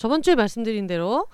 [0.00, 1.26] 저번 주에 말씀드린 대로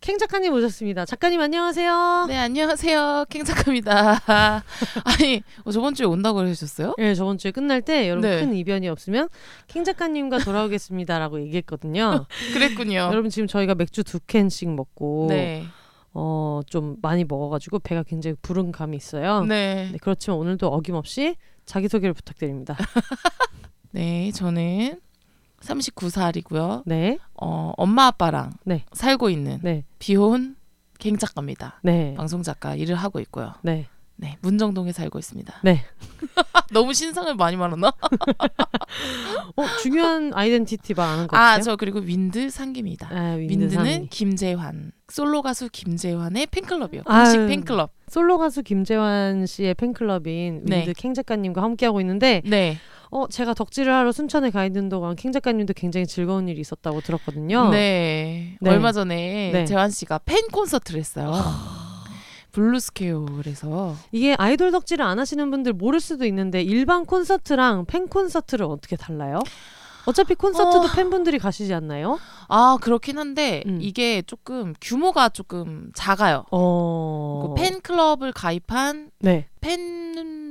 [0.00, 1.04] 캥 작가님 오셨습니다.
[1.04, 2.24] 작가님 안녕하세요.
[2.26, 4.18] 네 안녕하세요 캥 작가입니다.
[5.04, 6.94] 아니 어, 저번 주에 온다고 그러셨어요?
[6.96, 8.40] 네, 저번 주에 끝날 때 여러분 네.
[8.40, 9.28] 큰 이변이 없으면
[9.66, 12.24] 캥 작가님과 돌아오겠습니다라고 얘기했거든요.
[12.54, 12.96] 그랬군요.
[12.96, 15.66] 여러분 지금 저희가 맥주 두 캔씩 먹고 네.
[16.14, 19.44] 어, 좀 많이 먹어가지고 배가 굉장히 부른 감이 있어요.
[19.44, 19.90] 네.
[19.92, 21.36] 네, 그렇지만 오늘도 어김없이
[21.66, 22.74] 자기 소개를 부탁드립니다.
[23.92, 24.98] 네 저는
[25.64, 26.82] 39살이고요.
[26.86, 28.84] 네, 어 엄마 아빠랑 네.
[28.92, 30.56] 살고 있는 네, 비혼
[30.98, 31.80] 캥 작가입니다.
[31.82, 33.54] 네, 방송 작가 일을 하고 있고요.
[33.62, 35.54] 네, 네 문정동에 살고 있습니다.
[35.62, 35.84] 네.
[36.72, 37.92] 너무 신상을 많이 말하나?
[39.56, 41.58] 어, 중요한 아이덴티티 말안한거 같아요?
[41.58, 43.08] 아 저 그리고 윈드 상기입니다.
[43.12, 44.08] 아, 윈드 상이.
[44.08, 47.02] 김재환 솔로 가수 김재환의 팬클럽이요.
[47.04, 47.46] 공식 아유.
[47.48, 47.92] 팬클럽.
[48.08, 50.78] 솔로 가수 김재환 씨의 팬클럽인 네.
[50.80, 52.78] 윈드 캥 작가님과 함께하고 있는데 네.
[53.14, 57.70] 어 제가 덕질을 하러 순천에 가 있는 동안 캥 작가님도 굉장히 즐거운 일이 있었다고 들었거든요.
[57.70, 58.56] 네.
[58.60, 58.70] 네.
[58.70, 59.64] 얼마 전에 네.
[59.64, 61.32] 재환 씨가 팬 콘서트를 했어요.
[62.50, 68.96] 블루스퀘어에서 이게 아이돌 덕질을 안 하시는 분들 모를 수도 있는데 일반 콘서트랑 팬 콘서트를 어떻게
[68.96, 69.38] 달라요?
[70.06, 70.92] 어차피 콘서트도 어.
[70.96, 72.18] 팬분들이 가시지 않나요?
[72.48, 73.78] 아 그렇긴 한데 음.
[73.80, 76.44] 이게 조금 규모가 조금 작아요.
[76.50, 77.54] 어.
[77.54, 79.46] 그 팬클럽을 가입한 네.
[79.60, 80.04] 팬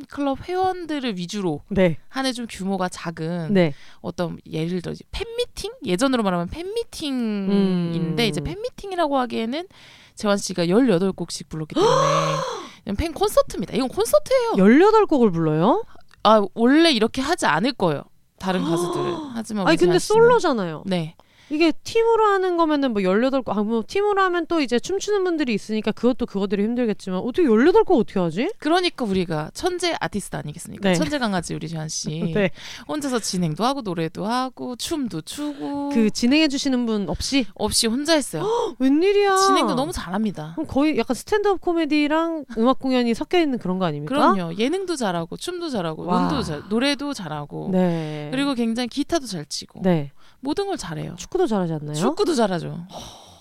[0.09, 1.97] 클럽 회원들을 위주로 네.
[2.09, 3.73] 하는 좀 규모가 작은 네.
[4.01, 8.29] 어떤 예를 들어 팬미팅 예전으로 말하면 팬미팅인데 음.
[8.29, 9.67] 이제 팬미팅이라고 하기에는
[10.15, 11.93] 재환 씨가 18곡씩 불렀기 때문에
[12.97, 13.75] 팬 콘서트입니다.
[13.75, 14.51] 이건 콘서트예요.
[14.53, 15.83] 18곡을 불러요?
[16.23, 18.03] 아 원래 이렇게 하지 않을 거예요.
[18.39, 20.83] 다른 가수들은 하지만 아니 근데 솔로잖아요.
[20.85, 21.15] 네
[21.53, 26.25] 이게 팀으로 하는 거면은 뭐 18곡 아뭐 팀으로 하면 또 이제 춤추는 분들이 있으니까 그것도
[26.25, 28.49] 그거대로 힘들겠지만 어떻게 18곡 어떻게 하지?
[28.57, 30.89] 그러니까 우리가 천재 아티스트 아니겠습니까?
[30.89, 30.95] 네.
[30.95, 32.49] 천재 강아지 우리 재환 씨 네.
[32.87, 38.43] 혼자서 진행도 하고 노래도 하고 춤도 추고 그 진행해 주시는 분 없이 없이 혼자 했어요.
[38.79, 39.35] 웬일이야?
[39.35, 40.53] 진행도 너무 잘합니다.
[40.55, 44.15] 그럼 거의 약간 스탠드업 코미디랑 음악 공연이 섞여 있는 그런 거 아닙니까?
[44.15, 44.55] 그럼요.
[44.57, 46.23] 예능도 잘하고 춤도 잘하고 와.
[46.23, 48.29] 운도 잘 노래도 잘하고 네.
[48.31, 50.11] 그리고 굉장히 기타도 잘 치고 네.
[50.43, 51.15] 모든 걸 잘해요.
[51.17, 51.93] 축구도 잘하지 않나요?
[51.95, 52.85] 축구도 잘하죠.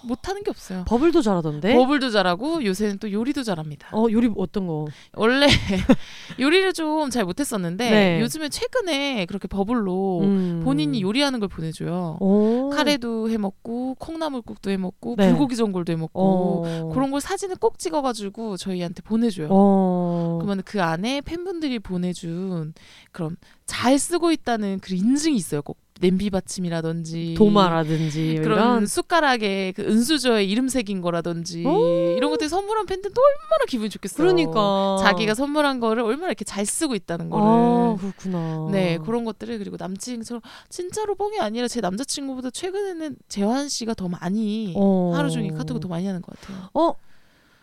[0.05, 0.85] 못하는 게 없어요.
[0.87, 1.75] 버블도 잘하던데.
[1.75, 3.89] 버블도 잘하고 요새는 또 요리도 잘합니다.
[3.93, 4.87] 어 요리 어떤 거?
[5.15, 5.47] 원래
[6.41, 8.21] 요리를 좀 잘 못했었는데 네.
[8.21, 10.61] 요즘에 최근에 그렇게 버블로 음.
[10.65, 12.17] 본인이 요리하는 걸 보내줘요.
[12.21, 12.71] 오.
[12.71, 15.29] 카레도 해 먹고 콩나물국도 해 먹고 네.
[15.29, 16.91] 불고기 전골도 해 먹고 어.
[16.95, 19.49] 그런 걸 사진을 꼭 찍어가지고 저희한테 보내줘요.
[19.51, 20.39] 어.
[20.41, 22.73] 그러면 그 안에 팬분들이 보내준
[23.11, 23.37] 그런
[23.67, 25.63] 잘 쓰고 있다는 그 인증이 있어요.
[25.63, 28.87] 꼭 냄비 받침이라든지 도마라든지 그런 이런.
[28.87, 32.15] 숟가락에 그 은수저에 이름 새긴 거라든지 오.
[32.17, 34.19] 이런 것들 선물한 팬들도 얼마나 기분이 좋겠어요.
[34.19, 37.45] 그러니까 자기가 선물한 거를 얼마나 이렇게 잘 쓰고 있다는 거를.
[37.47, 38.69] 아 그렇구나.
[38.73, 44.75] 네 그런 것들을 그리고 남친처럼 진짜로 뻥이 아니라 제 남자친구보다 최근에는 재환 씨가 더 많이
[44.77, 45.13] 어.
[45.15, 46.69] 하루 종일 카톡을 더 많이 하는 것 같아요.
[46.75, 46.95] 어.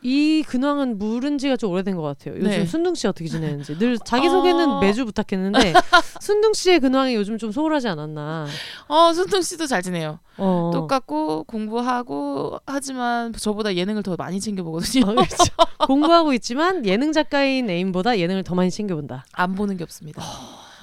[0.02, 2.36] 이 근황은 물은 지가 좀 오래된 것 같아요.
[2.36, 2.66] 요즘 네.
[2.66, 4.80] 순둥 씨 어떻게 지내는지 늘 자기 소개는 어.
[4.80, 5.74] 매주 부탁했는데
[6.22, 8.48] 순둥 씨의 근황이 요즘 좀 소홀하지 않았나.
[8.88, 10.20] 어 순둥 씨도 잘 지내요.
[10.38, 10.72] 어.
[10.74, 15.04] 똑같고 공부하고 하지만 저보다 예능을 더 많이 챙겨 보거든요.
[15.06, 15.36] 어, 그렇죠.
[15.86, 19.26] 공부하고 있지만 예능 작가인 애인보다 예능을 더 많이 챙겨 본다.
[19.34, 20.24] 안 보는 게 없습니다.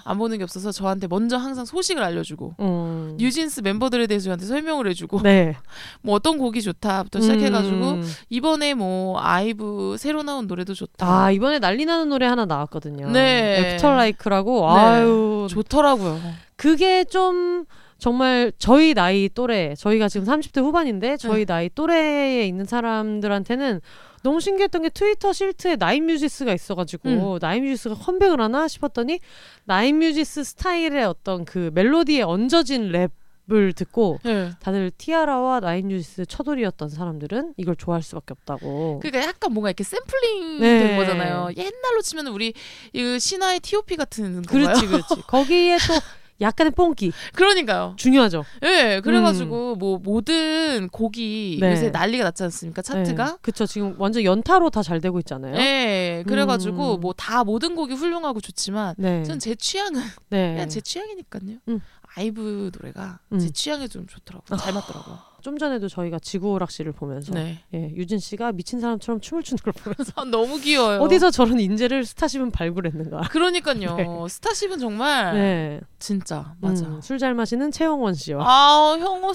[0.07, 3.17] 안 보는 게 없어서 저한테 먼저 항상 소식을 알려주고 음.
[3.19, 5.57] 뉴진스 멤버들에 대해서 저한테 설명을 해주고 네.
[6.01, 8.13] 뭐 어떤 곡이 좋다부터 시작해가지고 음.
[8.31, 11.25] 이번에 뭐 아이브 새로 나온 노래도 좋다.
[11.25, 13.11] 아 이번에 난리 나는 노래 하나 나왔거든요.
[13.11, 13.75] 네.
[13.75, 14.81] After LIKE라고 네.
[14.81, 16.21] 아유 좋더라고요.
[16.55, 17.65] 그게 좀
[17.99, 21.45] 정말 저희 나이 또래 저희가 지금 30대 후반인데 저희 네.
[21.47, 23.81] 나이 또래에 있는 사람들한테는
[24.27, 27.39] 너무 신기했던 게 트위터 실트에 나인뮤지스가 있어가지고 음.
[27.41, 29.21] 나인뮤지스가 컴백을 하나 싶었더니
[29.67, 33.11] 나인뮤지스 스타일의 어떤 그 멜로디에 얹어진 랩
[33.53, 34.51] 을 듣고 네.
[34.59, 38.99] 다들 티아라와 나인뮤지스 첫돌이었던 사람들은 이걸 좋아할 수밖에 없다고.
[39.01, 40.79] 그러니까 약간 뭔가 이렇게 샘플링 네.
[40.81, 41.51] 된 거잖아요.
[41.57, 42.55] 옛날로 치면 우리
[42.93, 44.65] 이 신화의 T.O.P 같은 건가요?
[44.65, 45.23] 그렇지, 그렇지.
[45.29, 45.95] 거기에 또
[46.41, 47.95] 약간의 뽕기 그러니까요.
[47.97, 48.45] 중요하죠.
[48.63, 51.61] 예, 그래가지고 뭐 모든 곡이 음.
[51.61, 51.73] 네.
[51.73, 52.83] 요새 난리가 났지 않습니까?
[52.83, 53.25] 차트가.
[53.25, 53.33] 네.
[53.43, 55.57] 그쵸 지금 완전 연타로 다 잘 되고 있잖아요.
[55.57, 57.01] 예, 그래가지고 음.
[57.01, 59.23] 뭐다 모든 곡이 훌륭하고 좋지만 네.
[59.25, 60.01] 전제 취향은
[60.31, 60.53] 네.
[60.53, 61.57] 그냥 제 취향이니까요.
[61.69, 61.81] 음.
[62.15, 63.39] 아이브 노래가 음.
[63.39, 64.57] 제 취향에 좀 좋더라고요.
[64.59, 65.19] 잘 맞더라고요.
[65.43, 67.61] 좀 전에도 저희가 지구 오락실을 보면서 네.
[67.75, 71.01] 예, 유진 씨가 미친 사람처럼 춤을 추는 걸 보면서 아, 너무 귀여워요.
[71.01, 73.29] 어디서 저런 인재를 스타쉽은 발굴했는가.
[73.31, 73.97] 그러니까요.
[73.97, 74.07] 네.
[74.29, 76.87] 스타쉽은 정말 네, 진짜 맞아.
[76.87, 79.33] 음, 술잘 마시는 최영원 씨와 아 형호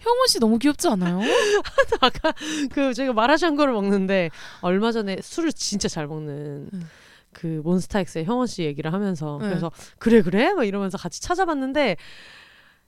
[0.00, 1.20] 형호 씨 너무 귀엽지 않아요?
[2.00, 2.32] 아까
[2.70, 6.88] 그 제가 마라샹궈를 먹는데 얼마 전에 술을 진짜 잘 먹는 음.
[7.32, 9.48] 그 몬스타엑스의 형원 씨 얘기를 하면서 네.
[9.48, 11.96] 그래서 그래 그래 막 이러면서 같이 찾아봤는데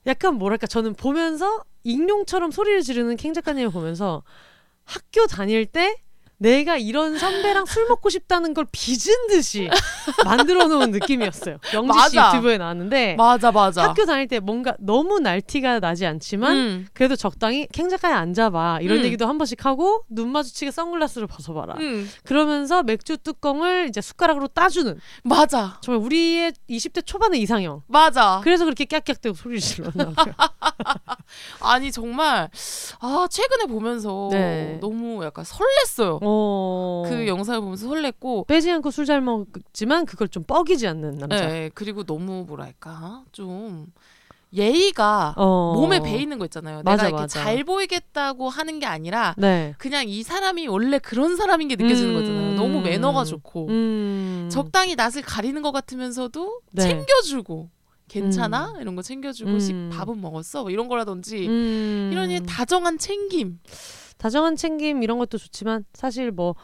[0.07, 4.23] 약간 뭐랄까 저는 보면서 익룡처럼 소리를 지르는 캥 작가님을 보면서
[4.85, 6.01] 학교 다닐 때
[6.39, 9.69] 내가 이런 선배랑 술 먹고 싶다는 걸 빚은 듯이
[10.23, 11.57] 만들어 놓은 느낌이었어요.
[11.73, 12.27] 영지 씨 맞아.
[12.29, 13.83] 유튜브에 나왔는데 맞아 맞아.
[13.83, 18.99] 학교 다닐 때 뭔가 너무 날티가 나지 않지만 음, 그래도 적당히 캥 작가에 앉아봐 이런
[18.99, 19.05] 음.
[19.05, 24.99] 얘기도 한 번씩 하고 눈 마주치게 선글라스를 벗어봐라 음, 그러면서 맥주 뚜껑을 이제 숟가락으로 따주는
[25.23, 28.41] 맞아 정말 우리의 20대 초반의 이상형 맞아.
[28.43, 30.33] 그래서 그렇게 깍깍대고 소리를 질렀나 봐요
[31.61, 32.49] 아니 정말
[32.99, 34.77] 아 최근에 보면서 네.
[34.81, 36.19] 너무 약간 설렜어요.
[36.27, 37.03] 어...
[37.07, 41.71] 그 영상을 보면서 설렜고 빼지 않고 술 잘 먹지만 그걸 좀 뻐기지 않는 남자 네,
[41.73, 43.87] 그리고 너무 뭐랄까 좀
[44.53, 45.73] 예의가 어...
[45.75, 46.81] 몸에 배 있는 거 있잖아요.
[46.83, 47.43] 맞아, 내가 이렇게 맞아.
[47.43, 52.19] 잘 보이겠다고 하는 게 아니라 네 그냥 이 사람이 원래 그런 사람인 게 느껴지는 음.
[52.19, 52.53] 거잖아요.
[52.55, 54.49] 너무 매너가 좋고 음...
[54.51, 56.81] 적당히 낯을 가리는 것 같으면서도 네.
[56.83, 57.69] 챙겨주고
[58.09, 59.59] 괜찮아 이런 거 챙겨주고 음.
[59.59, 62.09] 식 밥은 먹었어 뭐 이런 거라든지 음...
[62.11, 63.59] 이런 이 다정한 챙김.
[64.17, 66.55] 다정한 챙김 이런 것도 좋지만 사실 뭐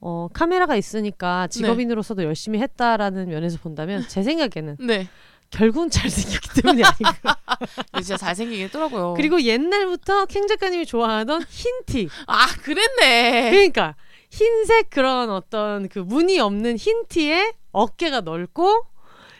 [0.00, 5.08] 어, 카메라가 있으니까 직업인으로서도 열심히 했다라는 면에서 본다면 제 생각에는 네,
[5.50, 7.36] 결국은 잘생겼기 때문이 아닌가.
[7.96, 9.14] 진짜 잘생기긴 했더라고요.
[9.16, 12.08] 그리고 옛날부터 캥 작가님이 좋아하던 흰 티.
[12.26, 13.50] 아 그랬네.
[13.50, 13.94] 그러니까
[14.30, 18.84] 흰색 그런 어떤 그 무늬 없는 흰 티에 어깨가 넓고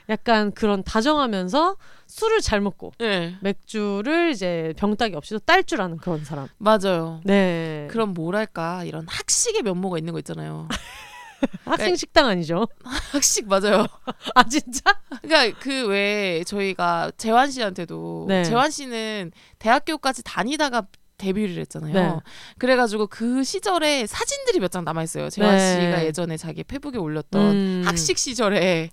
[0.08, 1.76] 약간 그런 다정하면서
[2.06, 6.48] 술을 잘 먹고 네, 맥주를 이제 병따기 없이도 딸 줄 아는 그런 사람.
[6.58, 7.20] 맞아요.
[7.24, 7.88] 네.
[7.90, 10.68] 그럼 뭐랄까 이런 학식의 면모가 있는 거 있잖아요.
[11.66, 12.66] 학생 식당 아니죠?
[13.12, 13.86] 학식 맞아요.
[14.34, 14.80] 아 진짜?
[15.22, 18.44] 그러니까 그왜 저희가 재환 씨한테도 네.
[18.44, 20.86] 재환 씨는 대학교까지 다니다가
[21.18, 21.92] 데뷔를 했잖아요.
[21.94, 22.16] 네.
[22.58, 25.30] 그래가지고 그 시절에 사진들이 몇 장 남아 있어요.
[25.30, 25.80] 재환 네.
[25.80, 27.82] 씨가 예전에 자기 페북에 올렸던 음.
[27.86, 28.90] 학식 시절에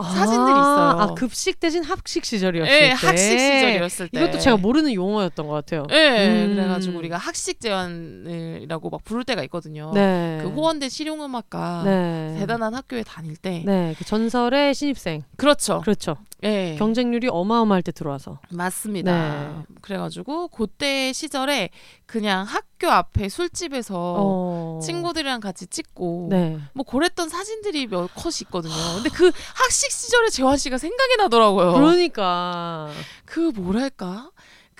[0.00, 0.88] 아, 사진들이 있어요.
[0.98, 2.88] 아 급식 대신 학식 시절이었을 예, 때.
[2.90, 5.86] 학식 시절이었을 때 이것도 제가 모르는 용어였던 것 같아요.
[5.90, 6.54] 예, 음.
[6.54, 9.92] 그래가지고 우리가 학식 재환이라고 막 부를 때가 있거든요.
[9.94, 10.38] 네.
[10.42, 12.36] 그 호원대 실용음악과 네.
[12.38, 15.22] 대단한 학교에 다닐 때 네, 그 전설의 신입생.
[15.36, 15.80] 그렇죠.
[15.80, 16.16] 그렇죠.
[16.42, 16.76] 예.
[16.78, 18.38] 경쟁률이 어마어마할 때 들어와서.
[18.50, 19.12] 맞습니다.
[19.12, 19.74] 네.
[19.82, 21.70] 그래가지고 그때 시절에
[22.06, 24.80] 그냥 학 교 앞에 술집에서 어.
[24.82, 26.58] 친구들이랑 같이 찍고 네.
[26.72, 28.74] 뭐 그랬던 사진들이 몇 컷이 있거든요.
[28.94, 31.74] 근데 그 학식 시절에 재환 씨가 생각이 나더라고요.
[31.74, 32.88] 그러니까.
[33.26, 34.30] 그 뭐랄까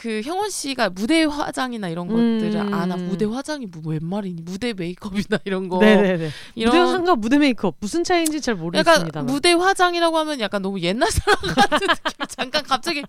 [0.00, 2.38] 그 형원 씨가 무대 화장이나 이런 음.
[2.41, 6.31] 것들을 아나 무대 화장이 뭐웬 말이니 무대 메이크업이나 이런 거 네네네.
[6.55, 9.06] 이런 무대 화장과 무대 메이크업 무슨 차이인지 잘 모르겠습니다.
[9.08, 11.94] 약간 무대 화장이라고 하면 약간 너무 옛날 사람 같은 느낌
[12.29, 13.02] 잠깐 갑자기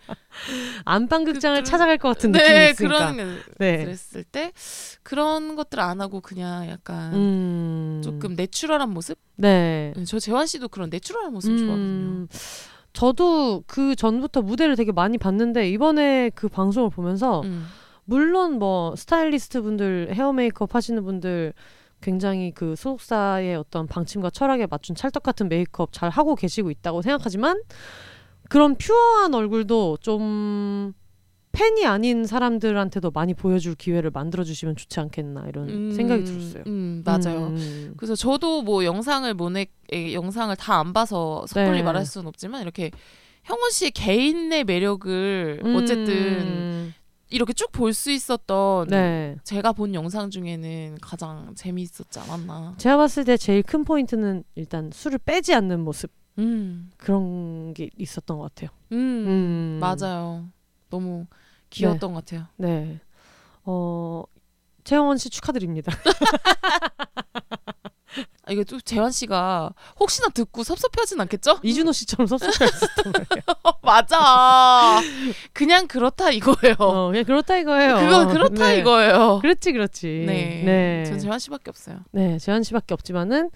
[0.83, 3.13] 안방 극장을 그- 찾아갈 것 같은 느낌이 네 있으니까.
[3.13, 3.85] 그런 네.
[3.85, 4.51] 그랬을 때
[5.01, 8.01] 그런 것들 안 하고 그냥 약간 음.
[8.03, 9.93] 조금 내추럴한 모습 네.
[10.05, 12.27] 저 재환 씨도 그런 내추럴한 모습 좋아하거든요.
[12.91, 17.65] 음, 저도 그 전부터 무대를 되게 많이 봤는데 이번에 그 방송을 보면서 음.
[18.05, 21.53] 물론 뭐 스타일리스트 분들 헤어 메이크업 하시는 분들
[22.01, 27.62] 굉장히 그 소속사의 어떤 방침과 철학에 맞춘 찰떡 같은 메이크업 잘 하고 계시고 있다고 생각하지만
[28.50, 30.93] 그런 퓨어한 얼굴도 좀
[31.51, 36.63] 팬이 아닌 사람들한테도 많이 보여줄 기회를 만들어 주시면 좋지 않겠나 이런 음, 생각이 들었어요.
[36.67, 37.48] 음, 맞아요.
[37.48, 39.34] 음, 그래서 저도 뭐 영상을
[39.91, 41.84] 에, 영상을 다 안 봐서 섣불리 네.
[41.84, 42.91] 말할 수는 없지만 이렇게
[43.43, 46.93] 형원 씨의 개인의 매력을 음, 어쨌든
[47.29, 49.36] 이렇게 쭉 볼 수 있었던 네.
[49.43, 52.75] 제가 본 영상 중에는 가장 재미있었지 않았나.
[52.77, 58.38] 제가 봤을 때 제일 큰 포인트는 일단 술을 빼지 않는 모습 음, 그런 게 있었던
[58.38, 58.70] 것 같아요.
[58.93, 59.79] 음, 음.
[59.81, 60.46] 맞아요.
[60.89, 61.25] 너무
[61.72, 62.48] 귀여웠던 것 같아요.
[62.58, 63.00] 네.
[63.63, 64.24] 어
[64.84, 65.92] 최영원 씨 축하드립니다.
[68.44, 71.60] 아, 이거 또 재환 씨가 혹시나 듣고 섭섭해하진 않겠죠?
[71.63, 73.44] 이준호 씨처럼 섭섭했었단 말이에요.
[73.84, 75.00] 맞아.
[75.54, 76.75] 그냥 그렇다 이거예요.
[76.80, 77.96] 어, 그냥 그렇다 이거예요.
[78.00, 78.80] 그건 그렇다 네.
[78.80, 79.40] 이거예요.
[79.42, 80.24] 그렇지, 그렇지.
[80.28, 80.63] 네.
[80.66, 81.04] 네.
[81.06, 82.00] 전 재환 씨밖에 없어요.
[82.12, 83.51] 네, 재환 씨밖에 없지만은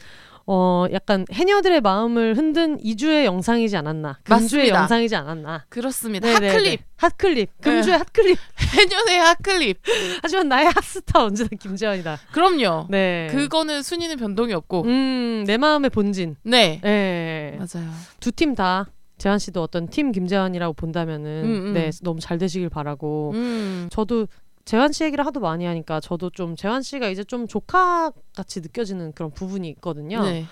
[0.47, 4.19] 어 약간 해녀들의 마음을 흔든 2주의 영상이지 않았나.
[4.23, 4.79] 금주의 맞습니다.
[4.81, 5.65] 영상이지 않았나.
[5.69, 6.27] 그렇습니다.
[6.27, 6.47] 네네네.
[6.49, 6.81] 핫클립.
[6.97, 7.49] 핫클립.
[7.61, 7.97] 금주의 네.
[7.97, 8.37] 핫클립.
[8.77, 9.79] 해년의 핫클립.
[10.21, 12.19] 하지만 나의 핫스타 언제나 김재환이다.
[12.31, 12.87] 그럼요.
[12.89, 13.27] 네.
[13.31, 14.83] 그거는 순위는 변동이 없고.
[14.83, 16.35] 음, 내 마음의 본진.
[16.43, 16.79] 네.
[16.83, 17.57] 네.
[17.57, 17.89] 맞아요.
[18.19, 18.87] 두 팀다
[19.17, 21.73] 재환 씨도 어떤 팀 김재환이라고 본다면은 음, 음.
[21.73, 23.87] 네 너무 잘 되시길 바라고 음.
[23.89, 24.27] 저도
[24.65, 29.13] 재환 씨 얘기를 하도 많이 하니까 저도 좀 재환 씨가 이제 좀 조카 같이 느껴지는
[29.13, 30.23] 그런 부분이 있거든요.
[30.23, 30.45] 네.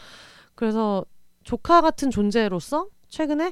[0.55, 1.03] 그래서
[1.43, 3.51] 조카 같은 존재로서 최근에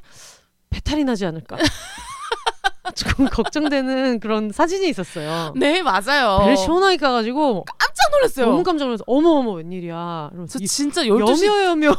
[0.69, 1.57] 배탈이 나지 않을까
[2.91, 5.53] 조금 걱정되는 그런 사진이 있었어요.
[5.55, 6.39] 네, 맞아요.
[6.41, 8.45] 배를 시원하게 까가지고 깜짝 놀랐어요.
[8.47, 10.31] 너무 깜짝 놀라서 어머 어머 웬일이야.
[10.49, 11.95] 저 이- 진짜 12시 여며 여며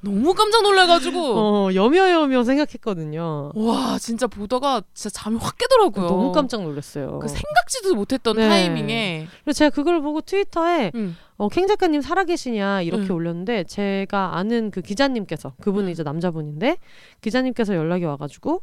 [0.00, 3.52] 너무 깜짝 놀라가지고 어 여며 여며 생각했거든요.
[3.54, 6.06] 와 진짜 보다가 진짜 잠이 확 깨더라고요.
[6.06, 7.18] 너무 깜짝 놀랐어요.
[7.20, 8.48] 그 생각지도 못했던 네.
[8.48, 11.16] 타이밍에 그래서 제가 그걸 보고 트위터에 음.
[11.36, 13.10] 어, 캥 작가님 살아계시냐 이렇게 음.
[13.12, 15.90] 올렸는데 제가 아는 그 기자님께서 그분은 음.
[15.92, 16.78] 이제 남자분인데
[17.22, 18.62] 기자님께서 연락이 와가지고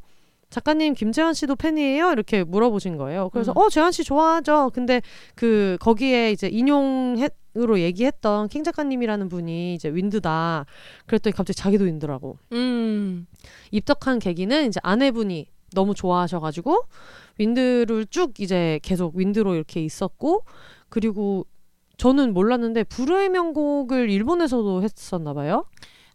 [0.51, 3.29] 작가님 김재환 씨도 팬이에요 이렇게 물어보신 거예요.
[3.29, 3.58] 그래서 음.
[3.58, 4.70] 어 재환 씨 좋아하죠.
[4.74, 5.01] 근데
[5.34, 10.65] 그 거기에 이제 인용으로 얘기했던 캥 작가님이라는 분이 이제 윈드다.
[11.08, 12.38] 그랬더니 갑자기 자기도 윈드라고.
[12.51, 13.25] 음.
[13.72, 16.84] 입덕한 계기는 이제 아내분이 너무 좋아하셔가지고
[17.38, 20.43] 윈드를 쭉 이제 계속 윈드로 이렇게 있었고
[20.89, 21.46] 그리고
[21.96, 25.65] 저는 몰랐는데 불후의 명곡을 일본에서도 했었나 봐요.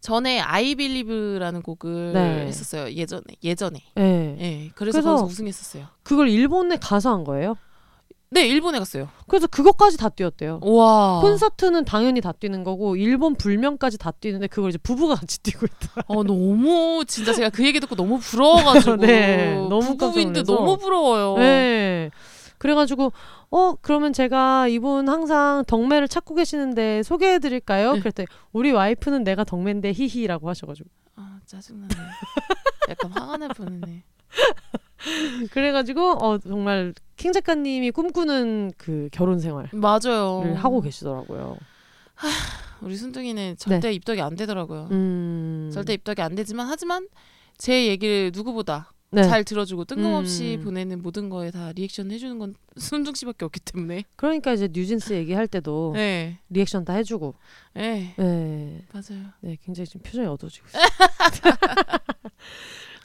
[0.01, 2.47] 전에 I Believe라는 곡을 네.
[2.47, 2.93] 했었어요.
[2.93, 3.81] 예전에 예전에.
[3.99, 4.37] 예.
[4.41, 4.71] 예.
[4.75, 5.85] 그래서, 그래서- 우승했었어요.
[6.03, 7.57] 그걸 일본에 가서 한 거예요.
[8.29, 9.09] 네, 일본에 갔어요.
[9.29, 10.59] 그래서 그것까지 다 뛰었대요.
[10.63, 11.21] 와.
[11.23, 16.03] 콘서트는 당연히 다 뛰는 거고 일본 불명까지 다 뛰는데 그걸 이제 부부가 같이 뛰고 있다.
[16.09, 20.43] 어 너무 진짜 제가 그 얘기 듣고 너무 부러워가지고 네, 너무 부부인데.
[20.43, 21.39] 너무 부러워요.
[21.39, 22.11] 네.
[22.59, 23.13] 그래가지고
[23.51, 27.95] 어 그러면 제가 이분 항상 덕매를 찾고 계시는데 소개해드릴까요?
[27.95, 28.01] 네.
[28.01, 31.95] 그랬더니 우리 와이프는 내가 덕매인데 히히라고 하셔가지고 아 짜증나네.
[32.89, 34.05] 약간 화가 날 뻔했네.
[35.51, 40.55] 그래가지고 어 정말 킹 작가님이 꿈꾸는 그 결혼 생활을 맞아요.
[40.57, 41.57] 하고 계시더라고요.
[42.81, 44.89] 우리 순둥이는 절대 입덕이 안 되더라고요.
[44.91, 44.95] 네.
[44.97, 45.71] 음.
[45.73, 47.09] 절대 입덕이 안 되지만 하지만
[47.59, 49.23] 제 얘기를 누구보다 네.
[49.29, 50.65] 잘 들어주고 뜬금없이 음.
[50.65, 54.05] 보내는 모든 거에 다 리액션 해주는 건 순둥 씨밖에 없기 때문에.
[54.17, 57.35] 그러니까 이제 뉴진스 얘기할 때도 네, 리액션 다 해주고
[57.75, 58.85] 네, 네.
[58.93, 59.25] 맞아요.
[59.41, 60.83] 네, 굉장히 지금 표정이 어두워지고 있어요.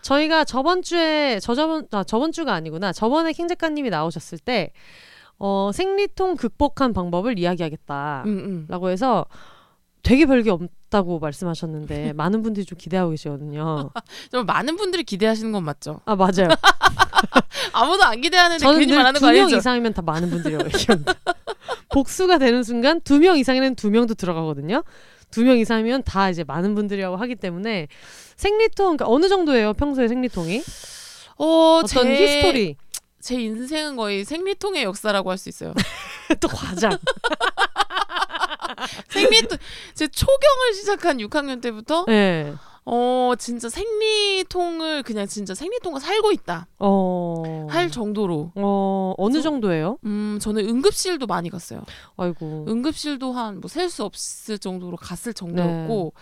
[0.02, 2.92] 저희가 저번 주에 저저번 아 저번 주가 아니구나.
[2.92, 4.74] 저번에 캥 작가님이 나오셨을 때
[5.38, 8.90] 어, 생리통 극복한 방법을 이야기하겠다라고 음, 음.
[8.90, 9.26] 해서
[10.04, 13.92] 되게 별게 없다고 말씀하셨는데 많은 분들이 좀 기대하고 계시거든요.
[14.32, 16.02] 좀 많은 분들이 기대하시는 건 맞죠.
[16.06, 16.50] 아 맞아요.
[17.74, 19.58] 아무도 안 기대하는데 저는 괜히 늘 말하는 거 두 명 아니죠?
[19.58, 21.14] 이상이면 다 많은 분들이라고 얘기합니다.
[21.90, 24.84] 복수가 되는 순간 두 명 이상에는 두 명도 들어가거든요.
[25.30, 27.88] 두 명 이상이면 다 이제 많은 분들이라고 하기 때문에
[28.36, 30.62] 생리통 그러니까 어느 정도예요 평소에 생리통이
[31.38, 32.76] 어, 어떤 제, 히스토리
[33.22, 35.74] 제 인생은 거의 생리통의 역사라고 할 수 있어요.
[36.40, 36.98] 또 과장
[39.10, 39.58] 생리통
[39.94, 42.54] 제 초경을 시작한 6학년 때부터 네.
[42.84, 47.68] 어 진짜 생리통을 그냥 진짜 생리통과 살고 있다 어...
[47.70, 49.98] 할 정도로 어 어느 저- 정도예요?
[50.06, 51.84] 음 저는 응급실도 많이 갔어요.
[52.18, 56.22] 아이고 응급실도 한 뭐 셀 수 없을 정도로 갔을 정도였고 네.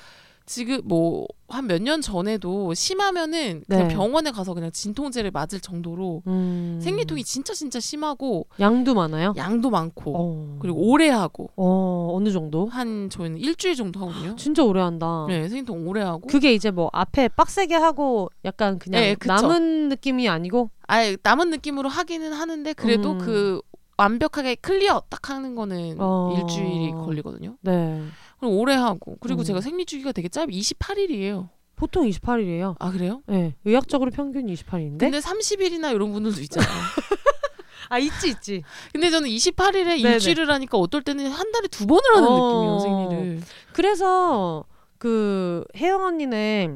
[0.50, 3.94] 지금 뭐 한 몇 년 전에도 심하면은 그냥 네.
[3.94, 6.80] 병원에 가서 그냥 진통제를 맞을 정도로 음...
[6.82, 9.34] 생리통이 진짜 진짜 심하고 양도 많아요?
[9.36, 10.58] 양도 많고 어...
[10.60, 12.68] 그리고 오래 하고 어 어느 정도?
[12.68, 14.36] 한 저희는 일주일 정도 하거든요.
[14.38, 15.26] 진짜 오래 한다.
[15.28, 19.34] 네 생리통 오래 하고 그게 이제 뭐 앞에 빡세게 하고 약간 그냥 네, 그쵸.
[19.34, 23.18] 남은 느낌이 아니고 아예 남은 느낌으로 하기는 하는데 그래도 음.
[23.18, 23.62] 그
[23.98, 26.36] 완벽하게 클리어 딱 하는 거는 어.
[26.38, 27.58] 일주일이 걸리거든요.
[27.62, 28.02] 네
[28.40, 29.44] 그럼 오래 하고 그리고 음.
[29.44, 31.50] 제가 생리 주기가 되게 짧 28일이에요.
[31.76, 32.76] 보통 28일이에요.
[32.80, 33.22] 아 그래요?
[33.28, 35.00] 네 의학적으로 평균 28일인데.
[35.00, 36.70] 근데 30일이나 이런 분들도 있잖아요.
[37.90, 38.64] 아 있지 있지.
[38.92, 40.14] 근데 저는 28일에 네네.
[40.14, 42.48] 일주일을 하니까 어떨 때는 한 달에 두 번을 하는 어.
[42.48, 43.42] 느낌이에요 생리를.
[43.74, 44.64] 그래서
[44.98, 46.70] 그 혜영 언니네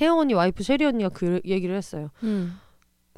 [0.00, 2.10] 혜영 언니 와이프 셰리 언니가 그 얘기를 했어요.
[2.22, 2.58] 음.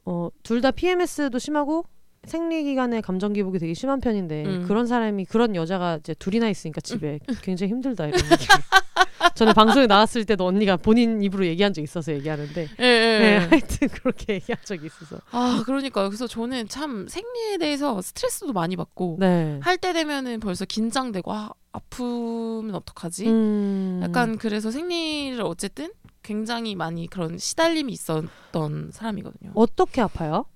[0.05, 1.85] 어, 둘 다 PMS도 심하고
[2.27, 4.65] 생리 기간에 감정 기복이 되게 심한 편인데 음.
[4.67, 8.47] 그런 사람이 그런 여자가 이제 둘이나 있으니까 집에 굉장히 힘들다 이런 얘기.
[9.35, 13.19] 전에 방송에 나왔을 때도 언니가 본인 입으로 얘기한 적 있어서 얘기하는데 예, 예.
[13.19, 18.77] 네, 하여튼 그렇게 얘기한 적이 있어서 아 그러니까 그래서 저는 참 생리에 대해서 스트레스도 많이
[18.77, 19.59] 받고 네.
[19.63, 23.27] 할때 되면은 벌써 긴장되고 아, 아프면 어떡하지?
[23.27, 24.01] 음.
[24.03, 25.91] 약간 그래서 생리를 어쨌든
[26.23, 29.53] 굉장히 많이 그런 시달림이 있었던 사람이거든요.
[29.55, 30.47] 어떻게 아파요?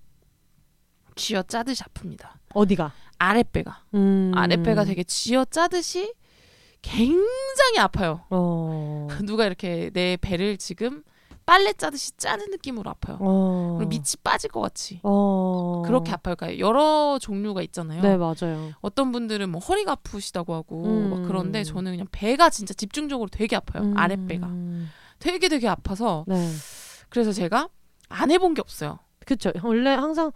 [1.21, 2.31] 쥐어 짜듯이 아픕니다.
[2.55, 2.93] 어디가?
[3.19, 4.33] 아랫배가 음.
[4.35, 6.15] 아랫배가 되게 쥐어 짜듯이
[6.81, 8.25] 굉장히 아파요.
[8.31, 9.07] 어.
[9.27, 11.03] 누가 이렇게 내 배를 지금
[11.45, 13.19] 빨래 짜듯이 짜는 느낌으로 아파요.
[13.21, 13.79] 어.
[13.87, 15.83] 밑이 빠질 것 같이 어.
[15.85, 16.37] 그렇게 아파요.
[16.37, 18.01] 그러니까 여러 종류가 있잖아요.
[18.01, 18.73] 네 맞아요.
[18.81, 21.11] 어떤 분들은 뭐 허리가 아프시다고 하고 음.
[21.11, 23.83] 막 그런데 저는 그냥 배가 진짜 집중적으로 되게 아파요.
[23.83, 23.99] 음.
[23.99, 24.49] 아랫배가
[25.19, 26.51] 되게 되게 아파서 네.
[27.11, 27.69] 그래서 제가
[28.09, 29.01] 안 해본 게 없어요.
[29.27, 29.53] 그쵸.
[29.63, 30.33] 원래 항상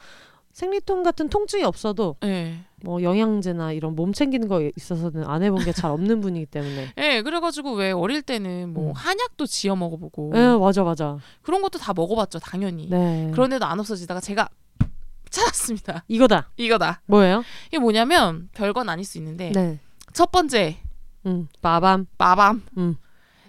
[0.55, 2.59] 생리통 같은 통증이 없어도 예.
[2.83, 6.93] 뭐 영양제나 이런 몸 챙기는 거 있어서는 안 해본 게 잘 없는 분이기 때문에.
[6.97, 8.93] 예, 그래가지고 왜 어릴 때는 뭐 음.
[8.95, 11.19] 한약도 지어 먹어보고 예, 맞아, 맞아.
[11.43, 12.89] 그런 것도 다 먹어봤죠, 당연히.
[12.89, 13.31] 네.
[13.33, 14.49] 그런데도 안 없어지다가 제가
[15.29, 16.05] 찾았습니다.
[16.09, 16.49] 이거다.
[16.57, 17.01] 이거다.
[17.07, 17.43] 뭐예요?
[17.69, 19.81] 이게 뭐냐면 별건 아닐 수 있는데 네.
[20.13, 20.77] 첫 번째
[21.27, 22.07] 음, 빠밤.
[22.17, 22.63] 마밤.
[22.79, 22.97] 음.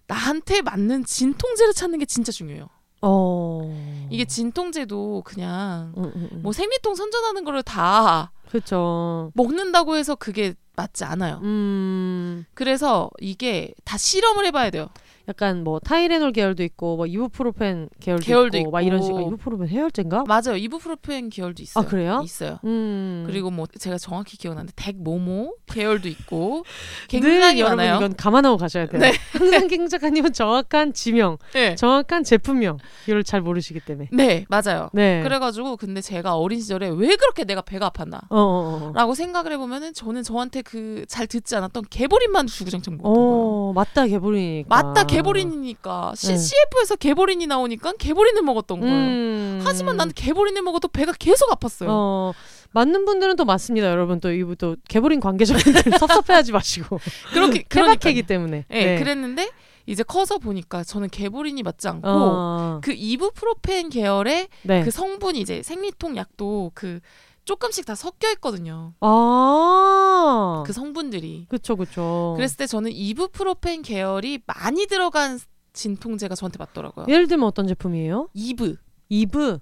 [0.08, 2.68] 나한테 맞는 진통제를 찾는 게 진짜 중요해요.
[3.08, 4.08] 어.
[4.10, 6.40] 이게 진통제도 그냥 음, 음, 음.
[6.42, 9.32] 뭐 생리통 선전하는 거를 다 그쵸.
[9.36, 11.40] 먹는다고 해서 그게 맞지 않아요.
[11.44, 12.46] 음.
[12.54, 14.90] 그래서 이게 다 실험을 해봐야 돼요.
[15.27, 19.05] 약간 뭐 타이레놀 계열도 있고 뭐 이부프로펜 계열도, 계열도 있고, 막 이런 있고.
[19.08, 20.24] 식으로 이부프로펜 해열제인가?
[20.27, 20.55] 맞아요.
[20.58, 21.84] 이부프로펜 계열도 있어요.
[21.84, 22.22] 아 그래요?
[22.24, 22.60] 있어요.
[22.65, 23.24] 음.
[23.25, 26.63] 그리고 뭐 제가 정확히 기억나는데 덱모모 계열도 있고
[27.10, 27.96] 늘 굉장히 여러분 많아요.
[27.98, 29.01] 이건 감안하고 가셔야 돼요.
[29.01, 29.13] 네.
[29.34, 31.75] 항상 킹 작가님은 정확한 지명, 네.
[31.75, 32.77] 정확한 제품명
[33.08, 34.10] 이걸 잘 모르시기 때문에.
[34.12, 34.89] 네, 맞아요.
[34.94, 35.22] 네.
[35.24, 38.20] 그래가지고 근데 제가 어린 시절에 왜 그렇게 내가 배가 아팠나?
[38.29, 38.91] 어, 어, 어.
[38.94, 43.29] 라고 생각을 해보면은 저는 저한테 그 잘 듣지 않았던 개보린만 주구장창 먹었던 거예요.
[43.70, 44.67] 어, 맞다 개보리니까.
[44.70, 46.38] 맞다 개 보린이니까 C, 네.
[46.38, 48.93] CF에서 개보린이 나오니까 개보린을 먹었던 거예요.
[48.95, 49.62] 음.
[49.63, 51.88] 하지만 나는 개보린을 먹어도 배가 계속 아팠어요.
[51.89, 52.34] 어,
[52.72, 54.19] 맞는 분들은 또 맞습니다, 여러분.
[54.19, 57.00] 또 이부 또 개보린 관계자분들 섭섭해하지 마시고.
[57.34, 58.24] 그렇게 케바케기.
[58.24, 58.65] 때문에.
[58.67, 59.50] 네, 그랬는데
[59.86, 64.84] 이제 커서 보니까 저는 개보린이 맞지 않고 어, 그 이부프로펜 계열의 네.
[64.84, 67.00] 그 성분이 이제 생리통 약도 그
[67.46, 68.94] 조금씩 다 섞여 있거든요.
[69.00, 71.46] 아, 그 성분들이.
[71.48, 72.34] 그쵸, 그쵸.
[72.36, 75.40] 그랬을 때 저는 이부프로펜 계열이 많이 들어간
[75.74, 77.06] 진통제가 저한테 맞더라고요.
[77.08, 78.30] 예를 들면 어떤 제품이에요?
[78.34, 78.78] 이브.
[79.10, 79.60] 이브.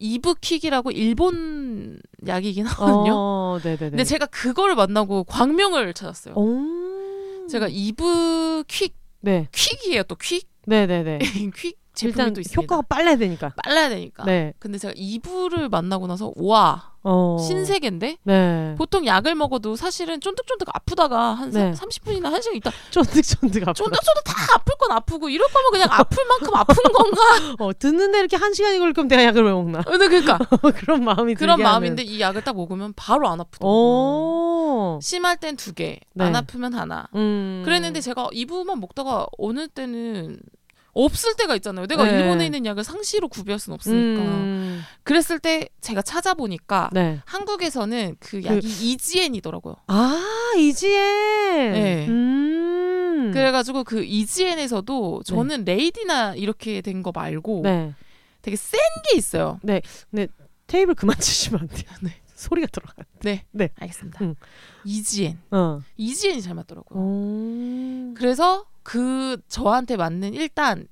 [0.00, 3.12] 이브퀵이라고 일본 약이긴 하거든요.
[3.14, 3.90] 어, 네네네.
[3.90, 6.34] 근데 제가 그거를 만나고 광명을 찾았어요.
[6.34, 7.46] 오.
[7.48, 10.48] 제가 이브퀵 네, 퀵이에요 또 퀵.
[10.66, 11.18] 네네네.
[11.54, 12.62] 퀵 제품이 일단 또 있습니다.
[12.62, 13.52] 효과가 빨라야 되니까.
[13.64, 14.24] 빨라야 되니까.
[14.24, 14.52] 네.
[14.58, 17.38] 근데 제가 이브를 만나고 나서 와 어.
[17.40, 18.74] 신세계인데 네.
[18.76, 21.72] 보통 약을 먹어도 사실은 쫀득쫀득 아프다가 한 네.
[21.72, 23.72] 30분이나 1시간 있다 쫀득쫀득 아파.
[23.72, 27.20] 쫀득쫀득 다 아플 건 아프고 이럴 거면 그냥 아플 만큼 아픈 건가?
[27.64, 29.80] 어, 듣는데 이렇게 한 시간이 걸릴 거면 내가 약을 왜 먹나?
[29.82, 30.38] 근데 그러니까
[30.76, 32.12] 그런 마음이 그런 마음인데 하는.
[32.14, 33.74] 이 약을 딱 먹으면 바로 안 아프더라고요.
[33.74, 34.98] 오.
[35.02, 36.24] 심할 땐 두 개, 네.
[36.24, 37.08] 안 아프면 하나.
[37.14, 37.62] 음.
[37.64, 40.38] 그랬는데 제가 이부만 먹다가 어느 때는
[40.92, 41.86] 없을 때가 있잖아요.
[41.86, 42.18] 내가 네.
[42.18, 44.22] 일본에 있는 약을 상시로 구비할 수는 없으니까.
[44.22, 44.82] 음.
[45.04, 47.20] 그랬을 때 제가 찾아보니까 네.
[47.26, 49.76] 한국에서는 그 약이 이지엔이더라고요.
[49.86, 50.22] 아
[50.58, 51.72] 이지엔.
[51.72, 52.06] 네.
[52.08, 53.30] 음.
[53.32, 57.94] 그래가지고 그 이지엔에서도 저는 레이디나 이렇게 된 거 말고 네.
[58.42, 58.78] 되게 센
[59.10, 59.58] 게 있어요.
[60.66, 61.84] 테이블 그만 치시면 안 돼요.
[62.02, 62.14] 네.
[62.34, 62.94] 소리가 들어가.
[63.22, 63.68] 네, 네.
[63.78, 64.24] 알겠습니다.
[64.24, 64.34] 음.
[64.84, 65.80] 이지엔, 어.
[65.98, 66.98] 이지엔이 잘 맞더라고요.
[66.98, 68.14] 오.
[68.14, 70.88] 그래서 그 저한테 맞는 일단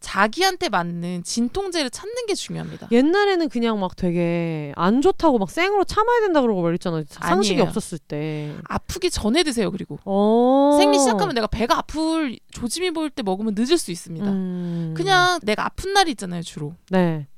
[0.00, 2.88] 자기한테 맞는 진통제를 찾는 게 중요합니다.
[2.90, 7.04] 옛날에는 그냥 막 되게 안 좋다고 막 생으로 참아야 된다 그러고 말했잖아요.
[7.10, 7.68] 상식이 아니에요.
[7.68, 8.54] 없었을 때.
[8.64, 9.70] 아프기 전에 드세요.
[9.70, 10.78] 그리고 어.
[10.80, 14.30] 생리 시작하면 내가 배가 아플 조짐이 보일 때 먹으면 늦을 수 있습니다.
[14.30, 14.94] 음.
[14.96, 16.74] 그냥 내가 아픈 날이 있잖아요, 주로.
[16.88, 17.28] 네.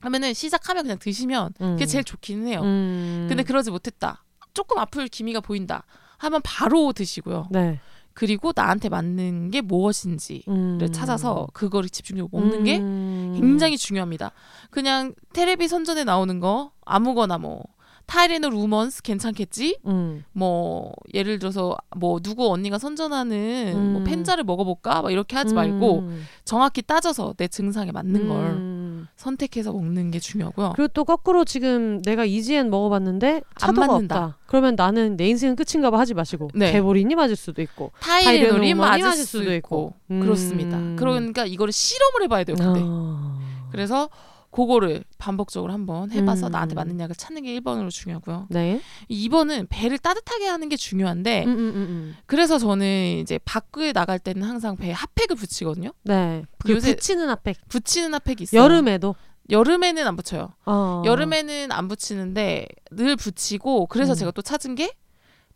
[0.00, 1.72] 하면은 시작하면 그냥 드시면 음.
[1.74, 2.62] 그게 제일 좋기는 해요.
[2.62, 3.26] 음.
[3.28, 4.24] 근데 그러지 못했다.
[4.54, 5.84] 조금 아플 기미가 보인다.
[6.16, 7.48] 하면 바로 드시고요.
[7.50, 7.80] 네.
[8.18, 10.88] 그리고 나한테 맞는 게 무엇인지를 음.
[10.90, 13.36] 찾아서 그거를 집중적으로 먹는 게 음.
[13.38, 14.32] 굉장히 중요합니다.
[14.70, 17.62] 그냥 테레비 선전에 나오는 거 아무거나 뭐
[18.06, 19.78] 타이레놀 우먼스 괜찮겠지?
[19.86, 20.24] 음.
[20.32, 24.04] 뭐 예를 들어서 뭐 누구 언니가 선전하는 뭐 음.
[24.04, 25.02] 펜자를 먹어볼까?
[25.02, 26.24] 막 이렇게 하지 말고 음.
[26.44, 28.77] 정확히 따져서 내 증상에 맞는 걸 음.
[29.18, 30.74] 선택해서 먹는 게 중요하고요.
[30.76, 34.16] 그리고 또 거꾸로 지금 내가 이지엔 먹어봤는데 안 차도가 맞는다.
[34.16, 34.38] 없다.
[34.46, 36.70] 그러면 나는 내 인생은 끝인가 봐 하지 마시고 네.
[36.70, 40.20] 개보린이 맞을 수도 있고 타이레놀이 타이레놀이 맞을 수도 있고 음.
[40.20, 40.78] 그렇습니다.
[40.96, 42.56] 그러니까 이거를 실험을 해봐야 돼요.
[42.56, 43.38] 근데 아.
[43.72, 44.08] 그래서
[44.58, 46.50] 그거를 반복적으로 한번 해봐서 음.
[46.50, 48.48] 나한테 맞는 약을 찾는 게 1번으로 중요하고요.
[48.50, 48.80] 네.
[49.08, 52.16] 2번은 배를 따뜻하게 하는 게 중요한데 음, 음, 음, 음.
[52.26, 55.92] 그래서 저는 이제 밖에 나갈 때는 항상 배에 핫팩을 붙이거든요.
[56.02, 56.42] 네.
[56.58, 57.56] 그 요새- 붙이는 핫팩.
[57.68, 58.60] 붙이는 핫팩이 있어요.
[58.62, 59.14] 여름에도.
[59.50, 60.52] 여름에는 안 붙여요.
[60.66, 61.02] 어.
[61.06, 64.16] 여름에는 안 붙이는데 늘 붙이고 그래서 음.
[64.16, 64.92] 제가 또 찾은 게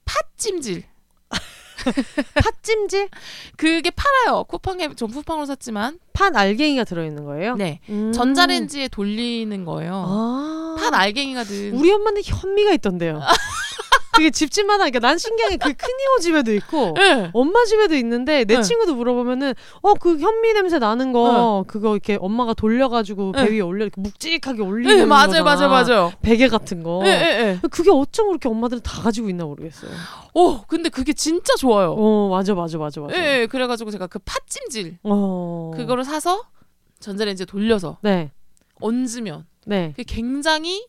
[0.05, 0.85] 팥찜질.
[2.35, 3.09] 팥찜질?
[3.57, 4.45] 그게 팔아요.
[4.45, 7.57] 쿠팡에 전 쿠팡으로 샀지만 팥 알갱이가 들어있는 거예요?
[7.57, 8.13] 네 음.
[8.13, 10.05] 전자레인지에 돌리는 거예요.
[10.07, 10.77] 아.
[10.79, 13.21] 팥 알갱이가 든 우리 엄마는 현미가 있던데요.
[14.23, 17.31] 그게 집집마다 그러니까 난 신기한 게 그 큰이모 집에도 있고 네.
[17.33, 18.63] 엄마 집에도 있는데 내 네.
[18.63, 23.51] 친구도 물어보면은 어 그 현미 냄새 나는 거 그거 이렇게 엄마가 돌려가지고 배 네.
[23.53, 25.43] 위에 올려 이렇게 묵직하게 올리는 네, 맞아요.
[25.45, 26.13] 맞아요, 맞아요.
[26.23, 27.01] 베개 같은 거.
[27.03, 27.61] 네, 네, 네.
[27.71, 29.91] 그게 어쩜 그렇게 엄마들은 다 가지고 있나 모르겠어요.
[30.35, 31.95] 오, 근데 그게 진짜 좋아요.
[31.97, 33.17] 어 맞아 맞아 맞아 맞아.
[33.17, 36.43] 예, 예, 그래가지고 제가 그 팥찜질 어 그거를 사서
[37.01, 38.31] 전자레인지 돌려서 네.
[38.81, 39.95] 얹으면 네.
[40.07, 40.87] 굉장히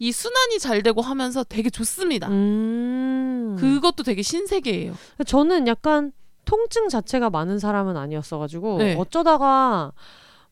[0.00, 2.28] 이 순환이 잘 되고 하면서 되게 좋습니다.
[2.28, 3.56] 음.
[3.60, 4.94] 그것도 되게 신세계예요.
[5.26, 6.12] 저는 약간
[6.46, 8.96] 통증 자체가 많은 사람은 아니었어가지고 네.
[8.96, 9.92] 어쩌다가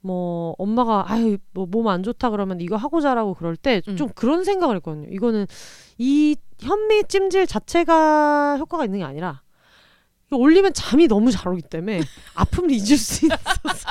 [0.01, 4.09] 뭐 엄마가 아유 뭐 몸 안 좋다 그러면 이거 하고 자라고 그럴 때좀 음.
[4.15, 5.09] 그런 생각을 했거든요.
[5.11, 5.47] 이거는
[5.97, 9.43] 이 현미 찜질 자체가 효과가 있는 게 아니라
[10.29, 12.03] 이거 올리면 잠이 너무 잘 오기 때문에
[12.37, 13.89] 아픔을 잊을 수 있어서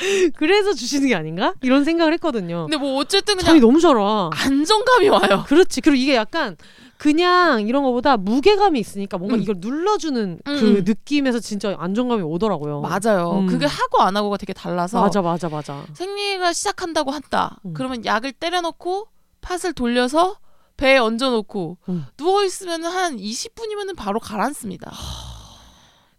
[0.36, 2.66] 그래서 주시는 게 아닌가 이런 생각을 했거든요.
[2.68, 4.30] 근데 뭐 어쨌든 잠이 그냥 너무 잘 와.
[4.32, 5.44] 안정감이 와요.
[5.48, 5.80] 그렇지.
[5.80, 6.56] 그리고 이게 약간
[6.96, 9.42] 그냥 이런 거보다 무게감이 있으니까 뭔가 음.
[9.42, 10.84] 이걸 눌러주는 그 음.
[10.84, 12.82] 느낌에서 진짜 안정감이 오더라고요.
[12.82, 13.40] 맞아요.
[13.40, 13.46] 음.
[13.46, 15.86] 그게 하고 안 하고가 되게 달라서 맞아, 맞아, 맞아.
[15.94, 17.58] 생리가 시작한다고 한다.
[17.64, 17.72] 음.
[17.72, 19.08] 그러면 약을 때려놓고
[19.40, 20.36] 팥을 돌려서
[20.76, 22.06] 배에 얹어놓고 음.
[22.16, 24.92] 누워 있으면 한 20분이면 바로 가라앉습니다.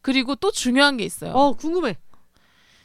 [0.01, 1.31] 그리고 또 중요한 게 있어요.
[1.33, 1.97] 어, 궁금해.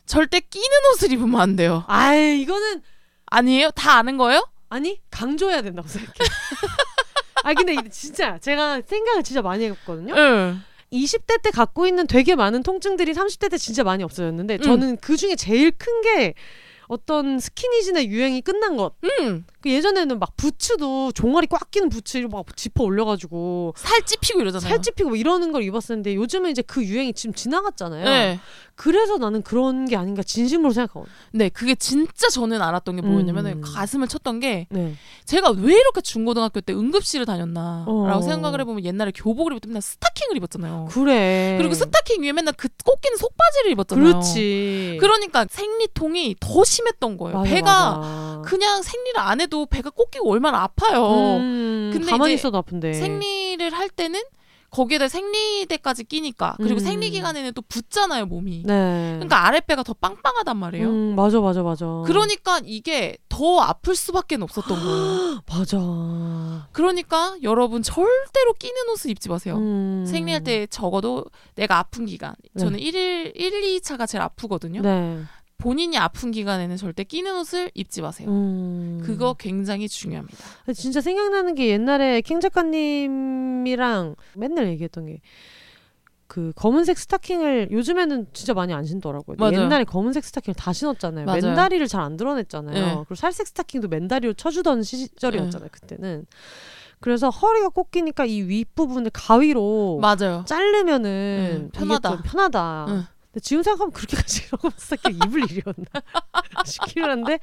[0.07, 1.85] 절대 끼는 옷을 입으면 안 돼요.
[1.89, 2.83] 아이, 이거는
[3.27, 3.71] 아니에요?
[3.73, 4.47] 다 아는 거예요?
[4.69, 6.15] 아니 강조해야 된다고 생각해.
[7.45, 10.15] 아 근데 진짜 제가 생각을 진짜 많이 해봤거든요.
[10.17, 10.63] 응.
[10.93, 14.61] 20대 때 갖고 있는 되게 많은 통증들이 30대 때 진짜 많이 없어졌는데 음.
[14.63, 16.35] 저는 그 중에 제일 큰 게
[16.89, 18.95] 어떤 스키니진의 유행이 끝난 것.
[19.21, 19.45] 응.
[19.67, 24.69] 그 예전에는 막 부츠도 종아리 꽉 끼는 부츠를 막 지퍼 올려가지고 살 찝히고 이러잖아요.
[24.69, 28.05] 살 찝히고 뭐 이러는 걸 입었었는데 요즘은 이제 그 유행이 지금 지나갔잖아요.
[28.05, 28.39] 네.
[28.77, 31.13] 그래서 나는 그런 게 아닌가 진심으로 생각하거든요.
[31.33, 33.53] 네, 그게 진짜 저는 알았던 게 뭐였냐면 음.
[33.53, 34.95] 은 가슴을 쳤던 게 네.
[35.25, 38.23] 제가 왜 이렇게 중고등학교 때 응급실을 다녔나라고 어.
[38.23, 40.89] 생각을 해보면 옛날에 교복을 입을 때 맨날 스타킹을 입었잖아요.
[40.91, 41.57] 그래.
[41.59, 44.05] 그리고 스타킹 위에 맨날 그 꽂기는 속바지를 입었잖아요.
[44.05, 44.99] 그렇지.
[45.01, 47.39] 그러니까 생리통이 더 심했던 거예요.
[47.39, 48.43] 맞아, 배가 맞아.
[48.45, 51.39] 그냥 생리를 안 해도 배가 꽂기고 얼마나 아파요.
[51.39, 52.93] 음, 근데 가만히 있어도 아픈데.
[52.93, 54.21] 생리를 할 때는
[54.71, 56.79] 거기에다 생리대까지 끼니까 그리고 음.
[56.81, 58.65] 생리 기간에는 또 붓잖아요 몸이.
[58.67, 59.13] 네.
[59.15, 60.89] 그러니까 아랫배가 더 빵빵하단 말이에요.
[60.89, 61.87] 음, 맞아, 맞아, 맞아.
[62.05, 65.41] 그러니까 이게 더 아플 수밖에 없었던 거예요.
[65.49, 66.69] 맞아.
[66.73, 69.57] 그러니까 여러분 절대로 끼는 옷을 입지 마세요.
[69.57, 70.05] 음.
[70.07, 72.35] 생리할 때 적어도 내가 아픈 기간.
[72.53, 72.61] 네.
[72.61, 74.83] 저는 1일 1, 2차가 제일 아프거든요.
[74.83, 75.23] 네.
[75.59, 78.29] 본인이 아픈 기간에는 절대 끼는 옷을 입지 마세요.
[78.29, 79.01] 음.
[79.05, 80.37] 그거 굉장히 중요합니다.
[80.75, 85.21] 진짜 생각나는 게 옛날에 캥 작가님이랑 맨날 얘기했던 게
[86.29, 89.37] 그 검은색 스타킹을 요즘에는 진짜 많이 안 신더라고요.
[89.39, 89.63] 맞아요.
[89.63, 91.25] 옛날에 검은색 스타킹을 다 신었잖아요.
[91.25, 91.41] 맞아요.
[91.43, 92.75] 맨다리를 잘 안 드러냈잖아요.
[92.75, 92.95] 네.
[92.99, 95.69] 그리고 살색 스타킹도 맨다리로 쳐주던 시절이었잖아요.
[95.73, 96.27] 그때는.
[97.01, 100.45] 그래서 허리가 꺾이니까 이 윗부분을 가위로 맞아요.
[100.47, 102.23] 자르면은 응, 편하다.
[102.23, 102.87] 편하다.
[102.89, 103.05] 응.
[103.41, 105.85] 지금 생각하면 그렇게까지 이러고 스타킹 입을 일이었나
[106.65, 107.39] 싶기는 한데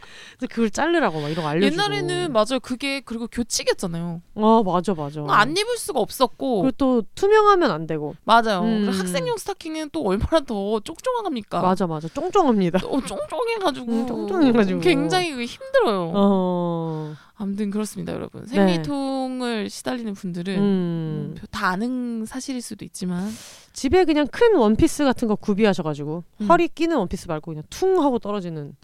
[0.50, 2.60] 그걸 자르라고 막 이런 거 알려주고 옛날에는 맞아요.
[2.62, 4.22] 그게 그리고 교칙이었잖아요.
[4.36, 8.62] 어 맞아 맞아 안 입을 수가 없었고 그리고 또 투명하면 안 되고 맞아요.
[8.64, 8.90] 음.
[8.90, 11.62] 학생용 스타킹은 또 얼마나 더 쫑쫑합니까?
[11.62, 14.80] 맞아 맞아 쫑쫑합니다 또 쫑쫑해가지고 음, 쫑쫑해가지고.
[14.82, 16.12] 굉장히 힘들어요.
[16.16, 18.46] 어 아무튼 그렇습니다, 여러분.
[18.46, 20.62] 생리통을 시달리는 분들은 음.
[20.62, 23.30] 음, 다 아는 사실일 수도 있지만
[23.74, 26.48] 집에 그냥 큰 원피스 같은 거 구비하셔가지고 음.
[26.48, 28.76] 허리 끼는 원피스 말고 그냥 퉁 하고 떨어지는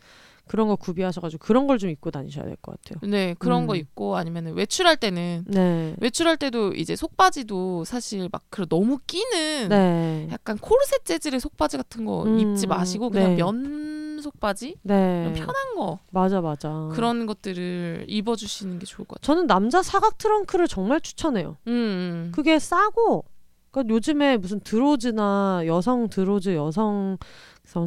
[0.48, 3.08] 그런 거 구비하셔가지고 그런 걸 좀 입고 다니셔야 될 것 같아요.
[3.08, 3.68] 네 그런 음.
[3.68, 5.96] 거 있고 아니면 외출할 때는 네.
[6.00, 10.28] 외출할 때도 이제 속바지도 사실 막 그런 너무 끼는 네.
[10.32, 13.40] 약간 코르셋 재질의 속바지 같은 거 음, 입지 마시고 그냥 네.
[14.20, 15.34] 면 속바지 네.
[15.36, 16.90] 편한 거 맞아 맞아.
[16.92, 19.26] 그런 것들을 입어주시는 게 좋을 것 같아요.
[19.36, 21.58] 저는 남자 사각 트렁크를 정말 추천해요.
[21.68, 22.32] 음, 음.
[22.34, 23.24] 그게 싸고
[23.72, 27.18] 그러니까 요즘에 무슨 드로즈나 여성 드로즈 여성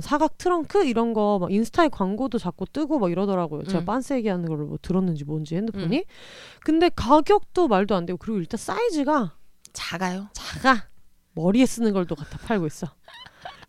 [0.00, 3.64] 사각 트렁크 이런 거 막 인스타에 광고도 자꾸 뜨고 막 이러더라고요.
[3.64, 3.84] 제가 음.
[3.84, 6.04] 빤스 얘기하는 걸 뭐 들었는지 뭔지 핸드폰이.
[6.60, 9.34] 근데 가격도 말도 안 되고 그리고 일단 사이즈가
[9.72, 10.28] 작아요.
[10.34, 10.86] 작아.
[11.34, 12.86] 머리에 쓰는 걸 또 갖다 팔고 있어.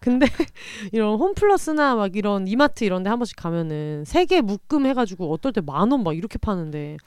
[0.04, 0.26] 근데
[0.92, 5.54] 이런 홈플러스나 막 이런 이마트 이런 데 한 번씩 가면은 세 개 묶음 해가지고 어떨
[5.54, 6.98] 때 만 원 막 이렇게 파는데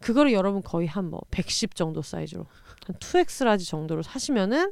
[0.00, 2.46] 그거를 여러분 거의 한 뭐 110 정도 사이즈로
[2.86, 4.70] 한 2X large 정도로 사시면은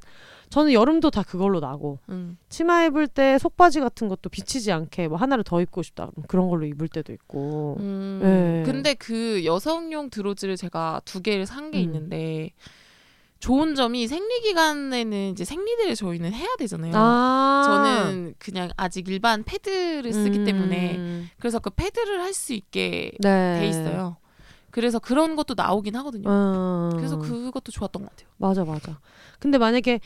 [0.48, 2.38] 저는 여름도 다 그걸로 나고 음.
[2.48, 6.48] 치마 입을 때 속바지 같은 것도 비치지 않게 뭐 하나를 더 입고 싶다 그럼 그런
[6.48, 8.20] 걸로 입을 때도 있고 음.
[8.22, 8.62] 네.
[8.64, 11.82] 근데 그 여성용 드로즈를 제가 두 개를 산게 음.
[11.82, 12.50] 있는데
[13.46, 16.92] 좋은 점이 생리 기간에는 이제 생리대를 저희는 해야 되잖아요.
[16.96, 20.44] 아 저는 그냥 아직 일반 패드를 쓰기 음.
[20.44, 23.60] 때문에 그래서 그 패드를 할 수 있게 네.
[23.60, 24.16] 돼 있어요.
[24.72, 26.28] 그래서 그런 것도 나오긴 하거든요.
[26.28, 26.90] 음.
[26.96, 28.28] 그래서 그것도 좋았던 것 같아요.
[28.36, 28.98] 맞아 맞아.
[29.38, 30.00] 근데 만약에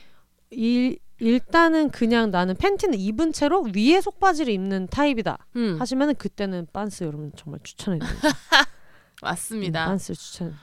[0.51, 7.05] 일, 일단은 그냥 나는 팬티는 입은 채로 위에 속바지를 입는 타입이다 음, 하시면은 그때는 빤스
[7.05, 8.29] 여러분 정말 추천해드립니다.
[9.23, 9.87] 맞습니다.
[9.87, 10.55] 빤스 추천.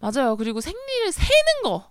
[0.00, 0.36] 맞아요.
[0.36, 1.90] 그리고 생리를 세는 거.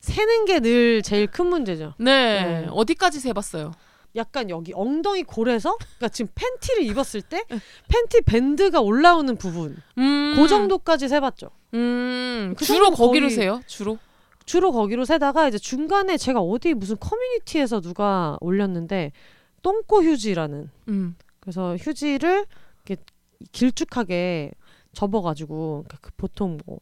[0.00, 1.94] 세는 게 늘 제일 큰 문제죠.
[1.98, 2.62] 네.
[2.62, 2.66] 네.
[2.70, 3.72] 어디까지 세봤어요?
[4.16, 7.44] 약간 여기 엉덩이 골에서 그러니까 지금 팬티를 입었을 때
[7.88, 10.34] 팬티 밴드가 올라오는 부분 음.
[10.36, 11.50] 그 정도까지 세봤죠.
[11.74, 12.54] 음.
[12.58, 13.62] 그 주로 거기로 세요?
[13.66, 13.98] 주로?
[14.46, 19.12] 주로 거기로 세다가 이제 중간에 제가 어디 무슨 커뮤니티에서 누가 올렸는데
[19.62, 21.14] 똥꼬 휴지라는 음.
[21.38, 22.46] 그래서 휴지를
[22.84, 23.00] 이렇게
[23.52, 24.50] 길쭉하게
[24.92, 26.80] 접어가지고 그러니까 그 보통 뭐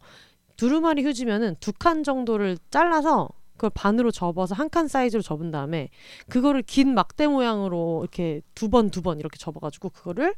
[0.59, 5.89] 두루마리 휴지면은 두 칸 정도를 잘라서 그걸 반으로 접어서 한 칸 사이즈로 접은 다음에
[6.29, 10.35] 그거를 긴 막대 모양으로 이렇게 두 번 두 번 이렇게 접어가지고 그거를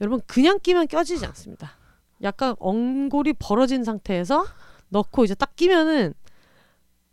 [0.00, 1.72] 여러분 그냥 끼면 껴지지 않습니다.
[2.22, 4.44] 약간 엉골이 벌어진 상태에서
[4.88, 6.14] 넣고 이제 딱 끼면은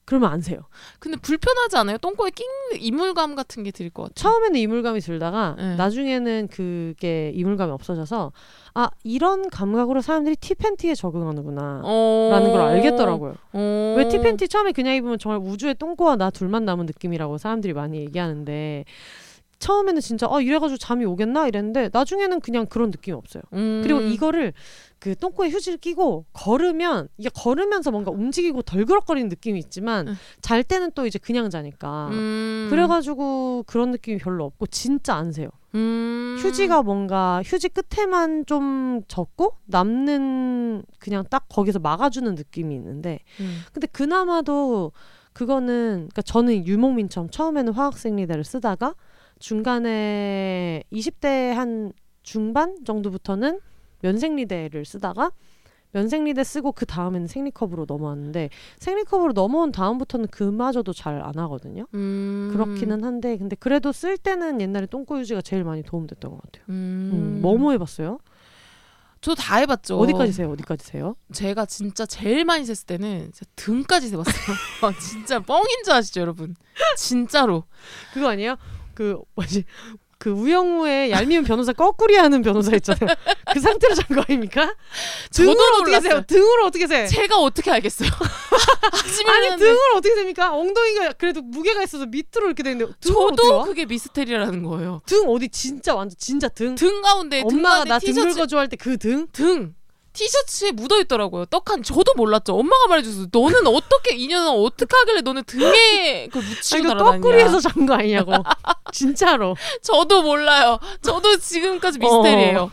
[0.06, 0.62] 그러면 안 세요.
[1.00, 1.98] 근데 불편하지 않아요?
[1.98, 2.46] 똥꼬에 낀
[2.80, 4.14] 이물감 같은 게 들 것 같아요.
[4.16, 5.76] 처음에는 이물감이 들다가 네.
[5.76, 8.32] 나중에는 그게 이물감이 없어져서
[8.74, 12.30] 아 이런 감각으로 사람들이 티팬티에 적응하는구나 어...
[12.32, 13.36] 라는 걸 알겠더라고요.
[13.54, 13.96] 어...
[13.98, 18.86] 왜 티팬티 처음에 그냥 입으면 정말 우주에 똥꼬와 나 둘만 남은 느낌이라고 사람들이 많이 얘기하는데
[19.62, 23.44] 처음에는 진짜 아 이래가지고 잠이 오겠나 이랬는데 나중에는 그냥 그런 느낌이 없어요.
[23.54, 23.82] 음...
[23.84, 24.54] 그리고 이거를
[25.00, 30.16] 그 똥꼬에 휴지를 끼고 걸으면 이게 걸으면서 뭔가 움직이고 덜그럭거리는 느낌이 있지만 응.
[30.42, 32.68] 잘 때는 또 이제 그냥 자니까 음...
[32.70, 35.50] 그래가지고 그런 느낌이 별로 없고 진짜 안 세요.
[35.76, 36.38] 음...
[36.40, 43.62] 휴지가 뭔가 휴지 끝에만 좀 젖고 남는 그냥 딱 거기서 막아주는 느낌이 있는데 음.
[43.72, 44.92] 근데 그나마도
[45.34, 48.96] 그거는 그러니까 저는 유목민처럼 처음에는 화학생리대를 쓰다가
[49.42, 51.92] 중간에 20대 한
[52.24, 53.60] 중반 정도부터는
[54.02, 55.32] 면생리대를 쓰다가
[55.94, 58.50] 면생리대 쓰고 그 다음에는 생리컵으로 넘어왔는데
[58.80, 61.86] 생리컵으로 넘어온 다음부터는 그마저도 잘 안 하거든요.
[61.94, 62.52] 음...
[62.54, 66.64] 그렇기는 한데 근데 그래도 쓸 때는 옛날에 똥꼬 유지가 제일 많이 도움됐던 것 같아요.
[66.70, 67.10] 음...
[67.14, 68.20] 음, 뭐뭐 해봤어요?
[69.20, 70.00] 저 다 해봤죠.
[70.00, 70.50] 어디까지 세요?
[70.52, 71.16] 어디까지 세요?
[71.32, 74.34] 제가 진짜 제일 많이 셌을 때는 등까지 세봤어요.
[74.82, 76.56] 아, 진짜 뻥인 줄 아시죠, 여러분?
[76.98, 77.66] 진짜로.
[78.14, 78.56] 그거 아니에요?
[79.02, 79.66] 그 뭐지?
[80.20, 83.08] 그 우영우의 얄미운 변호사 거꾸리 하는 변호사 있잖아요.
[83.52, 84.76] 그 상태로 잔 거 아닙니까?
[85.34, 86.00] 등으로 어떻게.
[86.02, 86.22] 세요?
[86.28, 87.08] 등으로 어떻게 세?
[87.08, 88.08] 제가 어떻게 알겠어요?
[89.28, 90.54] 아니 등을 어떻게 셉니까?
[90.54, 93.66] 엉덩이가 그래도 무게가 있어서 밑으로 이렇게 되는데 저도 와?
[93.66, 95.02] 그게 미스테리라는 거예요.
[95.08, 96.76] 등 어디 진짜 완전 진짜 등?
[96.76, 99.26] 등 가운데 등 엄마가 나 등 긁어줘 할 때 그 등?
[99.32, 99.74] 등
[100.14, 101.46] 티셔츠에 묻어 있더라고요.
[101.46, 102.54] 떡한 저도 몰랐죠.
[102.56, 107.22] 엄마가 말해줘서 너는 어떻게 인연은 어떻게 하길래 너는 등에 그 묻히고 그 날아다니냐.
[107.22, 108.34] 거꾸리에서 잔 거 아니냐고.
[108.92, 109.56] 진짜로.
[109.82, 110.78] 저도 몰라요.
[111.02, 112.70] 저도 지금까지 미스테리예요.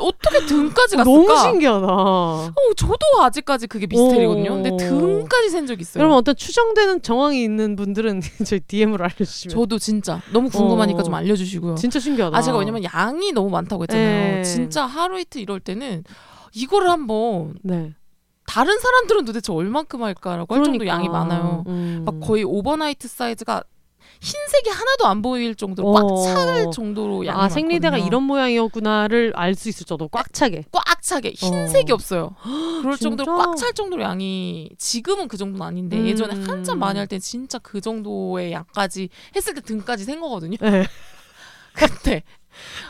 [0.00, 0.10] 어.
[0.22, 1.04] 떻게 등까지 갔을까?
[1.04, 1.86] 너무 신기하다.
[1.86, 4.50] 어, 저도 아직까지 그게 미스테리거든요.
[4.54, 4.76] 근데 어.
[4.76, 6.02] 등까지 샌 적 있어요.
[6.02, 11.02] 여러분 어떤 추정되는 정황이 있는 분들은 저희 DM으로 알려주시면 저도 진짜 너무 궁금하니까 어.
[11.02, 11.76] 좀 알려주시고요.
[11.76, 12.36] 진짜 신기하다.
[12.36, 14.40] 아 제가 왜냐면 양이 너무 많다고 했잖아요.
[14.40, 14.42] 에.
[14.42, 16.04] 진짜 하루 이틀 이럴 때는
[16.54, 17.94] 이거를 한번 네.
[18.46, 21.64] 다른 사람들은 도대체 얼만큼 할까라고 할 정도 양이 많아요.
[21.66, 22.02] 음.
[22.04, 23.62] 막 거의 overnight 사이즈가
[24.20, 25.92] 흰색이 하나도 안 보일 정도로 어.
[26.24, 28.06] 꽉찰 정도로 양이 아 생리대가 많거든요.
[28.06, 30.64] 이런 모양이었구나를 알 수 있을 정도 꽉 차게.
[30.72, 31.94] 꽉 차게 흰색이 어.
[31.94, 32.34] 없어요.
[32.82, 33.16] 그럴 진짜?
[33.16, 36.06] 정도로 꽉 찰 정도로 양이 지금은 그 정도는 아닌데 음.
[36.06, 40.56] 예전에 한참 많이 할 때 진짜 그 정도의 양까지 했을 때 등까지 센 거거든요.
[40.60, 40.86] 네.
[41.74, 42.22] 그때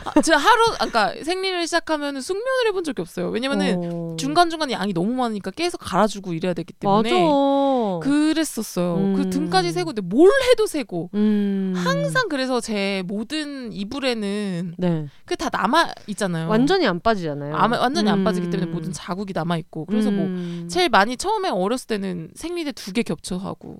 [0.05, 3.29] 아, 하루 아까 생리를 시작하면 숙면을 해본 적이 없어요.
[3.29, 4.15] 왜냐면은 어.
[4.17, 7.09] 중간 중간에 양이 너무 많으니까 계속 갈아주고 이래야 되기 맞아.
[7.09, 8.95] 때문에 그랬었어요.
[8.97, 9.13] 음.
[9.15, 11.73] 그 등까지 세고 근데 뭘 해도 세고 음.
[11.75, 15.07] 항상 그래서 제 모든 이불에는 네.
[15.25, 16.49] 그다 남아 있잖아요.
[16.49, 17.55] 완전히 안 빠지잖아요.
[17.55, 18.51] 아, 완전히 안 빠지기 음.
[18.51, 20.67] 때문에 모든 자국이 남아 있고 그래서 뭐 음.
[20.69, 23.79] 제일 많이 처음에 어렸을 때는 생리대 두 개 겹쳐 하고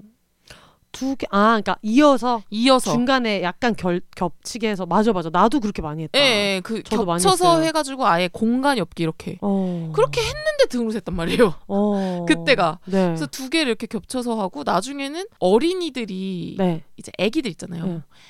[0.96, 1.28] 두 개.
[1.30, 5.30] 아, 그러니까 이어서 이어서 중간에 약간 결, 겹치게 해서 맞아 맞아.
[5.30, 6.18] 나도 그렇게 많이 했다.
[6.18, 7.62] 예, 예, 그 겹쳐서.
[7.62, 9.92] 해가지고 아예 공간이 없게 이렇게 어.
[9.94, 11.54] 그렇게 했는데 등으로 셌단 말이에요.
[11.68, 12.26] 어.
[12.30, 13.08] 그때가 네.
[13.08, 16.84] 그래서 두 개를 이렇게 겹쳐서 하고 나중에는 어린이들이 네.
[16.98, 17.86] 이제 아기들 있잖아요.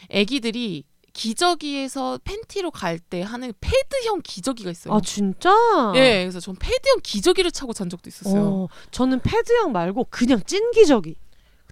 [0.10, 0.22] 네.
[0.22, 4.94] 아기들이 기저귀에서 팬티로 갈 때 하는 패드형 기저귀가 있어요.
[4.94, 5.50] 아 진짜?
[5.96, 8.44] 예, 그래서 전 패드형 기저귀를 차고 잔 적도 있었어요.
[8.44, 11.16] 어, 저는 패드형 말고 그냥 찐 기저귀.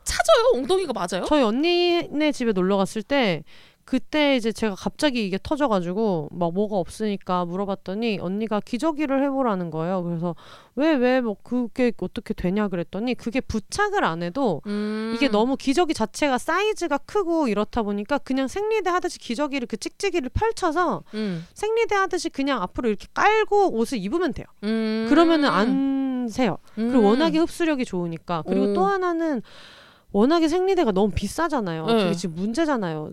[0.03, 0.51] 찾아요?
[0.55, 1.25] 엉덩이가 맞아요?
[1.25, 3.43] 저희 언니네 집에 놀러 갔을 때
[3.85, 10.01] 그때 이제 제가 갑자기 이게 터져가지고 막 뭐가 없으니까 물어봤더니 언니가 기저귀를 해보라는 거예요.
[10.03, 10.35] 그래서
[10.75, 15.11] 왜 왜 뭐 그게 어떻게 되냐 그랬더니 그게 부착을 안 해도 음.
[15.13, 21.03] 이게 너무 기저귀 자체가 사이즈가 크고 이렇다 보니까 그냥 생리대 하듯이 기저귀를 그 찍찍이를 펼쳐서
[21.13, 21.45] 음.
[21.53, 24.45] 생리대 하듯이 그냥 앞으로 이렇게 깔고 옷을 입으면 돼요.
[24.63, 25.07] 음.
[25.09, 26.57] 그러면은 안 새요.
[26.75, 27.03] 그리고 음.
[27.03, 28.43] 워낙에 흡수력이 좋으니까.
[28.47, 28.73] 그리고 오.
[28.73, 29.41] 또 하나는
[30.13, 31.86] 워낙에 생리대가 너무 비싸잖아요.
[31.88, 31.93] 네.
[31.93, 33.12] 그게 지금 문제잖아요.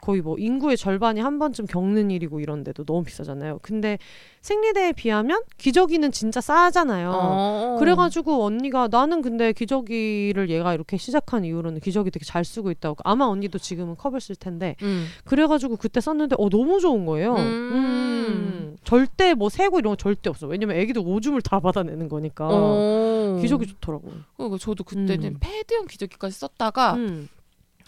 [0.00, 3.58] 거의 뭐 인구의 절반이 한 번쯤 겪는 일이고 이런데도 너무 비싸잖아요.
[3.62, 3.98] 근데
[4.40, 7.12] 생리대에 비하면 기저귀는 진짜 싸잖아요.
[7.14, 7.76] 어.
[7.78, 13.26] 그래가지고 언니가 나는 근데 기저귀를 얘가 이렇게 시작한 이후로는 기저귀 되게 잘 쓰고 있다고 아마
[13.26, 15.06] 언니도 지금은 컵을 쓸 텐데 음.
[15.24, 17.34] 그래가지고 그때 썼는데 어 너무 좋은 거예요.
[17.34, 17.38] 음.
[17.38, 18.76] 음.
[18.84, 20.46] 절대 뭐 새고 이런 거 절대 없어.
[20.46, 23.38] 왜냐면 애기도 오줌을 다 받아내는 거니까 어.
[23.40, 24.10] 기저귀 좋더라고.
[24.36, 25.36] 그리고 저도 그때는 음.
[25.40, 27.28] 패드형 기저귀까지 썼다가 음.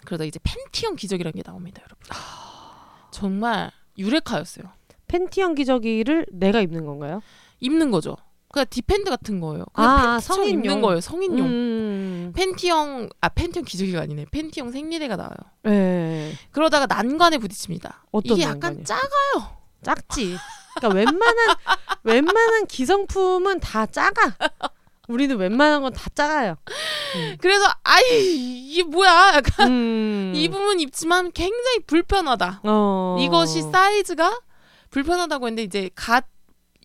[0.05, 1.97] 그러다 이제 팬티형 기저귀라는 게 나옵니다, 여러분.
[3.11, 4.65] 정말 유레카였어요.
[5.07, 7.21] 팬티형 기저귀를 내가 입는 건가요?
[7.59, 8.17] 입는 거죠.
[8.51, 9.65] 그냥 디펜드 같은 거예요.
[9.73, 10.49] 그냥 아, 성인용.
[10.63, 11.01] 입는 거예요.
[11.01, 11.47] 성인용.
[11.47, 12.33] 음.
[12.35, 14.25] 팬티형 아 팬티형 기저귀가 아니네.
[14.31, 15.35] 팬티형 생리대가 나와요.
[15.63, 16.33] 네.
[16.51, 18.05] 그러다가 난관에 부딪힙니다.
[18.11, 18.83] 어떤 이게 약간 난관이요?
[18.85, 19.57] 작아요.
[19.83, 20.37] 작지.
[20.75, 21.55] 그러니까 웬만한
[22.03, 24.35] 웬만한 기성품은 다 작아.
[25.13, 26.55] 우리는 웬만한 건 다 작아요.
[27.39, 28.03] 그래서 아이
[28.71, 29.33] 이게 뭐야?
[29.35, 30.33] 약간 음.
[30.35, 32.61] 입으면 입지만 굉장히 불편하다.
[32.63, 33.17] 어.
[33.19, 34.39] 이것이 사이즈가
[34.89, 36.25] 불편하다고 했는데 이제 갓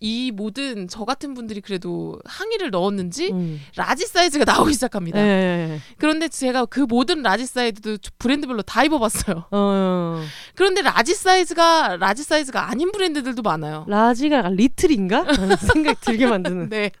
[0.01, 3.61] 이 모든 저 같은 분들이 그래도 항의를 넣었는지 음.
[3.75, 5.21] 라지 사이즈가 나오기 시작합니다.
[5.21, 5.79] 네.
[5.97, 9.45] 그런데 제가 그 모든 라지 사이즈도 브랜드별로 다 입어봤어요.
[9.51, 10.21] 어.
[10.55, 13.85] 그런데 라지 사이즈가 라지 사이즈가 아닌 브랜드들도 많아요.
[13.87, 15.25] 라지가 약간 little인가?
[15.73, 16.69] 생각 들게 만드는.
[16.69, 16.91] 네.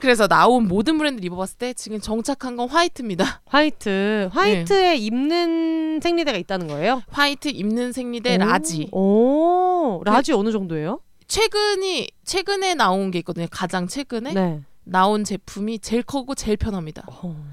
[0.00, 3.42] 그래서 나온 모든 브랜드를 입어봤을 때 지금 정착한 건 화이트입니다.
[3.46, 4.30] 화이트.
[4.32, 7.02] 화이트에 입는 생리대가 있다는 거예요?
[7.10, 8.38] 화이트 입는 생리대 오.
[8.38, 8.88] 라지.
[8.92, 10.02] 오.
[10.04, 11.00] 라지 어느 정도예요?
[11.28, 13.46] 최근이 최근에 나온 게 있거든요.
[13.50, 14.62] 가장 최근에 네.
[14.84, 17.04] 나온 제품이 제일 크고 제일 편합니다.
[17.08, 17.44] 어.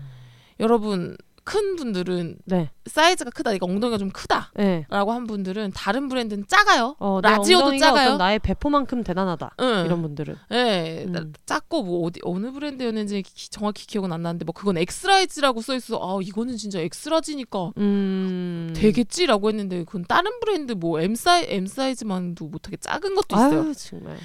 [0.59, 2.69] 여러분 큰 분들은 네.
[2.85, 3.53] 사이즈가 크다.
[3.53, 4.51] 이거 엉덩이가 좀 크다.
[4.55, 4.85] 네.
[4.89, 6.95] 라고 한 분들은 다른 브랜드는 작아요.
[6.99, 8.17] 어, 내 라지도 작아요.
[8.17, 9.55] 나의 배포만큼 대단하다.
[9.59, 9.83] 응.
[9.85, 10.35] 이런 분들은.
[10.51, 11.11] 예, 음.
[11.11, 15.75] 나- 작고 뭐 어디 어느 브랜드였는지 기- 정확히 기억은 안 나는데 뭐 그건 엑스라지라고 써
[15.75, 15.99] 있어.
[16.01, 18.73] 아 이거는 진짜 엑스라지니까 음.
[18.75, 23.61] 되겠지라고 했는데 그건 다른 브랜드 뭐 M 사이 M 사이즈만도 못하게 작은 것도 있어요.
[23.63, 24.17] 아유, 정말.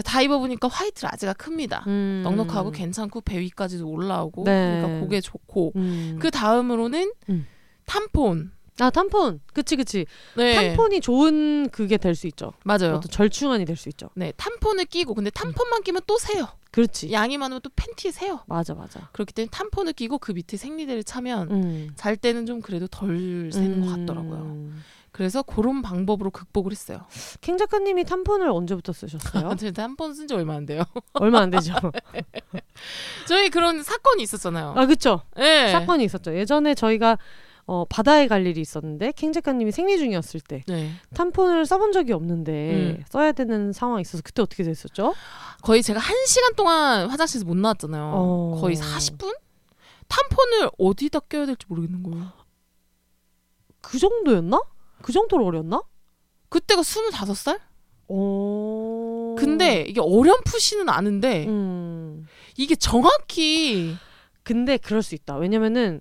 [0.00, 1.84] 다 입어보니까 화이트 라지가 큽니다.
[1.86, 2.22] 음.
[2.24, 4.80] 넉넉하고 괜찮고 배 위까지도 올라오고 네.
[4.80, 6.16] 그러니까 그게 좋고 음.
[6.20, 7.46] 그 다음으로는 음.
[7.84, 8.52] 탐폰.
[8.80, 9.40] 아 탐폰.
[9.52, 10.06] 그치 그치.
[10.34, 12.54] 네, 탐폰이 좋은 그게 될 수 있죠.
[12.64, 13.00] 맞아요.
[13.00, 14.08] 절충안이 될 수 있죠.
[14.14, 16.48] 네, 탐폰을 끼고 근데 탐폰만 끼면 또 새요.
[16.70, 17.12] 그렇지.
[17.12, 18.40] 양이 많으면 또 팬티에 새요.
[18.46, 19.10] 맞아 맞아.
[19.12, 21.90] 그렇기 때문에 탐폰을 끼고 그 밑에 생리대를 차면 음.
[21.96, 24.70] 잘 때는 좀 그래도 덜 새는 것 같더라고요.
[25.12, 25.14] 음.
[25.14, 27.06] 그래서 그런 방법으로 극복을 했어요.
[27.42, 29.54] 캥 작가님이 탐폰을 언제부터 쓰셨어요?
[29.56, 30.82] 제가 탐폰 쓴 지 얼마 안 돼요.
[31.14, 31.74] 얼마 안 되죠.
[33.28, 34.74] 저희 그런 사건이 있었잖아요.
[34.76, 35.22] 아 그쵸.
[35.36, 35.70] 네.
[35.70, 36.34] 사건이 있었죠.
[36.36, 37.18] 예전에 저희가
[37.64, 40.90] 어, 바다에 갈 일이 있었는데 캥 작가님이 생리 중이었을 때 네.
[41.14, 43.04] 탐폰을 써본 적이 없는데 음.
[43.08, 45.14] 써야 되는 상황이 있어서 그때 어떻게 됐었죠?
[45.62, 48.12] 거의 제가 한 시간 동안 화장실에서 못 나왔잖아요.
[48.14, 48.58] 어.
[48.60, 49.36] 거의 40분?
[50.08, 52.32] 탐폰을 어디다 껴야 될지 모르겠는 거예요.
[53.80, 54.60] 그 정도였나?
[55.02, 55.82] 그 정도로 어렸나?
[56.48, 57.60] 그때가 25살?
[58.08, 59.34] 어.
[59.38, 62.26] 근데 이게 어렴풋이는 아는데 음.
[62.56, 63.96] 이게 정확히
[64.42, 65.36] 근데 그럴 수 있다.
[65.36, 66.00] 왜냐면은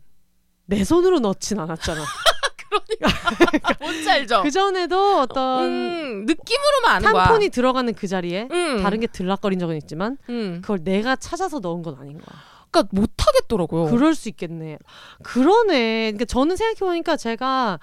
[0.66, 2.02] 내 손으로 넣진 않았잖아.
[3.80, 4.44] 뭔지 알죠?
[4.44, 7.24] 그 전에도 어떤 음, 느낌으로만 아는 거야.
[7.26, 8.82] 탐폰이 들어가는 그 자리에 음.
[8.82, 10.60] 다른 게 들락거린 적은 있지만 음.
[10.62, 12.40] 그걸 내가 찾아서 넣은 건 아닌 거야.
[12.72, 13.92] 그러니까 못 하겠더라고요.
[13.92, 14.78] 그럴 수 있겠네.
[15.24, 16.12] 그러네.
[16.12, 17.80] 그러니까 저는 생각해 보니까 제가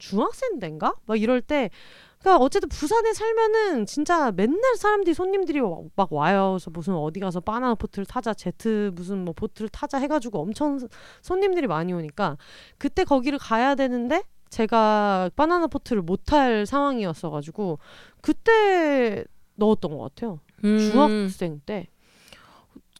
[0.00, 1.70] 중학생 때인가 막 이럴 때.
[2.18, 6.50] 그러니까 어쨌든 부산에 살면은 진짜 맨날 사람들이 손님들이 와- 막 와요.
[6.58, 10.78] 그래서 무슨 어디 가서 바나나 보트를 타자, 제트 무슨 뭐 보트를 타자 해가지고 엄청
[11.22, 12.36] 손님들이 많이 오니까
[12.76, 17.78] 그때 거기를 가야 되는데 제가 바나나 보트를 못 탈 상황이었어가지고
[18.20, 20.40] 그때 넣었던 것 같아요.
[20.64, 20.78] 음.
[20.78, 21.86] 중학생 때.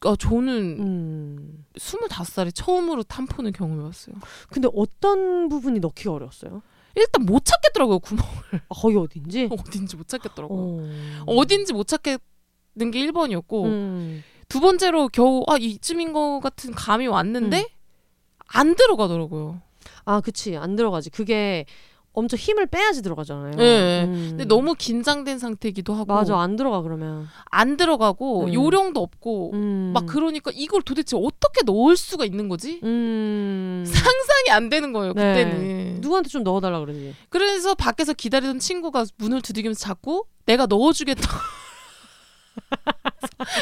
[0.03, 1.65] 아, 저는 음.
[1.75, 4.15] 25살에 처음으로 탐폰을 경험해봤어요.
[4.49, 6.63] 근데 어떤 부분이 넣기가 어려웠어요?
[6.95, 9.47] 일단 못 찾겠더라고요 구멍 아, 거기 어딘지?
[9.51, 10.85] 어딘지 못 찾겠더라고요.
[11.25, 11.33] 어.
[11.35, 12.19] 어딘지 못 찾겠는
[12.91, 14.23] 게 1번이었고 음.
[14.49, 17.65] 두 번째로 겨우 아 이쯤인 것 같은 감이 왔는데 음.
[18.47, 19.61] 안 들어가더라고요.
[20.05, 20.57] 아, 그치.
[20.57, 21.09] 안 들어가지.
[21.09, 21.65] 그게
[22.13, 23.55] 엄청 힘을 빼야지 들어가잖아요.
[23.55, 24.03] 네.
[24.03, 24.27] 음.
[24.31, 26.37] 근데 너무 긴장된 상태이기도 하고 맞아.
[26.37, 27.27] 안 들어가 그러면.
[27.45, 28.53] 안 들어가고 음.
[28.53, 29.91] 요령도 없고 음.
[29.93, 32.81] 막 그러니까 이걸 도대체 어떻게 넣을 수가 있는 거지?
[32.83, 33.83] 음.
[33.87, 34.20] 상상이
[34.51, 35.43] 안 되는 거예요 네.
[35.45, 36.01] 그때는.
[36.01, 37.15] 누구한테 좀 넣어달라 그러지.
[37.29, 41.21] 그래서 밖에서 기다리던 친구가 문을 두드리면서 자꾸 내가 넣어주겠다.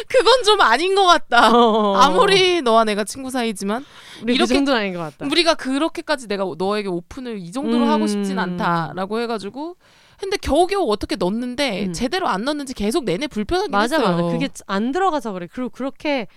[0.08, 1.48] 그건 좀 아닌 것 같다.
[1.48, 3.86] 아무리 너와 내가 친구 사이지만
[4.24, 5.26] 우리 이렇게- 그 아닌 것 같다.
[5.26, 7.90] 우리가 그렇게까지 내가 너에게 오픈을 이 정도로 음.
[7.90, 9.76] 하고 싶진 않다라고 해가지고
[10.20, 11.94] 근데 겨우겨우 어떻게 넣었는데 음.
[11.94, 14.18] 제대로 안 넣었는지 계속 내내 불편하긴 맞아, 했어요.
[14.18, 14.32] 맞아.
[14.32, 15.48] 그게 안 들어가서 그래.
[15.52, 16.28] 그리고 그렇게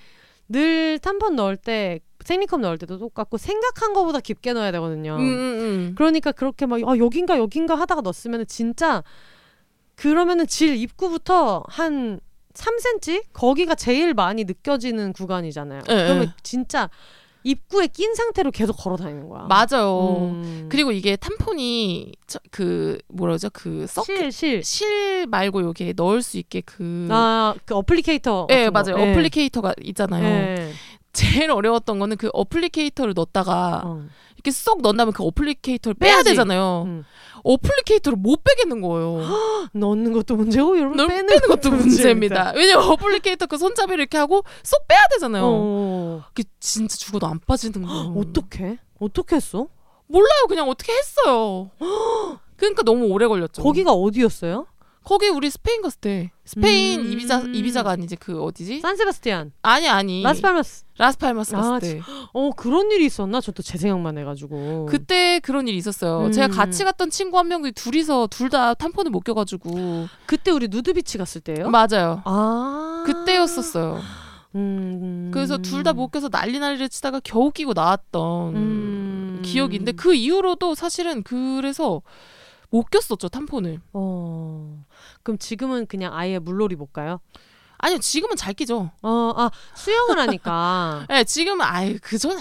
[0.49, 5.17] 늘 탐폰 넣을 때 생리컵 넣을 때도 똑같고 생각한 것보다 깊게 넣어야 되거든요.
[5.17, 5.95] 음, 음, 음.
[5.97, 9.03] 그러니까 그렇게 막 아, 여긴가 여긴가 하다가 넣었으면 진짜
[9.95, 12.21] 그러면은 질 입구부터 한
[12.55, 15.83] 3cm 거기가 제일 많이 느껴지는 구간이잖아요.
[15.89, 16.29] 예, 그러면 예.
[16.43, 16.91] 진짜
[17.45, 19.49] 입구에 낀 상태로 계속 걸어 다니는 거야.
[19.49, 20.31] 맞아요.
[20.31, 20.69] 음.
[20.71, 23.49] 그리고 이게 탐폰이 저- 그 뭐라 그러죠?
[23.53, 24.05] 그 썩.
[24.07, 24.63] 실 실.
[24.63, 28.47] 실 말고 여기에 넣을 수 있게 그 아, 그 applicator.
[28.51, 28.71] 예, 거.
[28.71, 28.97] 맞아요.
[29.05, 29.11] 예.
[29.11, 30.25] applicator가 있잖아요.
[30.25, 30.73] 예.
[31.13, 34.05] 제일 어려웠던 거는 그 applicator를 넣었다가 어.
[34.35, 36.31] 이렇게 쏙 넣은 다음에 그 applicator를 빼야 빼야지.
[36.31, 36.85] 되잖아요.
[36.87, 37.05] 음.
[37.45, 39.21] applicator를 못 빼겠는 거예요.
[39.75, 42.53] 넣는 것도 문제고 여러분 널 빼는, 빼는 것도 문제입니다.
[42.55, 45.43] 왜냐면 applicator 그 손잡이를 이렇게 하고 쏙 빼야 되잖아요.
[45.45, 46.25] 어.
[46.29, 48.15] 그게 진짜 죽어도 안 빠지는 거예요.
[48.19, 48.79] 어떻게?
[48.99, 49.69] 어떻게 했어?
[50.07, 50.47] 몰라요.
[50.49, 51.71] 그냥 어떻게 했어요.
[52.57, 53.63] 그러니까 너무 오래 걸렸죠.
[53.63, 54.67] 거기가 어디였어요?
[55.05, 57.13] 거기 우리 스페인 갔을 때 스페인 음.
[57.13, 58.81] 이비자 이비자가 아니지 그 어디지?
[58.81, 60.85] 산세바스티안, 아니 아니 라스팔마스.
[60.99, 62.01] 라스팔마스 갔을 아, 때
[62.33, 63.41] 어 그런 일이 있었나?
[63.41, 64.87] 저도 제 생각만 해가지고.
[64.89, 66.27] 그때 그런 일이 있었어요.
[66.27, 66.33] 음.
[66.33, 71.41] 제가 같이 갔던 친구 한 명이 둘이서 둘다 탐폰을 못 껴가지고 그때 우리 누드비치 갔을
[71.41, 71.69] 때요?
[71.71, 72.23] 맞아요.
[72.25, 74.01] 아 그때였었어요.
[74.55, 75.31] 음.
[75.33, 79.43] 그래서 둘 다 못 껴서 난리 난리를 치다가 겨우 끼고 나왔던 음.
[79.45, 82.03] 기억인데 그 이후로도 사실은 그래서
[82.71, 83.81] 못 꼈었죠 탐폰을.
[83.93, 84.85] 어.
[85.23, 87.21] 그럼 지금은 그냥 아예 물놀이 못 가요?
[87.83, 88.91] 아니요 지금은 잘 끼죠.
[89.03, 91.05] 어, 아 수영을 하니까.
[91.11, 92.41] 네, 지금은 아예 그 전에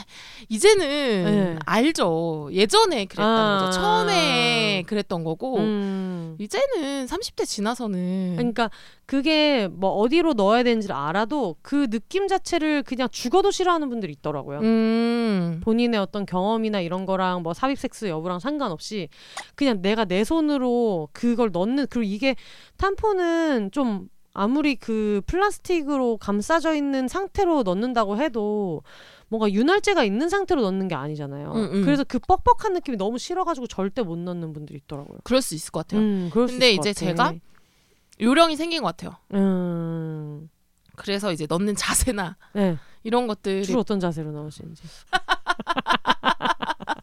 [0.50, 1.60] 이제는 네.
[1.66, 2.50] 알죠.
[2.52, 3.60] 예전에 그랬던 아.
[3.66, 3.82] 거죠.
[3.82, 6.38] 처음에 그랬던 거고 음.
[6.40, 8.70] 이제는 30대 지나서는 그러니까
[9.08, 14.60] 그게 뭐 어디로 넣어야 되는지를 알아도 그 느낌 자체를 그냥 죽어도 싫어하는 분들이 있더라고요.
[14.60, 15.60] 음.
[15.64, 19.10] 본인의 어떤 경험이나 이런 거랑 뭐 삽입 섹스 여부랑 상관없이
[19.56, 22.36] 그냥 내가 내 손으로 그걸 넣는 그리고 이게
[22.78, 28.84] 탐폰은 좀 아무리 그 플라스틱으로 감싸져 있는 상태로 넣는다고 해도
[29.28, 31.52] 뭔가 윤활제가 있는 상태로 넣는 게 아니잖아요.
[31.54, 31.86] 음, 음.
[31.86, 35.20] 그래서 그 뻑뻑한 느낌이 너무 싫어가지고 절대 못 넣는 분들이 있더라고요.
[35.24, 36.02] 그럴 수 있을 것 같아요.
[36.02, 36.94] 음, 그럴 수 근데 이제.
[36.94, 37.34] 제가
[38.20, 39.16] 요령이 생긴 것 같아요.
[39.34, 40.50] 음,
[40.96, 42.78] 그래서 이제 넣는 자세나 네.
[43.04, 44.84] 이런 것들이 주로 어떤 자세로 나오시는지.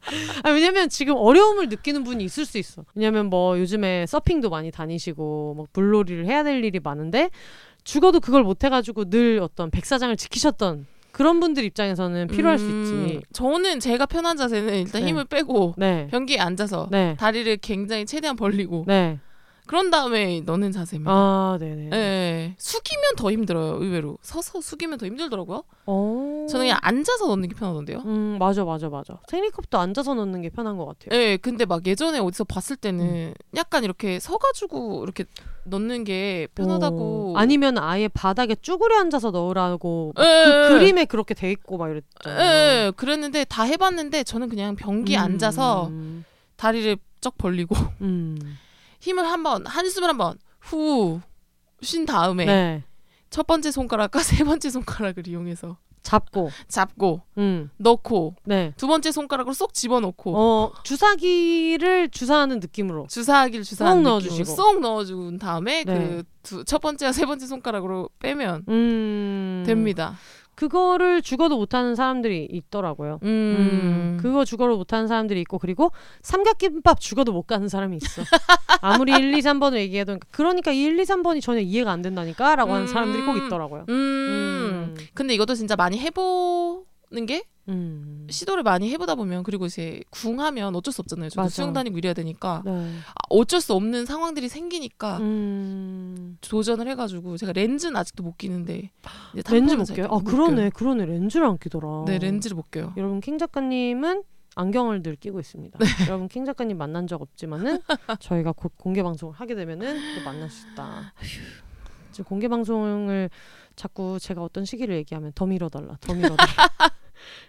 [0.42, 2.84] 아, 왜냐면 지금 어려움을 느끼는 분이 있을 수 있어.
[2.94, 7.30] 왜냐면 뭐 요즘에 서핑도 많이 다니시고 뭐 물놀이를 해야 될 일이 많은데
[7.84, 13.20] 죽어도 그걸 못 해가지고 늘 어떤 백사장을 지키셨던 그런 분들 입장에서는 필요할 수 음, 있지.
[13.32, 15.08] 저는 제가 편한 자세는 일단 네.
[15.08, 16.06] 힘을 빼고 네.
[16.10, 17.16] 변기에 앉아서 네.
[17.18, 19.18] 다리를 굉장히 최대한 벌리고 네.
[19.68, 21.12] 그런 다음에 넣는 자세입니다.
[21.12, 21.90] 아, 네네.
[21.92, 22.54] 예, 예.
[22.56, 23.76] 숙이면 더 힘들어요.
[23.82, 25.62] 의외로 서서 숙이면 더 힘들더라고요.
[25.84, 26.46] 어.
[26.48, 27.98] 저는 그냥 앉아서 넣는 게 편하던데요.
[28.06, 29.18] 음, 맞아, 맞아, 맞아.
[29.28, 31.20] 생리컵도 앉아서 넣는 게 편한 것 같아요.
[31.20, 32.80] 예, 근데 막 예전에 어디서 봤을 음.
[32.80, 35.24] 때는 약간 이렇게 서가지고 이렇게
[35.64, 37.34] 넣는 게 편하다고.
[37.34, 40.68] 어, 아니면 아예 바닥에 쭈그려 앉아서 넣으라고 예, 그 예.
[40.68, 42.86] 그림에 그렇게 돼 있고 막 예, 이랬잖아요.
[42.86, 46.24] 예, 그랬는데 다 해봤는데 저는 그냥 변기 에 음, 앉아서 음,
[46.56, 48.38] 다리를 쩍 벌리고 음.
[49.00, 51.20] 힘을 한번 한숨을 한번 후
[51.82, 52.84] 쉰 다음에 네.
[53.30, 58.72] 첫 번째 손가락과 세 번째 손가락을 이용해서 잡고, 잡고 음, 넣고 네.
[58.78, 63.06] 두 번째 손가락으로 쏙 집어넣고 어 주사기를 주사하는 느낌으로.
[63.10, 64.56] 주사기를 주사하는 쏙 느낌으로 넣어주시고.
[64.56, 66.22] 쏙 넣어준 다음에 네.
[66.42, 69.64] 그첫 번째와 세 번째 손가락으로 빼면 음.
[69.66, 70.16] 됩니다.
[70.58, 73.20] 그거를 죽어도 못하는 사람들이 있더라고요.
[73.22, 75.92] 음, 음, 그거 죽어도 못하는 사람들이 있고 그리고
[76.22, 78.22] 삼각김밥 죽어도 못 가는 사람이 있어.
[78.82, 82.86] 아무리 1, 2, 3번을 얘기해도 그러니까 이 1, 2, 3번이 전혀 이해가 안 된다니까라고 하는
[82.88, 82.92] 음.
[82.92, 83.84] 사람들이 꼭 있더라고요.
[83.88, 84.96] 음.
[85.14, 88.26] 근데 이것도 진짜 많이 해보 는 게 음.
[88.30, 91.28] 시도를 많이 해보다 보면 그리고 이제 궁하면 어쩔 수 없잖아요.
[91.30, 91.54] 저도 맞아.
[91.54, 92.70] 수영 다니고 이래야 되니까 네.
[93.06, 96.38] 아, 어쩔 수 없는 상황들이 생기니까 음.
[96.40, 98.90] 도전을 해가지고 제가 렌즈는 아직도 못 끼는데
[99.50, 100.06] 렌즈 못잘 껴요?
[100.08, 100.70] 끼- 아못 그러네, 껴요.
[100.70, 101.04] 그러네.
[101.06, 102.04] 렌즈를 안 끼더라.
[102.06, 102.92] 네 렌즈를 못 껴요.
[102.96, 104.22] 여러분 킹 작가님은
[104.54, 105.78] 안경을 늘 끼고 있습니다.
[105.78, 105.84] 네.
[106.10, 107.80] 여러분 킹 작가님 만난 적 없지만은
[108.20, 111.12] 저희가 곧 공개 방송을 하게 되면은 또 만날 수 있다.
[112.12, 113.28] 지금 공개 방송을
[113.76, 116.36] 자꾸 제가 어떤 시기를 얘기하면 더 밀어달라, 더 밀어달라.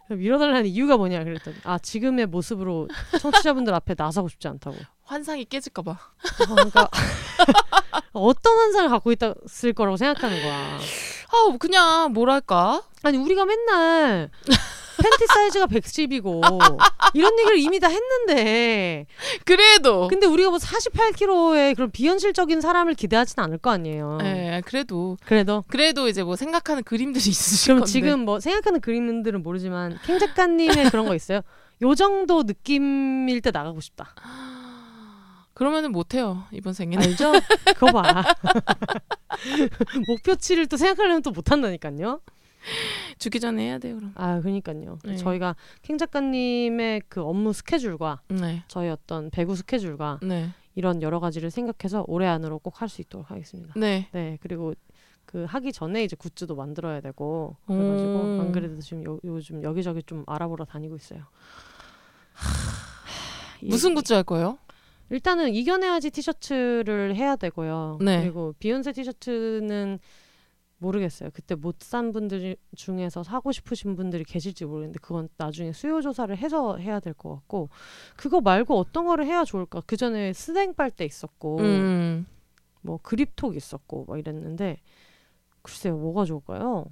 [0.09, 2.87] 밀어달라는 이유가 뭐냐 그랬더니 아 지금의 모습으로
[3.19, 4.77] 청취자분들 앞에 나서고 싶지 않다고.
[5.03, 5.91] 환상이 깨질까봐.
[5.91, 6.89] 아, 그러니까
[8.13, 10.79] 어떤 환상을 갖고 있었을 거라고 생각하는 거야.
[11.31, 14.29] 아 그냥 뭐랄까 아니 우리가 맨날
[15.01, 16.79] 팬티 사이즈가 110이고
[17.13, 19.05] 이런 얘기를 이미 다 했는데
[19.45, 24.19] 그래도 근데 우리가 뭐 48kg의 그런 비현실적인 사람을 기대하진 않을 거 아니에요.
[24.23, 29.43] 예 그래도 그래도 그래도 이제 뭐 생각하는 그림들이 있으실 그럼 건데 지금 뭐 생각하는 그림들은
[29.43, 31.41] 모르지만 캥 작가님의 그런 거 있어요.
[31.81, 34.13] 요 정도 느낌일 때 나가고 싶다.
[35.53, 37.33] 그러면은 못해요 이번 생에는 알죠?
[37.75, 38.23] 그거 봐.
[40.07, 42.21] 목표치를 또 생각하려면 또 못한다니까요.
[43.19, 44.11] 죽기 전에 해야 돼요 그럼.
[44.15, 44.99] 아, 그러니까요.
[45.03, 45.15] 네.
[45.17, 48.63] 저희가 캥 작가님의 그 업무 스케줄과 네.
[48.67, 50.49] 저희 어떤 배구 스케줄과 네.
[50.75, 53.73] 이런 여러 가지를 생각해서 올해 안으로 꼭 할 수 있도록 하겠습니다.
[53.77, 54.07] 네.
[54.13, 54.73] 네, 그리고
[55.25, 58.41] 그 하기 전에 이제 굿즈도 만들어야 되고 그래가지고 오.
[58.41, 61.23] 안 그래도 지금 요, 요즘 여기저기 좀 알아보러 다니고 있어요.
[62.33, 64.57] 하, 무슨 이- 굿즈 할 거예요?
[65.11, 67.97] 일단은 이겨내야지 티셔츠를 해야 되고요.
[68.01, 68.21] 네.
[68.21, 69.99] 그리고 비욘세 티셔츠는
[70.79, 71.29] 모르겠어요.
[71.33, 76.77] 그때 못 산 분들 중에서 사고 싶으신 분들이 계실지 모르겠는데 그건 나중에 수요 조사를 해서
[76.77, 77.69] 해야 될 것 같고
[78.15, 79.81] 그거 말고 어떤 거를 해야 좋을까?
[79.85, 82.25] 그 전에 스댕 빨대 있었고 음.
[82.81, 84.77] 뭐 그립톡 있었고 막 이랬는데
[85.61, 86.85] 글쎄요 뭐가 좋을까요?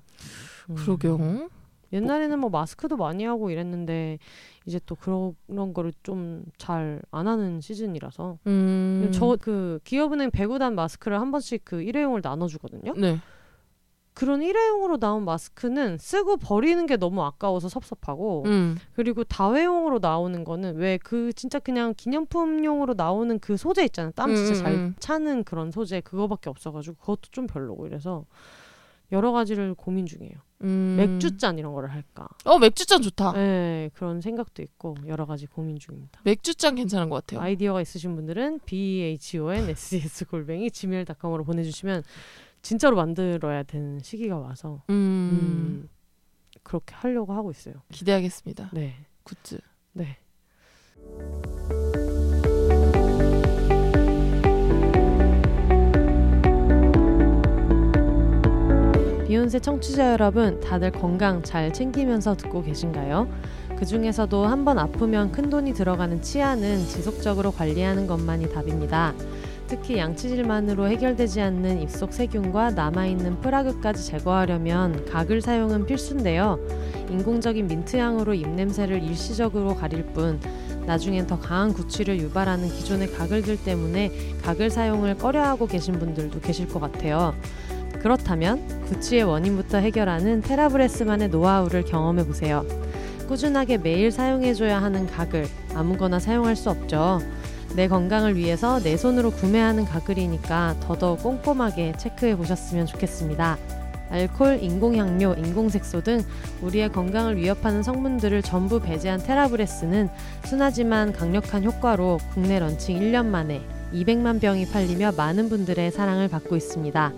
[0.70, 0.76] 음.
[0.76, 1.50] 그러게요.
[1.94, 4.20] 옛날에는 뭐 마스크도 많이 하고 이랬는데
[4.66, 9.10] 이제 또 그런 그런 거를 좀 잘 안 하는 시즌이라서 음.
[9.14, 12.94] 저그 기업은행 배구단 마스크를 한 번씩 그 일회용을 나눠주거든요.
[12.98, 13.18] 네.
[14.18, 18.78] 그런 일회용으로 나온 마스크는 쓰고 버리는 게 너무 아까워서 섭섭하고 음.
[18.96, 24.12] 그리고 다회용으로 나오는 거는 왜 그 진짜 그냥 기념품용으로 나오는 그 소재 있잖아요.
[24.16, 24.96] 땀 진짜 음, 잘 음.
[25.00, 28.26] 차는 그런 소재 그거밖에 없어가지고 그것도 좀 별로고 이래서
[29.14, 30.34] 여러 가지를 고민 중이에요.
[30.64, 30.96] 음.
[30.98, 32.28] 맥주잔 이런 거를 할까?
[32.44, 33.34] 어 맥주잔 좋다.
[33.34, 36.20] 네 그런 생각도 있고 여러 가지 고민 중입니다.
[36.24, 37.40] 맥주잔 괜찮은 것 같아요.
[37.40, 42.04] 아이디어가 있으신 분들은 b h o n s s 골뱅이 gmail.com으로 보내주시면
[42.68, 44.94] 진짜로 만들어야 되는 시기가 와서 음.
[44.94, 45.90] 음,
[46.64, 47.76] 그렇게 하려고 하고 있어요.
[47.94, 48.72] 기대하겠습니다.
[48.74, 48.94] 네,
[49.24, 49.58] 굿즈.
[49.94, 50.18] 네.
[59.28, 63.30] 비욘세 청취자 여러분, 다들 건강 잘 챙기면서 듣고 계신가요?
[63.78, 69.14] 그 중에서도 한 번 아프면 큰 돈이 들어가는 치아는 지속적으로 관리하는 것만이 답입니다.
[69.68, 76.58] 특히 양치질만으로 해결되지 않는 입속 세균과 남아있는 프라그까지 제거하려면 각을 사용은 필수인데요.
[77.10, 80.40] 인공적인 민트향으로 입냄새를 일시적으로 가릴 뿐
[80.86, 84.12] 나중엔 더 강한 구취를 유발하는 기존의 가글들 때문에
[84.42, 87.36] 각을 사용을 꺼려하고 계신 분들도 계실 것 같아요.
[88.00, 92.66] 그렇다면 구취의 원인부터 해결하는 테라브레스만의 노하우를 경험해 보세요.
[93.28, 95.46] 꾸준하게 매일 사용해줘야 하는 가글
[95.76, 97.20] 아무거나 사용할 수 없죠.
[97.78, 103.56] 내 건강을 위해서 내 손으로 구매하는 가글이니까 더더욱 꼼꼼하게 체크해 보셨으면 좋겠습니다.
[104.10, 106.24] 알콜, 인공향료, 인공색소 등
[106.64, 110.10] 우리의 건강을 위협하는 성분들을 전부 배제한 테라브레스는
[110.46, 113.62] 순하지만 강력한 효과로 국내 런칭 1년 만에
[113.94, 117.14] 200만 병이 팔리며 많은 분들의 사랑을 받고 있습니다.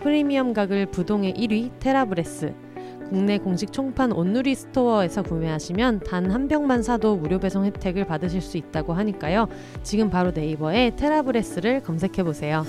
[0.00, 2.67] 프리미엄 가글 부동의 1위 테라브레스.
[3.08, 8.58] 국내 공식 총판 온누리 스토어에서 구매하시면 단 한 병만 사도 무료 배송 혜택을 받으실 수
[8.58, 9.48] 있다고 하니까요.
[9.82, 12.64] 지금 바로 네이버에 테라브레스를 검색해 보세요.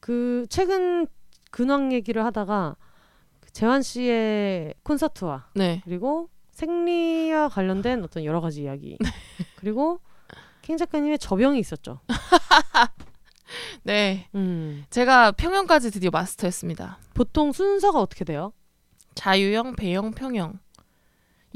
[0.00, 1.06] 그 최근
[1.50, 2.83] 근황 얘기를 하다가 그
[3.54, 5.80] 재환 씨의 콘서트와 네.
[5.84, 8.98] 그리고 생리와 관련된 어떤 여러 가지 이야기
[9.56, 10.00] 그리고
[10.60, 12.00] 킹 작가님의 저병이 있었죠.
[13.84, 14.28] 네.
[14.34, 14.84] 음.
[14.90, 16.98] 제가 평형까지 드디어 마스터했습니다.
[17.14, 18.52] 보통 순서가 어떻게 돼요?
[19.14, 20.58] 자유형, 배형, 평형.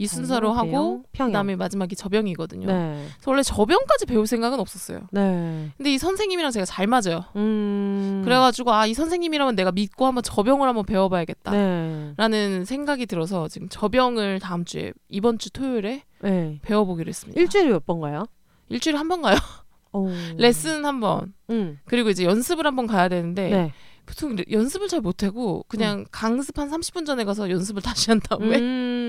[0.00, 1.30] 이 순서로 자유형, 하고 평형.
[1.32, 2.66] 그다음에 마지막이 저병이거든요.
[2.68, 3.04] 네.
[3.16, 5.00] 그래서 원래 저병까지 배울 생각은 없었어요.
[5.10, 5.70] 네.
[5.76, 7.24] 근데 이 선생님이랑 제가 잘 맞아요.
[7.36, 8.22] 음.
[8.24, 11.50] 그래가지고 아 이 선생님이라면 내가 믿고 한번 저병을 한번 배워봐야겠다.
[11.50, 12.12] 네.
[12.16, 16.58] 라는 생각이 들어서 지금 저병을 다음 주에 이번 주 토요일에 네.
[16.62, 17.38] 배워보기로 했습니다.
[17.40, 18.24] 일주일에 몇 번 가요?
[18.68, 19.36] 일주일에 한 번 가요.
[19.92, 20.08] 오.
[20.36, 21.32] 레슨 한 번.
[21.50, 21.78] 음.
[21.86, 23.72] 그리고 이제 연습을 한 번 가야 되는데 네.
[24.06, 28.58] 보통 레- 연습을 잘 못하고 그냥 강습 한 30분 전에 가서 연습을 다시 한 다음에
[28.58, 29.07] 음.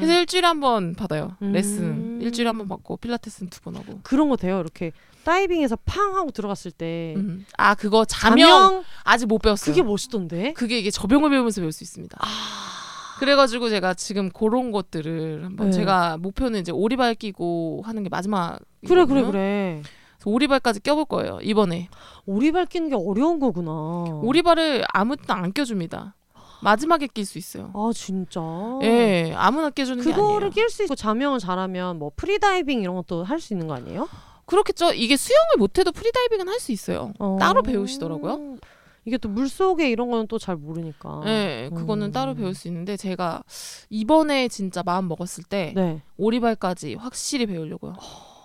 [0.00, 1.36] 그래서 일주일에 한 번 받아요.
[1.42, 1.52] 음.
[1.52, 4.00] 레슨 일주일에 한 번 받고 필라테스는 두 번 하고.
[4.02, 4.60] 그런 거 돼요.
[4.60, 4.92] 이렇게
[5.24, 7.44] 다이빙에서 팡 하고 들어갔을 때 음.
[7.58, 9.74] 아 그거 자명, 자명 아직 못 배웠어요.
[9.74, 10.52] 그게 멋있던데.
[10.52, 12.16] 그게 이게 저병을 배우면서 배울 수 있습니다.
[12.20, 12.26] 아.
[13.18, 15.72] 그래가지고 제가 지금 그런 것들을 한번 네.
[15.72, 18.58] 제가 목표는 이제 오리발 끼고 하는 게 마지막.
[18.86, 19.82] 그래 그래 그래.
[20.24, 21.88] 오리발까지 껴볼 거예요 이번에.
[22.26, 23.70] 오리발 끼는 게 어려운 거구나.
[24.22, 26.14] 오리발을 아무 때나 안 껴줍니다.
[26.62, 27.70] 마지막에 낄 수 있어요.
[27.74, 28.40] 아 진짜.
[28.82, 30.50] 예, 아무나 껴주는 게 그거를 아니에요.
[30.50, 34.08] 낄수 있고 잠영을 잘하면 뭐 프리다이빙 이런 것도 할 수 있는 거 아니에요?
[34.46, 34.92] 그렇겠죠.
[34.92, 37.12] 이게 수영을 못해도 프리다이빙은 할 수 있어요.
[37.18, 37.36] 어.
[37.38, 38.56] 따로 배우시더라고요.
[39.04, 41.22] 이게 또 물속에 이런 거는 또 잘 모르니까.
[41.26, 42.12] 예, 그거는 음.
[42.12, 43.42] 따로 배울 수 있는데 제가
[43.90, 46.02] 이번에 진짜 마음 먹었을 때 네.
[46.16, 47.92] 오리발까지 확실히 배우려고요.
[47.92, 48.35] 오리발이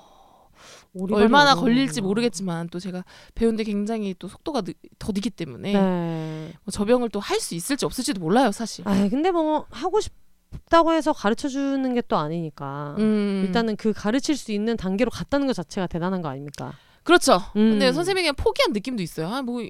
[1.11, 2.01] 얼마나 어려운 걸릴지.
[2.01, 3.03] 모르겠지만 또 제가
[3.35, 6.53] 배우는데 굉장히 또 속도가 느, 더디기 때문에 네.
[6.63, 8.87] 뭐 저병을 또 할 수 있을지 없을지도 몰라요 사실.
[8.87, 12.95] 아 근데 뭐 하고 싶다고 해서 가르쳐 주는 게 또 아니니까.
[12.99, 13.43] 음.
[13.45, 16.73] 일단은 그 가르칠 수 있는 단계로 갔다는 것 자체가 대단한 거 아닙니까?
[17.03, 17.35] 그렇죠.
[17.55, 17.71] 음.
[17.71, 19.27] 근데 선생님이 그냥 포기한 느낌도 있어요.
[19.29, 19.61] 아 뭐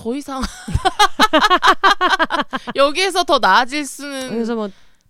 [0.00, 0.40] 더 이상
[2.76, 4.68] 여기에서 더 나아질 수는 그래서 뭐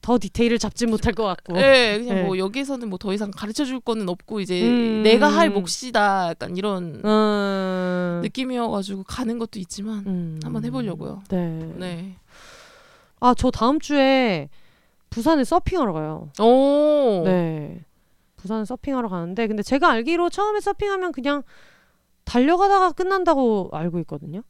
[0.09, 1.53] 더 디테일을 잡지 못할 것 같고.
[1.53, 2.23] 네, 그냥 네.
[2.23, 5.03] 뭐 여기에서는 뭐 더 이상 가르쳐 줄 거는 없고 이제 음.
[5.03, 8.21] 내가 할 몫이다 약간 이런 음.
[8.23, 10.41] 느낌이어가지고 가는 것도 있지만 음.
[10.43, 11.23] 한번 해보려고요.
[11.29, 11.73] 네.
[11.77, 12.17] 네.
[13.21, 14.49] 아, 저 다음 주에
[15.11, 16.31] 부산에 서핑하러 가요.
[16.41, 17.23] 오.
[17.27, 17.85] 네.
[18.37, 21.43] 부산 서핑하러 가는데 근데 제가 알기로 처음에 서핑하면 그냥
[22.25, 24.41] 달려가다가 끝난다고 알고 있거든요.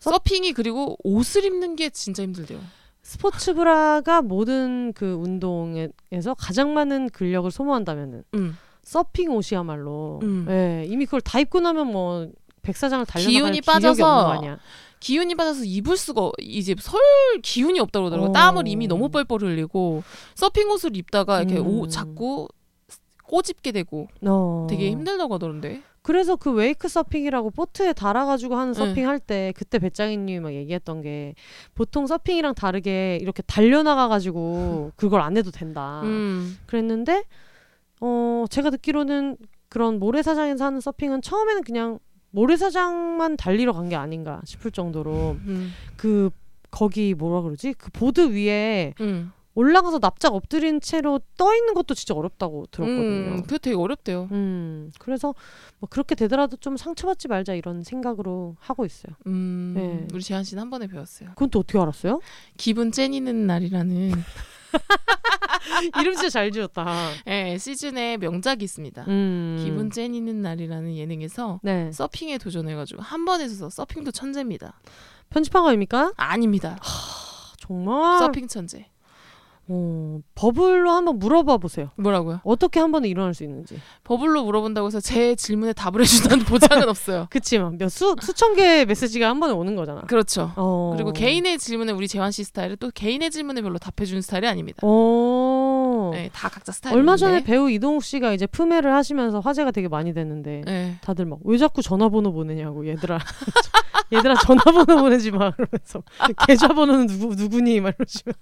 [0.00, 2.60] 서핑이 그리고 옷을 입는 게 진짜 힘들대요.
[3.06, 8.58] 스포츠 브라가 모든 그 운동에서 가장 많은 근력을 소모한다면은 음.
[8.82, 10.44] 서핑 옷이야말로 음.
[10.48, 12.28] 예, 이미 그걸 다 입고 나면 뭐
[12.62, 14.58] 백사장을 달려나갈 기운이 빠져서.
[14.98, 17.00] 기운이 받아서 입을 수가 이제 설
[17.44, 18.30] 기운이 없다고 그러더라고요.
[18.30, 18.32] 어.
[18.32, 20.02] 땀을 이미 너무 뻘뻘 흘리고
[20.34, 21.66] 서핑 옷을 입다가 이렇게 음.
[21.66, 22.48] 옷 자꾸
[23.22, 24.66] 꼬집게 되고 어.
[24.68, 25.80] 되게 힘들다고 하던데.
[26.06, 28.78] 그래서 그 웨이크 서핑이라고 보트에 달아가지고 하는 네.
[28.78, 31.34] 서핑 할때 그때 배짱이님이 막 얘기했던 게
[31.74, 36.02] 보통 서핑이랑 다르게 이렇게 달려나가가지고 그걸 안 해도 된다.
[36.04, 36.58] 음.
[36.66, 37.24] 그랬는데
[38.00, 39.36] 어 제가 듣기로는
[39.68, 41.98] 그런 모래사장에서 하는 서핑은 처음에는 그냥
[42.30, 45.72] 모래사장만 달리러 간 게 아닌가 싶을 정도로 음.
[45.96, 46.30] 그
[46.70, 49.32] 거기 뭐라 그러지 그 보드 위에 음.
[49.56, 53.36] 올라가서 납작 엎드린 채로 떠 있는 것도 진짜 어렵다고 들었거든요.
[53.36, 53.42] 음.
[53.42, 54.28] 그게 되게 어렵대요.
[54.30, 55.34] 음, 그래서
[55.78, 59.14] 뭐 그렇게 되더라도 좀 상처받지 말자 이런 생각으로 하고 있어요.
[59.26, 59.72] 음.
[59.74, 60.06] 네.
[60.12, 61.30] 우리 재한 씨는 한 번에 배웠어요.
[61.30, 62.20] 그건 또 어떻게 알았어요?
[62.58, 64.12] 기분 째니는 날이라는
[66.00, 66.86] 이름 진짜 잘 지었다.
[67.26, 69.06] 예, 시즌의 명작이 있습니다.
[69.08, 74.78] 음, 기분 째니는 날이라는 예능에서 네 서핑에 도전해가지고 한 번에 서서 서핑도 천재입니다.
[75.30, 76.12] 편집한 거입니까?
[76.16, 76.76] 아닙니다.
[76.82, 78.18] 아, 정말.
[78.18, 78.90] 서핑 천재.
[79.68, 81.90] 어, 버블로 한번 물어봐 보세요.
[81.96, 82.40] 뭐라고요?
[82.44, 83.76] 어떻게 한 번에 일어날 수 있는지.
[84.04, 87.26] 버블로 물어본다고 해서 제 질문에 답을 해준다는 보장은 없어요.
[87.30, 90.02] 그치만 몇 수 수천 개의 메시지가 한 번에 오는 거잖아.
[90.02, 90.52] 그렇죠.
[90.56, 90.92] 어.
[90.94, 94.78] 그리고 개인의 질문에 우리 재환 씨 스타일은 또 개인의 질문에 별로 답해주는 스타일이 아닙니다.
[94.82, 95.65] 어.
[96.16, 96.96] 네, 다 각자 스타일.
[96.96, 100.96] 얼마 전에 배우 이동욱 씨가 이제 품해를 하시면서 화제가 되게 많이 됐는데 네.
[101.02, 103.18] 다들 막 왜 자꾸 전화번호 보내냐고 얘들아.
[104.12, 105.50] 얘들아 전화번호 보내지 마.
[105.50, 106.02] 그러면서.
[106.46, 107.80] 계좌번호는 누구 누구니?
[107.80, 108.38] 막 이러시면서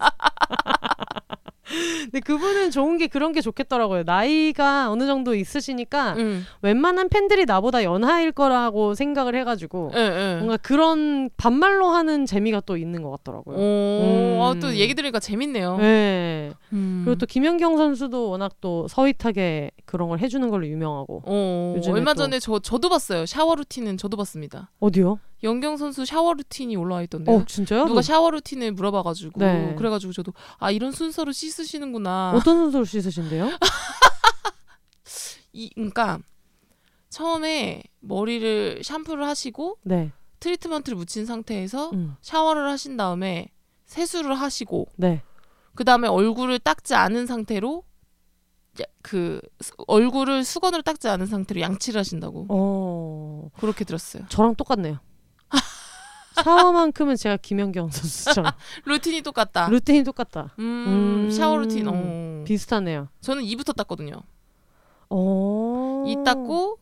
[2.05, 6.43] 근데 그분은 좋은 게 그런 게 좋겠더라고요 나이가 어느 정도 있으시니까 응.
[6.62, 10.35] 웬만한 팬들이 나보다 연하일 거라고 생각을 해가지고 예, 예.
[10.37, 13.57] 뭔가 그런 반말로 하는 재미가 또 있는 것 같더라고요.
[13.57, 14.39] 오, 음.
[14.43, 15.79] 아, 또 얘기 들으니까 재밌네요.
[15.79, 16.53] 네.
[16.72, 17.03] 음.
[17.05, 22.14] 그리고 또 김연경 선수도 워낙 또 서윗하게 그런 걸 해주는 걸로 유명하고 어, 요즘에 얼마
[22.14, 23.27] 또- 전에 저 저도 봤어요.
[23.27, 24.70] 샤워 루틴은 저도 봤습니다.
[24.81, 25.18] 어디요?
[25.45, 27.36] 연경 선수 샤워 루틴이 올라와 있던데요.
[27.36, 27.84] 어 진짜요?
[27.84, 29.74] 누가 샤워 루틴을 물어봐가지고 네.
[29.76, 32.32] 그래가지고 저도 아 이런 순서로 씻으시는구나.
[32.34, 33.51] 어떤 선수를 씻으신데요?
[35.53, 36.18] 이 그러니까
[37.11, 40.11] 처음에 머리를 샴푸를 하시고 네.
[40.40, 42.16] 트리트먼트를 묻힌 상태에서 음.
[42.22, 43.49] 샤워를 하신 다음에
[43.86, 45.22] 세수를 하시고 네.
[45.74, 47.84] 그 다음에 얼굴을 닦지 않은 상태로
[48.80, 54.24] 야- 그 수- 얼굴을 수건으로 닦지 않은 상태로 양치를 하신다고 어 그렇게 들었어요.
[54.28, 54.99] 저랑 똑같네요.
[56.43, 58.53] 샤워만큼은 제가 김연경 선수처럼
[58.87, 59.68] 루틴이 똑같다.
[59.68, 60.55] 루틴이 똑같다.
[60.59, 61.30] 음, 음.
[61.30, 61.87] 샤워 루틴.
[61.89, 62.45] 어.
[62.45, 63.09] 비슷하네요.
[63.20, 64.14] 저는 이부터 닦거든요.
[65.11, 66.05] 어.
[66.07, 66.78] 이 닦고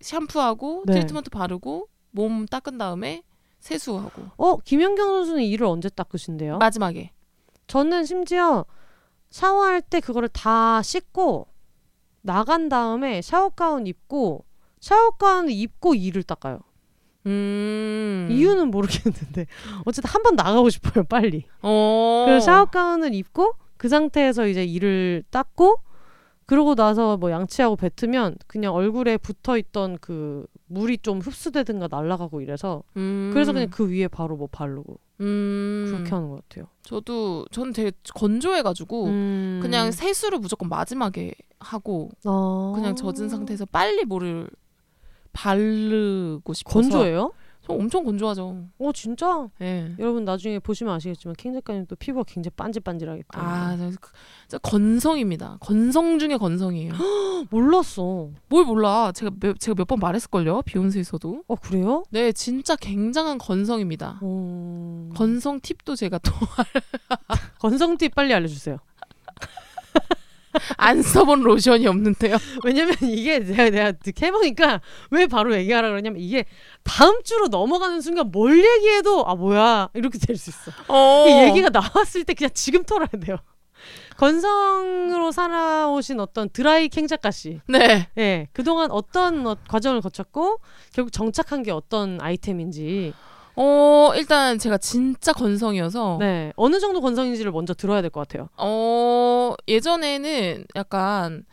[0.00, 0.94] 샴푸하고 네.
[0.94, 3.22] 트리트먼트 바르고 몸 닦은 다음에
[3.60, 6.58] 세수하고 어 김연경 선수는 이를 언제 닦으신대요?
[6.58, 7.12] 마지막에
[7.66, 8.66] 저는 심지어
[9.30, 11.48] 샤워할 때 그거를 다 씻고
[12.20, 14.44] 나간 다음에 샤워 가운 입고
[14.80, 16.60] 샤워 가운 입고 이를 닦아요.
[17.26, 18.28] 음.
[18.30, 19.46] 이유는 모르겠는데
[19.86, 21.44] 어쨌든 한 번 나가고 싶어요 빨리.
[21.62, 22.24] 어.
[22.26, 25.78] 그래서 샤워 가운을 입고 그 상태에서 이제 이를 닦고
[26.46, 32.82] 그러고 나서 뭐 양치하고 뱉으면 그냥 얼굴에 붙어 있던 그 물이 좀 흡수되든가 날아가고 이래서
[32.96, 33.30] 음.
[33.32, 35.84] 그래서 그냥 그 위에 바로 뭐 바르고 음.
[35.88, 36.66] 그렇게 하는 것 같아요.
[36.82, 39.58] 저도 저는 되게 건조해가지고 음.
[39.62, 42.72] 그냥 세수를 무조건 마지막에 하고 아.
[42.74, 44.48] 그냥 젖은 상태에서 빨리 물을
[45.34, 47.32] 바르고 싶어서 건조해요?
[47.66, 48.66] 저 엄청 건조하죠.
[48.78, 49.48] 어 진짜?
[49.62, 49.94] 예.
[49.98, 54.10] 여러분 나중에 보시면 아시겠지만 킹 작가님 또 피부가 굉장히 반질반질하기 때문에 아, 저, 그-
[54.48, 55.56] 저 건성입니다.
[55.60, 56.92] 건성 중에 건성이에요.
[57.48, 58.28] 몰랐어.
[58.50, 59.12] 뭘 몰라?
[59.14, 60.60] 제가 몇, 제가 몇 번 말했을걸요.
[60.66, 61.44] 비욘세에서도.
[61.48, 62.04] 어 그래요?
[62.10, 64.18] 네, 진짜 굉장한 건성입니다.
[64.20, 65.08] 어...
[65.16, 66.32] 건성 팁도 제가 또
[67.60, 68.76] 건성 팁 빨리 알려주세요.
[70.76, 72.36] 안 써본 로션이 없는데요.
[72.64, 74.80] 왜냐면 이게 내가 내가 이렇게 해보니까
[75.10, 76.44] 왜 바로 얘기하라 그러냐면 이게
[76.82, 80.70] 다음 주로 넘어가는 순간 뭘 얘기해도 아 뭐야 이렇게 될 수 있어.
[80.88, 81.26] 어.
[81.28, 83.36] 이 얘기가 나왔을 때 그냥 지금 털어야 돼요.
[84.16, 87.60] 건성으로 살아오신 어떤 드라이 캥 작가 씨.
[87.66, 88.08] 네.
[88.18, 88.48] 예.
[88.52, 90.60] 그동안 어떤 어, 과정을 거쳤고
[90.92, 93.12] 결국 정착한 게 어떤 아이템인지
[93.56, 96.52] 어, 일단 제가 진짜 건성이어서 네.
[96.56, 98.48] 어느 정도 건성인지를 먼저 들어야 될 것 같아요.
[98.56, 101.44] 어, 예전에는 약간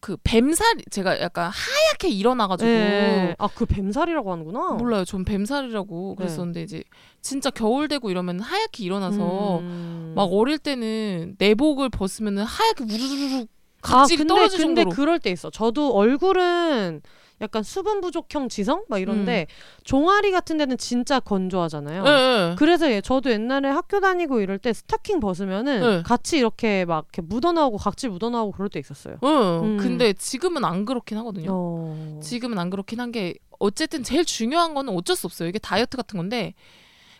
[0.00, 3.34] 그 뱀살 제가 약간 하얗게 일어나가지고 예.
[3.38, 4.72] 아, 그 뱀살이라고 하는구나.
[4.72, 5.04] 몰라요.
[5.06, 6.24] 전 뱀살이라고 네.
[6.24, 6.84] 그랬었는데 이제
[7.22, 10.12] 진짜 겨울 되고 이러면 하얗게 일어나서 음.
[10.14, 13.46] 막 어릴 때는 내복을 벗으면 하얗게 우르르르 아,
[13.80, 14.94] 각질이 근데 떨어질 근데 정도로.
[14.94, 15.48] 그럴 때 있어.
[15.50, 17.00] 저도 얼굴은
[17.44, 19.46] 약간 수분 부족형 지성 막 이런데
[19.84, 22.04] 종아리 같은 데는 진짜 건조하잖아요.
[22.04, 22.10] 예,
[22.50, 22.54] 예.
[22.58, 26.02] 그래서 예, 저도 옛날에 학교 다니고 이럴 때 스타킹 벗으면은 네.
[26.02, 29.16] 같이 이렇게 막 이렇게 묻어나오고 각질 묻어나오고 그럴 때 있었어요.
[29.22, 29.28] 응.
[29.62, 29.76] 음.
[29.78, 31.50] 근데 지금은 안 그렇긴 하거든요.
[31.52, 32.20] 어.
[32.22, 35.48] 지금은 안 그렇긴 한 게 어쨌든 제일 중요한 거는 어쩔 수 없어요.
[35.48, 36.54] 이게 다이어트 같은 건데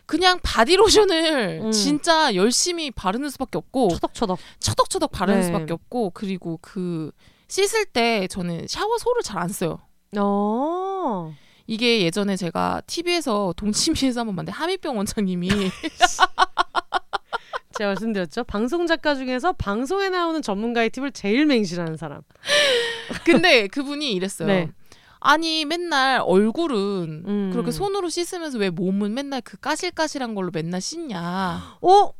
[0.05, 1.71] 그냥 바디로션을 음.
[1.71, 4.37] 진짜 열심히 바르는 수밖에 없고 처덕처덕.
[4.59, 5.45] 처덕처덕 바르는 네.
[5.45, 7.11] 수밖에 없고 그리고 그
[7.47, 9.79] 씻을 때 저는 샤워소를 잘 안 써요.
[10.21, 11.33] 어.
[11.67, 15.49] 이게 예전에 제가 TV에서 동치미에서 한번 봤는데 하미병 원장님이
[17.77, 18.43] 제가 말씀드렸죠.
[18.45, 22.21] 방송 작가 중에서 방송에 나오는 전문가의 팁을 제일 맹신하는 사람.
[23.25, 24.47] 근데 그분이 이랬어요.
[24.47, 24.69] 네.
[25.19, 27.49] 아니 맨날 얼굴은 음.
[27.51, 31.79] 그렇게 손으로 씻으면서 왜 몸은 맨날 그 까실까실한 걸로 맨날 씻냐.
[31.81, 32.11] 어?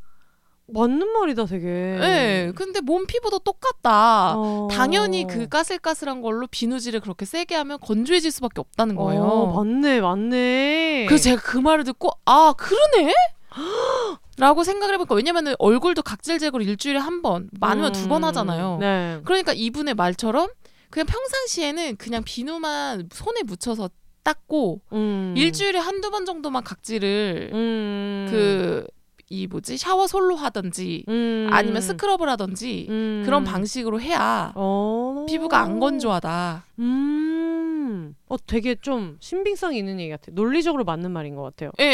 [0.68, 1.66] 맞는 말이다, 되게.
[1.68, 2.51] 네.
[2.55, 4.34] 근데 몸 피부도 똑같다.
[4.36, 4.68] 어.
[4.72, 9.22] 당연히 그 까슬까슬한 걸로 비누질을 그렇게 세게 하면 건조해질 수밖에 없다는 거예요.
[9.24, 11.05] 어, 맞네, 맞네.
[11.07, 13.13] 그래서 제가 그 말을 듣고 아 그러네?
[14.38, 18.28] 라고 생각을 해볼까 왜냐면은 얼굴도 각질 제거를 일주일에 한 번 많으면 두번 음.
[18.28, 18.78] 하잖아요.
[18.82, 19.20] 네.
[19.24, 20.49] 그러니까 이분의 말처럼
[20.89, 23.89] 그냥 평상시에는 그냥 비누만 손에 묻혀서
[24.24, 25.34] 닦고 음.
[25.38, 28.28] 일주일에 한두 번 정도만 각질을 음.
[28.30, 28.86] 그
[29.30, 31.47] 이 뭐지 샤워 솔로 하든지 음.
[31.51, 33.21] 아니면 스크럽을 하든지 음.
[33.26, 35.26] 그런 방식으로 해야 어.
[35.28, 36.65] 피부가 안 건조하다.
[36.80, 38.15] 음.
[38.28, 40.32] 어, 되게 좀 신빙성이 있는 얘기 같아.
[40.32, 41.71] 논리적으로 맞는 말인 것 같아요.
[41.80, 41.88] 예, 예,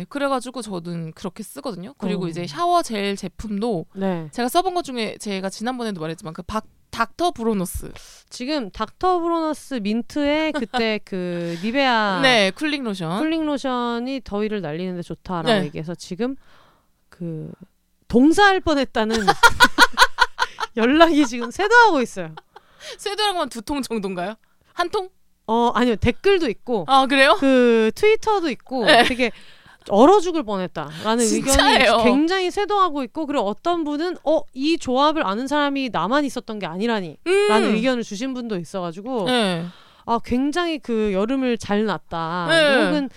[0.00, 0.06] 예.
[0.08, 1.94] 그래가지고 저는 그렇게 쓰거든요.
[1.98, 2.28] 그리고 어.
[2.28, 4.28] 이제 샤워 젤 제품도 네.
[4.32, 7.92] 제가 써본 것 중에 제가 지난번에도 말했지만 그 박, 닥터 브로노스.
[8.30, 13.18] 지금 닥터 브로너스 민트의 그때 그 니베아 네, cooling 로션.
[13.18, 15.64] cooling 로션이 더위를 날리는데 좋다라고 네.
[15.64, 16.36] 얘기해서 지금
[17.16, 17.50] 그
[18.08, 19.16] 동사할 뻔했다는
[20.76, 22.34] 연락이 지금 쇄도하고 있어요.
[22.98, 24.34] 쇄도란 한두 통 정도인가요?
[24.72, 25.08] 한 통?
[25.46, 27.36] 어 아니요 댓글도 있고 아 그래요?
[27.38, 29.04] 그 트위터도 있고 네.
[29.04, 29.30] 되게
[29.90, 31.20] 얼어 죽을 뻔했다라는.
[31.22, 36.66] 의견이 굉장히 쇄도하고 있고 그리고 어떤 분은 어 이 조합을 아는 사람이 나만 있었던 게
[36.66, 37.74] 아니라니라는 음.
[37.74, 39.66] 의견을 주신 분도 있어가지고 네.
[40.06, 42.84] 아 굉장히 그 여름을 잘 났다 네.
[42.86, 43.10] 혹은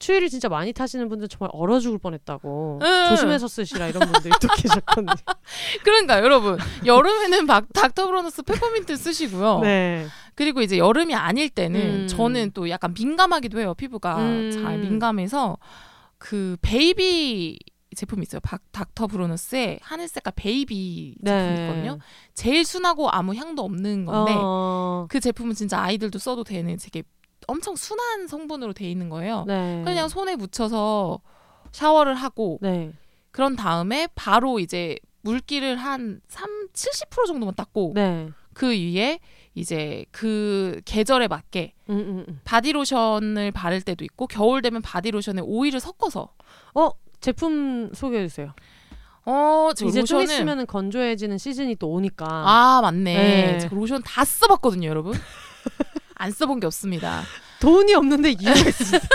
[0.00, 3.08] 추위를 진짜 많이 타시는 분들 정말 얼어 죽을 뻔했다고 네.
[3.10, 5.14] 조심해서 쓰시라 이런 분들이 또 계셨거든요.
[5.84, 9.60] 그러니까 여러분 여름에는 박, 닥터 브로너스 페퍼민트 쓰시고요.
[9.60, 10.06] 네.
[10.34, 12.06] 그리고 이제 여름이 아닐 때는 음.
[12.08, 13.74] 저는 또 약간 민감하기도 해요.
[13.74, 14.50] 피부가 음.
[14.50, 15.58] 잘 민감해서
[16.16, 17.58] 그 baby
[17.94, 18.40] 제품이 있어요.
[18.40, 21.64] 박, 닥터 브로너스의 하늘 색깔 baby 제품이 네.
[21.66, 21.98] 있거든요.
[22.34, 27.02] 제일 순하고 아무 향도 없는 건데 어, 그 제품은 진짜 아이들도 써도 되는 되게
[27.46, 29.44] 엄청 순한 성분으로 돼 있는 거예요.
[29.46, 29.82] 네.
[29.84, 31.20] 그냥 손에 묻혀서
[31.72, 32.92] 샤워를 하고 네.
[33.30, 38.30] 그런 다음에 바로 이제 물기를 한 3, 70% 정도만 닦고 네.
[38.52, 39.20] 그 위에
[39.54, 42.40] 이제 그 계절에 맞게 음, 음, 음.
[42.44, 46.32] 바디로션을 바를 때도 있고 겨울 되면 바디로션에 오일을 섞어서
[46.74, 48.54] 어 제품 소개해 주세요.
[49.26, 52.26] 어, 저 이제 좀 로션은 있으면 건조해지는 시즌이 또 오니까.
[52.26, 53.58] 아, 맞네.
[53.58, 53.68] 네.
[53.70, 55.12] 로션 다 써봤거든요, 여러분.
[56.20, 57.22] 안 써본 게 없습니다.
[57.60, 58.98] 돈이 없는데 이유가 있어.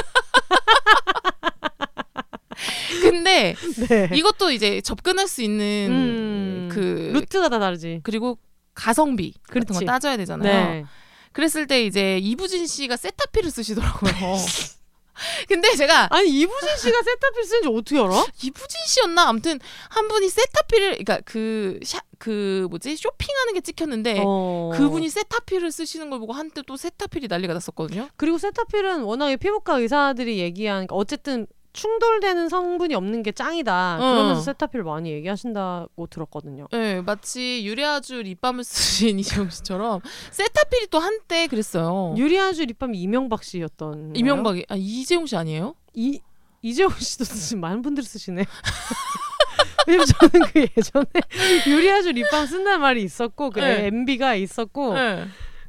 [3.03, 3.55] 근데
[3.87, 4.09] 네.
[4.11, 7.99] 이것도 이제 접근할 수 있는 음, 그 루트가 다 다르지.
[8.01, 8.39] 그리고
[8.73, 9.85] 가성비 같은 거 그렇지.
[9.85, 10.69] 따져야 되잖아요.
[10.71, 10.85] 네.
[11.31, 14.11] 그랬을 때 이제 이부진 씨가 세타피를 쓰시더라고요.
[15.47, 18.25] 근데 제가 아니 이부진 씨가 세타필 쓰는지 어떻게 알아?
[18.43, 19.59] 이부진 씨였나 아무튼
[19.89, 24.71] 한 분이 세타피를 그러니까 그 샤, 그 뭐지 쇼핑하는 게 찍혔는데 어.
[24.75, 28.09] 그분이 세타피를 쓰시는 걸 보고 한때 또 세타필이 난리가 났었거든요.
[28.17, 33.95] 그리고 세타필은 워낙에 피부과 의사들이 얘기한 그러니까 어쨌든 충돌되는 성분이 없는 게 짱이다.
[33.95, 33.99] 어.
[33.99, 36.67] 그러면서 세타필 많이 얘기하신다고 들었거든요.
[36.71, 39.99] 네, 마치 유리아주 립밤을 쓰신 이재용 씨처럼
[40.31, 42.15] 세타필이 또 한때 그랬어요.
[42.17, 44.13] 유리아쥬 립밤이 이명박 씨였던.
[44.15, 45.75] 이명박이 아 이재용 씨 아니에요?
[45.93, 46.19] 이
[46.61, 48.45] 이재용 씨도 쓰신 많은 분들이 쓰시네.
[49.87, 51.05] 왜냐면 저는 그 예전에
[51.67, 53.85] 유리아쥬 립밤 쓴다는 말이 있었고 그 네.
[53.87, 55.25] MB가 있었고 네.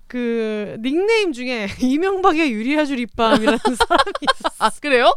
[0.09, 4.55] 그 닉네임 중에 이명박의 유리아쥬 립밤이라는 사람이 있었어.
[4.59, 5.13] 아 그래요?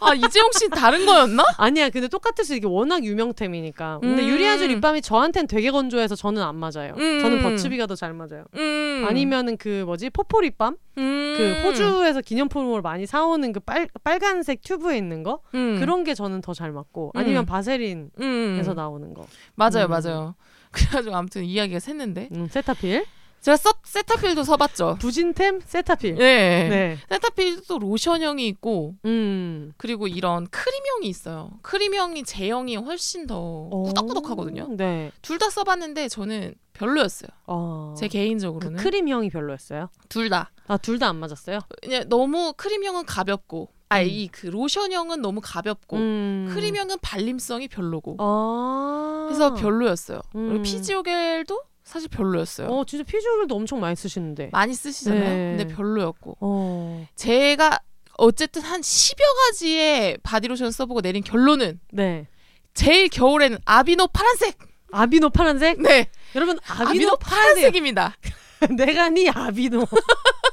[0.00, 1.44] 아 이재용 씨 다른 거였나?
[1.58, 3.98] 아니야, 근데 똑같을 수 이게 워낙 유명템이니까.
[4.00, 4.28] 근데 음.
[4.28, 6.94] 유리아쥬 립밤이 저한텐 되게 건조해서 저는 안 맞아요.
[6.96, 7.20] 음.
[7.20, 8.44] 저는 버츠비가 더 잘 맞아요.
[8.56, 9.04] 음.
[9.08, 10.76] 아니면은 그 뭐지 포포 립밤?
[10.96, 11.34] 음.
[11.36, 15.78] 그 호주에서 기념품으로 많이 사오는 그 빨, 빨간색 튜브에 있는 거 음.
[15.78, 17.46] 그런 게 저는 더 잘 맞고 아니면 음.
[17.46, 18.72] 바세린에서 음.
[18.74, 19.26] 나오는 거.
[19.54, 19.90] 맞아요, 음.
[19.90, 20.34] 맞아요.
[20.72, 23.04] 그래가지고 아무튼 이야기가 샜는데 음, 세타필,
[23.40, 24.96] 제가 써, 세타필도 써봤죠.
[25.00, 26.16] 부진템, 세타필.
[26.16, 26.68] 네.
[26.68, 26.98] 네.
[27.08, 29.72] 세타필도 로션형이 있고 음.
[29.78, 31.50] 그리고 이런 크림형이 있어요.
[31.62, 34.66] 크림형이 제형이 훨씬 더 꾸덕꾸덕하거든요.
[34.70, 35.10] 오, 네.
[35.22, 37.30] 둘 다 써봤는데 저는 별로였어요.
[37.46, 37.94] 어.
[37.98, 39.88] 제그 개인적으로는 크림형이 별로였어요.
[40.10, 40.50] 둘 다.
[40.68, 41.60] 아, 둘 다 안 맞았어요?
[41.82, 44.06] 그냥 너무 크림형은 가볍고, 아 음.
[44.06, 46.50] 이그 로션형은 너무 가볍고, 음.
[46.54, 48.16] 크림형은 발림성이 별로고.
[48.18, 49.26] 아.
[49.28, 50.20] 그래서 별로였어요.
[50.32, 50.62] 그리고 음.
[50.62, 52.68] 피지오겔도 사실 별로였어요.
[52.68, 54.50] 어, 진짜 피지오겔도 엄청 많이 쓰시는데.
[54.52, 55.20] 많이 쓰시잖아요.
[55.20, 55.56] 네.
[55.56, 56.36] 근데 별로였고.
[56.40, 57.06] 어.
[57.16, 57.80] 제가
[58.16, 62.28] 어쨌든 한 10여 가지의 바디로션 써보고 내린 결론은 네.
[62.74, 64.56] 제일 겨울에는 아비노 파란색.
[64.92, 65.80] 아비노 파란색?
[65.82, 67.54] 네, 여러분, 아비노, 아비노 파란색.
[67.54, 68.16] 파란색입니다.
[68.76, 69.86] 내가 니 아비노.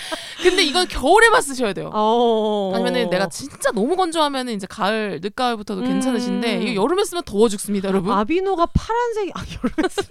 [0.42, 1.90] 근데 이건 겨울에만 쓰셔야 돼요.
[1.92, 2.72] 어.
[2.74, 5.86] 아니면은 내가 진짜 너무 건조하면은 이제 가을 늦가을부터도 음.
[5.86, 8.12] 괜찮으신데 이거 여름에 쓰면 더워 죽습니다, 여러분.
[8.12, 10.02] 아비노가 파란색 아 여름에 쓰-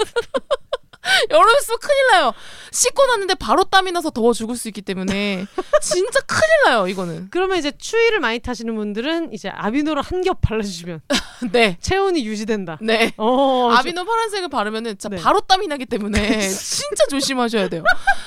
[1.30, 2.34] 여름에 쓰면 큰일 나요.
[2.72, 5.46] 씻고 났는데 바로 땀이 나서 더워 죽을 수 있기 때문에
[5.82, 7.30] 진짜 큰일 나요, 이거는.
[7.32, 11.02] 그러면 이제 추위를 많이 타시는 분들은 이제 아비노를 한 겹 발라주시면
[11.54, 11.78] 네.
[11.80, 12.78] 체온이 유지된다.
[12.82, 13.14] 네.
[13.18, 15.22] 어, 아비노 파란색을 바르면은 진짜 네.
[15.22, 17.84] 바로 땀이 나기 때문에 진짜 조심하셔야 돼요.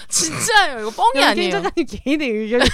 [0.08, 0.80] 진짜예요.
[0.80, 1.50] 이거 뻥이 저- 아니에요.
[1.50, 2.64] 작가님 개인의 의견이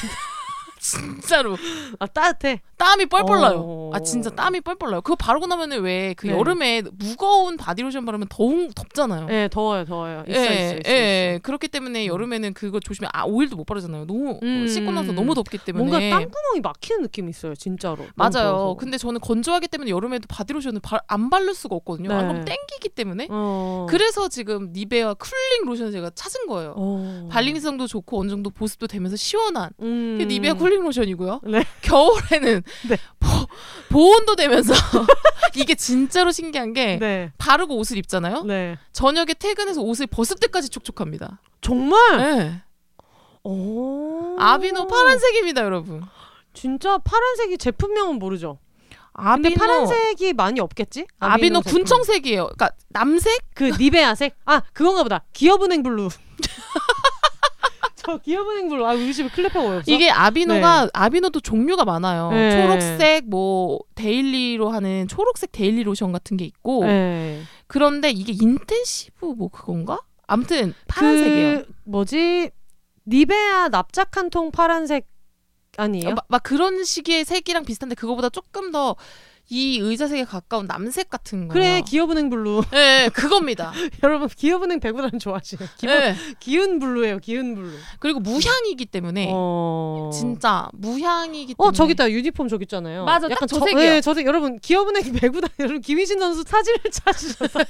[0.80, 1.56] 진짜로.
[1.98, 2.62] 아, 따뜻해.
[2.78, 3.58] 땀이 뻘뻘 나요.
[3.58, 3.90] 어.
[3.92, 5.00] 아 진짜 땀이 뻘뻘 나요.
[5.00, 6.32] 그거 바르고 나면은 왜그 네.
[6.32, 9.26] 여름에 무거운 바디로션 바르면 더운 덥잖아요.
[9.30, 10.24] 예, 더워요, 더워요.
[10.28, 11.32] 있어, 예, 있어, 있어, 예.
[11.34, 11.42] 있어.
[11.42, 13.08] 그렇기 때문에 여름에는 그거 조심해.
[13.12, 14.06] 아 오일도 못 바르잖아요.
[14.06, 14.66] 너무 음.
[14.68, 15.84] 씻고 나서 너무 덥기 때문에.
[15.84, 17.98] 뭔가 땀구멍이 막히는 느낌이 있어요, 진짜로.
[18.14, 18.76] 맞아요.
[18.78, 22.08] 근데 저는 건조하기 때문에 여름에도 바디로션을 바, 안 바를 수가 없거든요.
[22.10, 22.14] 네.
[22.14, 23.26] 안 그럼 땡기기 때문에.
[23.30, 23.86] 어.
[23.88, 26.74] 그래서 지금 니베아 cooling 로션을 제가 찾은 거예요.
[26.76, 27.28] 어.
[27.30, 30.16] 발림성도 좋고 어느 정도 보습도 되면서 시원한 음.
[30.18, 31.40] 그게 니베아 cooling 로션이고요.
[31.44, 31.64] 네.
[31.82, 32.96] 겨울에는 네.
[33.88, 34.72] 보온도 되면서
[35.56, 37.32] 이게 진짜로 신기한 게 네.
[37.38, 38.42] 바르고 옷을 입잖아요.
[38.44, 38.78] 네.
[38.92, 41.40] 저녁에 퇴근해서 옷을 벗을 때까지 촉촉합니다.
[41.60, 41.98] 정말?
[42.18, 42.62] 네.
[43.44, 44.36] 오.
[44.38, 46.02] 아비노 파란색입니다, 여러분.
[46.52, 48.58] 진짜 파란색이 제품명은 모르죠.
[49.14, 51.06] 아비노 근데 파란색이 많이 없겠지?
[51.18, 51.78] 아비노 제품.
[51.78, 52.44] 군청색이에요.
[52.44, 53.40] 그러니까 남색?
[53.54, 54.36] 그 니베아색?
[54.44, 55.24] 아 그건가 보다.
[55.32, 56.08] 기업은행 블루.
[58.08, 58.86] 저 기업은행 블루.
[58.86, 59.92] 아 우리 집에 클레퍼가 없어.
[59.92, 62.30] 이게 아비노가 아비노도 종류가 많아요.
[62.30, 62.50] 네.
[62.62, 67.42] 초록색 뭐 daily로 하는 초록색 daily 로션 같은 게 있고 네.
[67.66, 69.98] 그런데 이게 intensive 뭐 그건가?
[70.26, 71.58] 아무튼 파란색이에요.
[71.64, 72.50] 그 뭐지?
[73.06, 75.06] 니베아 납작 한 통 파란색
[75.76, 76.08] 아니에요?
[76.08, 78.96] 어, 막, 막 그런 식의 색이랑 비슷한데 그거보다 조금 더
[79.50, 81.54] 이 의자색에 가까운 남색 같은 거.
[81.54, 82.62] 그래 기업은행 블루.
[82.70, 83.72] 네, 그겁니다.
[84.04, 85.66] 여러분 기업은행 배구단 좋아하시네.
[85.78, 86.16] 기본 네.
[86.38, 87.18] 기은 블루예요.
[87.18, 87.70] 기은 블루.
[87.98, 90.10] 그리고 무향이기 때문에 어.
[90.12, 93.04] 진짜 무향이기 때문에 어 저기 있다 유니폼 저기 있잖아요.
[93.06, 93.90] 맞아, 딱 약간 저 저- 색이에요.
[93.90, 97.60] 네, 저색 여러분 기업은행 배구단 여러분 김희진 선수 사진을 찾으셔서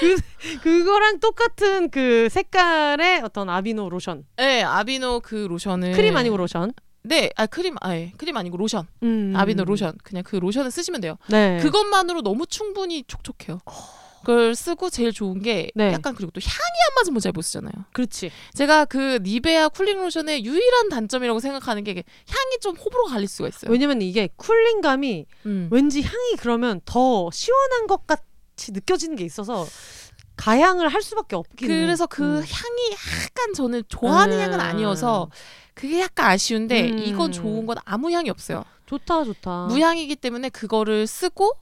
[0.00, 0.16] 그
[0.62, 6.72] 그거랑 똑같은 그 색깔의 어떤 아비노 로션 네, 아비노 그 로션을 크림 아니고 로션.
[7.06, 8.86] 네, 아 크림 아예 크림 아니고 로션.
[9.02, 9.34] 음.
[9.36, 9.98] 아비노 로션.
[10.02, 11.16] 그냥 그 로션을 쓰시면 돼요.
[11.28, 11.58] 네.
[11.62, 13.60] 그것만으로 너무 충분히 촉촉해요.
[14.20, 15.92] 그걸 쓰고 제일 좋은 게 네.
[15.92, 17.72] 약간 그리고 또 향이 안 맞으면 잘 못 쓰잖아요.
[17.92, 18.30] 그렇지.
[18.54, 23.70] 제가 그 니베아 쿨링 로션의 유일한 단점이라고 생각하는 게 향이 좀 호불호 갈릴 수가 있어요.
[23.70, 25.68] 왜냐면 이게 쿨링감이 음.
[25.70, 29.66] 왠지 향이 그러면 더 시원한 것 같이 느껴지는 게 있어서
[30.36, 31.80] 가향을 할 수밖에 없긴 해.
[31.82, 32.36] 그래서 그 음.
[32.36, 34.42] 향이 약간 저는 좋아하는 음.
[34.42, 35.30] 향은 아니어서
[35.74, 36.98] 그게 약간 아쉬운데 음.
[36.98, 38.64] 이건 좋은 건 아무 향이 없어요.
[38.86, 39.66] 좋다 좋다.
[39.66, 41.52] 무향이기 때문에 그거를 쓰고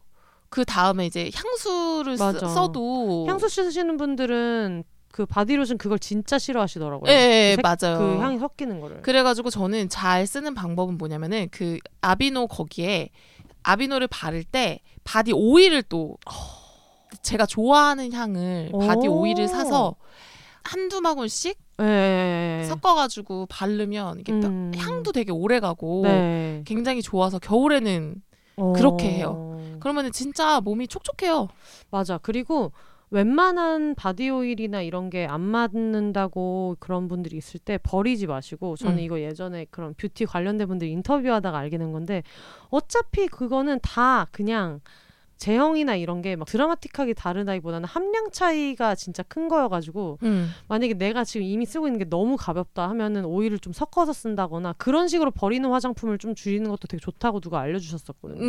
[0.48, 2.46] 그 다음에 이제 향수를 쓰, 맞아.
[2.48, 7.10] 써도 향수 쓰시는 분들은 그 바디로션 그걸 진짜 싫어하시더라고요.
[7.10, 7.14] 예,
[7.52, 7.98] 예, 색- 맞아요.
[7.98, 9.02] 그 향이 섞이는 거를.
[9.02, 13.10] 그래가지고 저는 잘 쓰는 방법은 뭐냐면은 그 아비노 거기에
[13.62, 16.16] 아비노를 바를 때 바디 오일을 또
[17.22, 19.20] 제가 좋아하는 향을 바디 오.
[19.20, 19.94] 오일을 사서
[20.64, 22.64] 한두 방울씩 예.
[22.68, 24.72] 섞어가지고 바르면 이게 뼈- 음.
[24.76, 26.62] 향도 되게 오래 가고 네.
[26.64, 28.14] 굉장히 좋아서 겨울에는
[28.56, 28.72] 어.
[28.74, 29.58] 그렇게 해요.
[29.80, 31.48] 그러면은 진짜 몸이 촉촉해요.
[31.90, 32.18] 맞아.
[32.18, 32.72] 그리고
[33.10, 39.00] 웬만한 바디 오일이나 이런 게 안 맞는다고 그런 분들이 있을 때 버리지 마시고 저는 음.
[39.00, 42.22] 이거 예전에 그런 뷰티 관련된 분들 인터뷰하다가 알게 된 건데
[42.70, 44.80] 어차피 그거는 다 그냥
[45.42, 50.50] 제형이나 이런 게 막 드라마틱하게 다르다기보다는 함량 차이가 진짜 큰 거여가지고 음.
[50.68, 55.08] 만약에 내가 지금 이미 쓰고 있는 게 너무 가볍다 하면은 오일을 좀 섞어서 쓴다거나 그런
[55.08, 58.40] 식으로 버리는 화장품을 좀 줄이는 것도 되게 좋다고 누가 음, 알려주셨었거든요.
[58.40, 58.44] 음,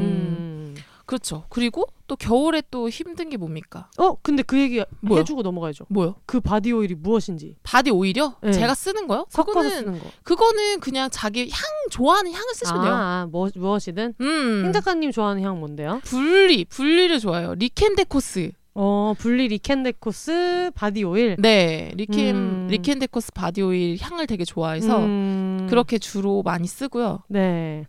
[0.00, 0.74] 음.
[1.02, 1.06] 음.
[1.06, 1.44] 그렇죠.
[1.48, 3.88] 그리고 또 겨울에 또 힘든 게 뭡니까?
[3.98, 5.20] 어 근데 그 얘기 뭐요?
[5.20, 5.86] 해주고 넘어가야죠.
[5.88, 6.14] 뭐요?
[6.26, 8.36] 그 바디 오일이 무엇인지 바디 오일이요?
[8.42, 8.52] 네.
[8.52, 9.26] 제가 쓰는 거요?
[9.30, 10.06] 섞어서 그거는 쓰는 거.
[10.22, 12.92] 그거는 그냥 자기 향 좋아하는 향을 쓰시면 돼요.
[12.94, 14.62] 아, 뭐, 무엇이든 음.
[14.64, 16.00] 캥 작가님 좋아하는 향 뭔데요?
[16.04, 17.54] 불리 불리를 좋아해요.
[17.54, 18.52] 리켄데코스.
[18.74, 21.36] 어 불리 리켄데코스 바디 오일.
[21.38, 22.66] 네, 리켄 음.
[22.70, 27.22] 리켄데코스 바디 오일 향을 되게 좋아해서 음, 그렇게 주로 많이 쓰고요.
[27.28, 27.86] 네.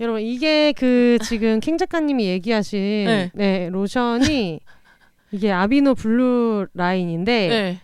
[0.00, 3.30] 여러분 이게 그 지금 캥 작가님이 얘기하신 네.
[3.34, 3.68] 네.
[3.70, 4.60] 로션이
[5.30, 7.80] 이게 아비노 블루 라인인데 네.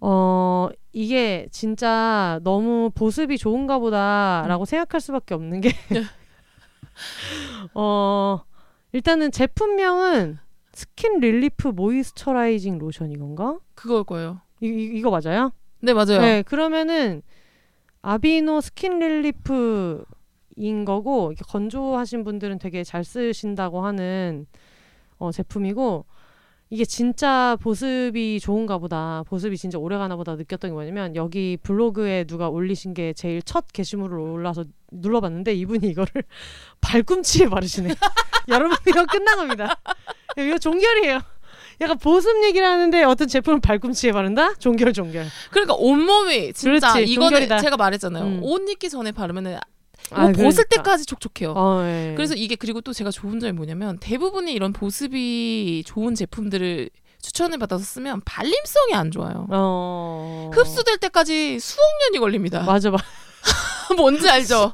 [0.00, 6.02] 어 이게 진짜 너무 보습이 좋은가 보다라고 생각할 수밖에 없는 게 네.
[7.74, 8.40] 어
[8.92, 10.38] 일단은 제품명은
[10.72, 13.58] skin relief moisturizing lotion 이건가?
[13.74, 14.40] 그걸 거예요.
[14.60, 15.52] 이, 이, 이거 맞아요?
[15.80, 16.20] 네, 맞아요.
[16.20, 17.22] 네, 그러면은
[18.02, 20.04] 아비노 skin relief
[20.60, 24.46] 인 거고 이게 건조하신 분들은 되게 잘 쓰신다고 하는
[25.18, 26.04] 어, 제품이고
[26.68, 32.48] 이게 진짜 보습이 좋은가 보다 보습이 진짜 오래가나 보다 느꼈던 게 뭐냐면 여기 블로그에 누가
[32.48, 36.22] 올리신 게 제일 첫 게시물로 올라서 눌러봤는데 이분이 이거를
[36.80, 37.94] 발꿈치에 바르시네
[38.48, 39.80] 여러분 이거 끝난 겁니다
[40.36, 41.20] 이거 종결이에요
[41.80, 44.54] 약간 보습 얘기를 하는데 어떤 제품을 발꿈치에 바른다?
[44.54, 47.58] 종결 종결 그러니까 온몸이 진짜 그렇지, 이거는 종결이다.
[47.58, 48.24] 제가 말했잖아요.
[48.24, 48.40] 음.
[48.42, 49.58] 옷 입기 전에 바르면은
[50.12, 50.64] 아, 옷 벗을 그러니까.
[50.76, 51.54] 때까지 촉촉해요.
[51.56, 52.14] 어, 예.
[52.16, 56.90] 그래서 이게 그리고 또 제가 좋은 점이 뭐냐면 대부분의 이런 보습이 좋은 제품들을
[57.22, 59.46] 추천을 받아서 쓰면 발림성이 안 좋아요.
[59.50, 60.50] 어...
[60.54, 62.62] 흡수될 때까지 수억 년이 걸립니다.
[62.62, 63.04] 맞아 맞아
[63.96, 64.72] 뭔지 알죠?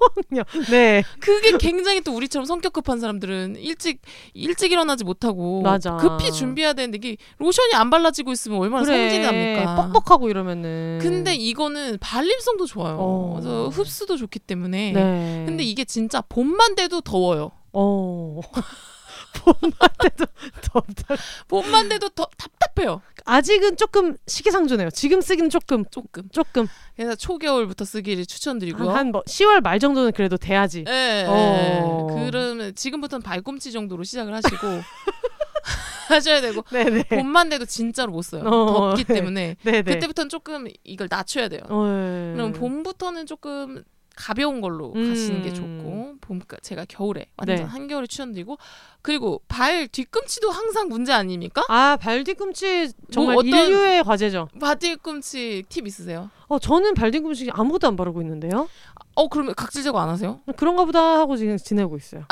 [0.70, 4.00] 네 그게 굉장히 또 우리처럼 성격 급한 사람들은 일찍
[4.34, 5.96] 일찍 일어나지 못하고 맞아.
[5.96, 9.90] 급히 준비해야 되는데 이게 로션이 안 발라지고 있으면 얼마나 성질이 납니까?
[9.92, 12.96] 뻑뻑하고 이러면은 근데 이거는 발림성도 좋아요.
[12.98, 13.32] 어.
[13.34, 14.92] 그래서 흡수도 좋기 때문에.
[14.92, 17.52] 네 근데 이게 진짜 봄만 돼도 더워요.
[17.72, 18.40] 어
[19.44, 19.70] 봄만
[20.02, 20.24] 때도
[20.62, 21.14] 덥다
[21.48, 23.02] 봄만 돼도 더 답답 해요.
[23.24, 26.28] 아직은 조금 시기상조네요 지금 쓰기는 조금 조금.
[26.30, 28.90] 조금 그래서 초겨울부터 쓰기를 추천드리고요.
[28.90, 32.08] 한뭐 10월 말 정도는 그래도 돼야지 예, 어.
[32.10, 32.24] 예.
[32.24, 34.56] 그러면 지금부터는 발꿈치 정도로 시작을 하시고
[36.08, 38.42] 하셔야 되고 네네 봄만 돼도 진짜로 못 써요.
[38.44, 38.90] 어.
[38.94, 41.60] 덥기 때문에 네네 그때부터는 조금 이걸 낮춰야 돼요.
[41.68, 42.32] 어, 예.
[42.34, 43.84] 그럼 봄부터는 조금
[44.16, 45.10] 가벼운 걸로 음.
[45.10, 47.62] 가시는 게 좋고 봄 제가 겨울에 완전 네.
[47.62, 48.56] 한겨울에 추천드리고
[49.02, 51.62] 그리고 발 뒤꿈치도 항상 문제 아닙니까?
[51.68, 56.30] 아 발 뒤꿈치 정말 뭐 어떤- 인류의 과제죠 바뒤꿈치 팁 있으세요?
[56.48, 58.68] 어 저는 발 뒤꿈치 아무것도 안 바르고 있는데요
[59.14, 60.40] 어 그러면 각질 제거 안 하세요?
[60.56, 62.24] 그런가 보다 하고 지금 지내고 있어요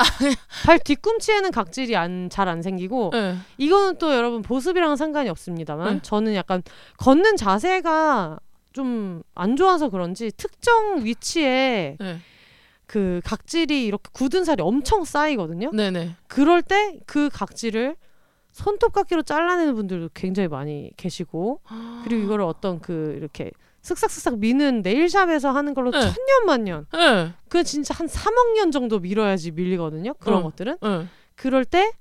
[0.65, 3.35] 발 뒤꿈치에는 각질이 안 잘 안 생기고 네.
[3.57, 5.99] 이거는 또 여러분 보습이랑은 상관이 없습니다만 네.
[6.01, 6.61] 저는 약간
[6.97, 8.39] 걷는 자세가
[8.75, 12.17] 좀 안 좋아서 그런지 특정 위치에 네.
[12.85, 15.71] 그 각질이 이렇게 굳은 살이 엄청 쌓이거든요.
[15.71, 16.15] 네네.
[16.27, 17.95] 그럴 때 그 각질을
[18.51, 21.61] 손톱깎이로 잘라내는 분들도 굉장히 많이 계시고
[22.03, 23.51] 그리고 이거를 어떤 그 이렇게
[23.81, 25.99] 슥싹슥싹 미는 네일샵에서 하는 걸로 네.
[25.99, 27.33] 천년만년 네.
[27.49, 30.13] 그 진짜 한 3억 년 정도 밀어야지 밀리거든요.
[30.15, 30.43] 그런 어.
[30.43, 31.07] 것들은 네.
[31.35, 31.91] 그럴 때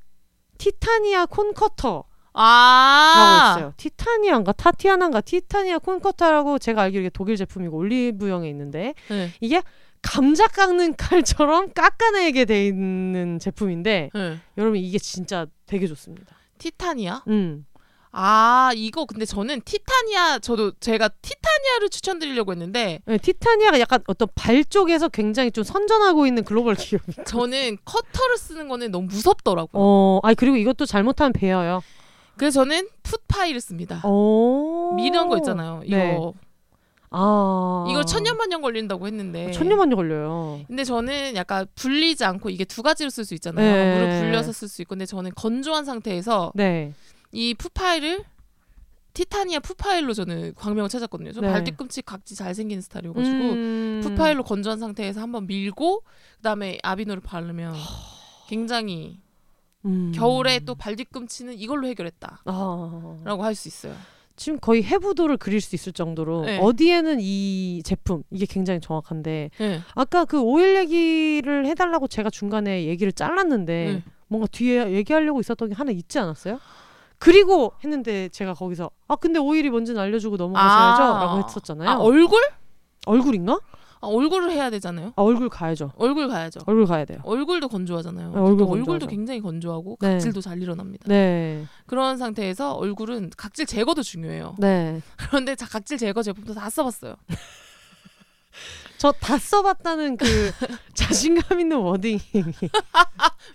[0.58, 2.04] 티타니아 콘커터
[2.34, 3.54] 아.
[3.54, 3.72] 라고 있어요.
[3.76, 9.30] 티타니아인가 타티아나인가 티타니아 콘커타라고 제가 알기로 이게 독일 제품이고 올리브영에 있는데 네.
[9.40, 9.62] 이게
[10.02, 14.38] 감자 깎는 칼처럼 깎아내게 돼 있는 제품인데 네.
[14.58, 16.36] 여러분 이게 진짜 되게 좋습니다.
[16.58, 17.22] 티타니아?
[17.28, 17.66] 음.
[18.16, 24.64] 아 이거 근데 저는 티타니아 저도 제가 티타니아를 추천드리려고 했는데 네, 티타니아가 약간 어떤 발
[24.64, 27.24] 쪽에서 굉장히 좀 선전하고 있는 글로벌 기업이에요.
[27.26, 29.70] 저는 커터를 쓰는 거는 너무 무섭더라고요.
[29.82, 31.82] 어, 아니 그리고 이것도 잘못하면 베어요.
[32.36, 34.00] 그래서 저는 풋파이를 씁니다.
[34.04, 34.92] 어.
[34.96, 35.82] 미는 거 있잖아요.
[35.84, 36.32] 이거 네.
[37.10, 37.86] 아.
[37.88, 40.60] 이걸 천년만년 걸린다고 했는데 천년만년 걸려요.
[40.66, 43.72] 근데 저는 약간 불리지 않고 이게 두 가지로 쓸 수 있잖아요.
[43.72, 43.94] 네.
[43.94, 46.92] 물을 불려서 쓸 수 있고 근데 저는 건조한 상태에서 네.
[47.30, 48.24] 이 푸파일을
[49.12, 51.30] 티타니아 푸파일로 저는 광명을 찾았거든요.
[51.30, 51.52] 저 네.
[51.52, 54.00] 발뒤꿈치 각지 잘 생긴 스타일이어가지고 음.
[54.02, 56.02] 푸파일로 건조한 상태에서 한번 밀고
[56.38, 57.74] 그다음에 아비노를 바르면
[58.48, 59.20] 굉장히
[59.84, 60.12] 음.
[60.14, 63.44] 겨울에 또 발 뒤꿈치는 이걸로 해결했다라고 아.
[63.44, 63.94] 할수 있어요.
[64.36, 66.58] 지금 거의 해부도를 그릴 수 있을 정도로 네.
[66.58, 69.80] 어디에는 이 제품 이게 굉장히 정확한데 네.
[69.94, 74.02] 아까 그 오일 얘기를 해달라고 제가 중간에 얘기를 잘랐는데 네.
[74.26, 76.58] 뭔가 뒤에 얘기하려고 있었던 게 하나 있지 않았어요?
[77.18, 81.24] 그리고 했는데 제가 거기서 아 근데 오일이 뭔지는 알려주고 넘어가셔야죠 아.
[81.24, 82.40] 라고 했었잖아요 아 얼굴?
[83.06, 83.60] 얼굴인가?
[84.04, 85.12] 아, 얼굴을 해야 되잖아요.
[85.16, 86.60] 아 얼굴 가야죠 얼굴 가야죠.
[86.66, 88.30] 얼굴 가야 돼요 얼굴도 건조하잖아요.
[88.32, 89.06] 네, 얼굴 얼굴도.
[89.06, 90.12] 굉장히 건조하고 네.
[90.12, 91.04] 각질도 잘 일어납니다.
[91.08, 94.56] 네 그런 상태에서 얼굴은 각질 제거도 중요해요.
[94.58, 95.00] 네.
[95.16, 97.16] 그런데 자, 각질 제거 제품도 다 써봤어요.
[98.98, 100.24] 저 다 써봤다는 그
[100.94, 102.20] 자신감 있는 wording이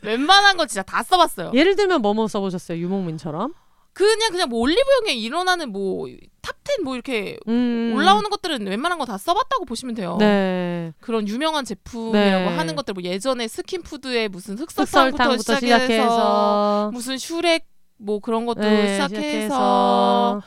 [0.04, 1.52] 웬만한 거 진짜 다 써봤어요.
[1.54, 3.54] 예를 들면 뭐뭐 써보셨어요 유목민처럼
[4.00, 6.06] 그냥 그냥 뭐 올리브영에 일어나는 뭐
[6.42, 7.92] top 10 뭐 이렇게 음.
[7.96, 10.16] 올라오는 것들은 웬만한 거 다 써봤다고 보시면 돼요.
[10.20, 12.56] 네 그런 유명한 제품이라고 네.
[12.56, 17.66] 하는 것들 뭐 예전에 스킨푸드에 무슨 흑설탕부터, 흑설탕부터 시작해서, 시작해서 무슨 슈렉
[17.98, 20.42] 뭐 그런 것도 네, 시작해서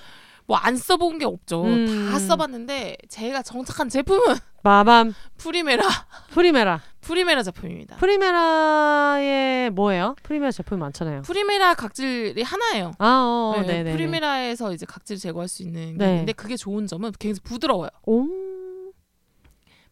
[0.47, 1.63] 뭐 안 써본 게 없죠.
[1.65, 2.09] 음.
[2.11, 5.83] 다 써봤는데 제가 정착한 제품은 마밤 프리메라
[6.31, 7.97] 프리메라 프리메라 제품입니다.
[7.97, 10.15] 프리메라의 뭐예요?
[10.23, 11.23] 프리메라 제품이 많잖아요.
[11.23, 12.93] 프리메라 각질이 하나예요.
[12.99, 13.93] 아, 어, 네, 네, 네.
[13.93, 16.11] 프리메라에서 이제 각질 제거할 수 있는 게 네.
[16.13, 17.91] 있는데 그게 좋은 점은 굉장히 부드러워요.
[18.07, 18.27] 오,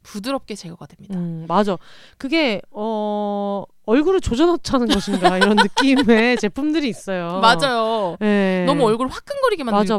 [0.02, 1.18] 부드럽게 제거가 됩니다.
[1.18, 1.76] 음, 맞아.
[2.16, 7.40] 그게 어 얼굴을 조져놓자는 것인가 이런 느낌의 제품들이 있어요.
[7.40, 8.16] 맞아요.
[8.20, 8.64] 네.
[8.66, 9.98] 너무 얼굴 화끈거리게 맞아,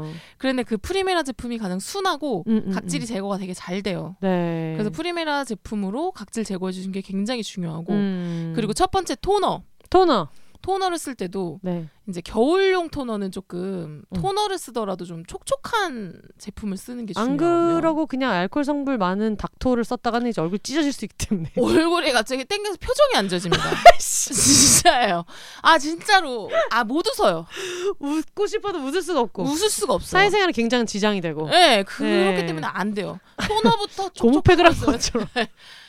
[0.00, 0.12] 맞아.
[0.38, 3.06] 그런데 그 프리메라 제품이 가장 순하고 음, 음, 각질이 음.
[3.06, 4.16] 제거가 되게 잘 돼요.
[4.20, 4.72] 네.
[4.74, 8.52] 그래서 프리메라 제품으로 각질 제거해 주신 게 굉장히 중요하고 음.
[8.56, 9.62] 그리고 첫 번째 토너.
[9.90, 10.28] 토너.
[10.62, 11.88] 토너를 쓸 때도 네.
[12.08, 14.20] 이제 겨울용 토너는 조금 음.
[14.20, 17.74] 토너를 쓰더라도 좀 촉촉한 제품을 쓰는 게 중요하거든요.
[17.80, 21.52] 그러고 그냥 알코올 성분 많은 닦토를 썼다가는 이제 얼굴 찢어질 수 있기 때문에.
[21.56, 23.62] 얼굴이 갑자기 땡겨서 표정이 안 져집니다.
[23.98, 25.24] 진짜예요.
[25.62, 27.46] 아 진짜로 아 못 웃어요.
[27.98, 29.42] 웃고 싶어도 웃을 수가 없고.
[29.42, 30.18] 웃을 수가 없어요.
[30.20, 31.48] 사회생활에 굉장히 지장이 되고.
[31.50, 32.46] 네, 그렇기 네.
[32.46, 33.20] 때문에 안 돼요.
[33.46, 35.26] 토너부터 고무팩을 한 것처럼.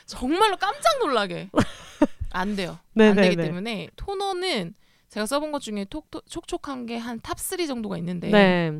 [0.05, 1.49] 정말로 깜짝 놀라게
[2.31, 2.77] 안 돼요.
[2.93, 3.43] 네, 안 네, 되기 네.
[3.43, 4.73] 때문에 토너는
[5.09, 8.79] 제가 써본 것 중에 톡, 톡, 촉촉한 게 한 top 3 정도가 있는데 네.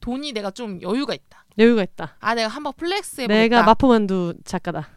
[0.00, 1.44] 돈이 내가 좀 여유가 있다.
[1.58, 2.16] 여유가 있다.
[2.20, 3.40] 아 내가 한번 flex 해보겠다.
[3.40, 4.88] 내가 마포만두 작가다.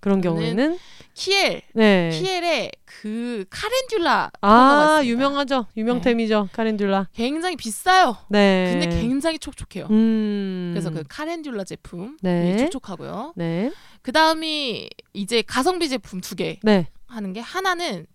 [0.00, 0.78] 그런 경우에는
[1.12, 2.08] 키엘 네.
[2.10, 5.06] 키엘의 그 카렌듈라 아 있습니다.
[5.06, 5.66] 유명하죠.
[5.76, 6.48] 유명템이죠.
[6.54, 7.08] 카렌듈라.
[7.12, 8.16] 굉장히 비싸요.
[8.30, 8.78] 네.
[8.80, 9.88] 근데 굉장히 촉촉해요.
[9.90, 10.70] 음.
[10.72, 12.56] 그래서 그 카렌듈라 제품 네.
[12.56, 13.34] 촉촉하고요.
[13.36, 13.70] 네.
[14.00, 16.86] 그 다음이 이제 가성비 제품 두 개 네.
[17.10, 18.06] 하는 게 하나는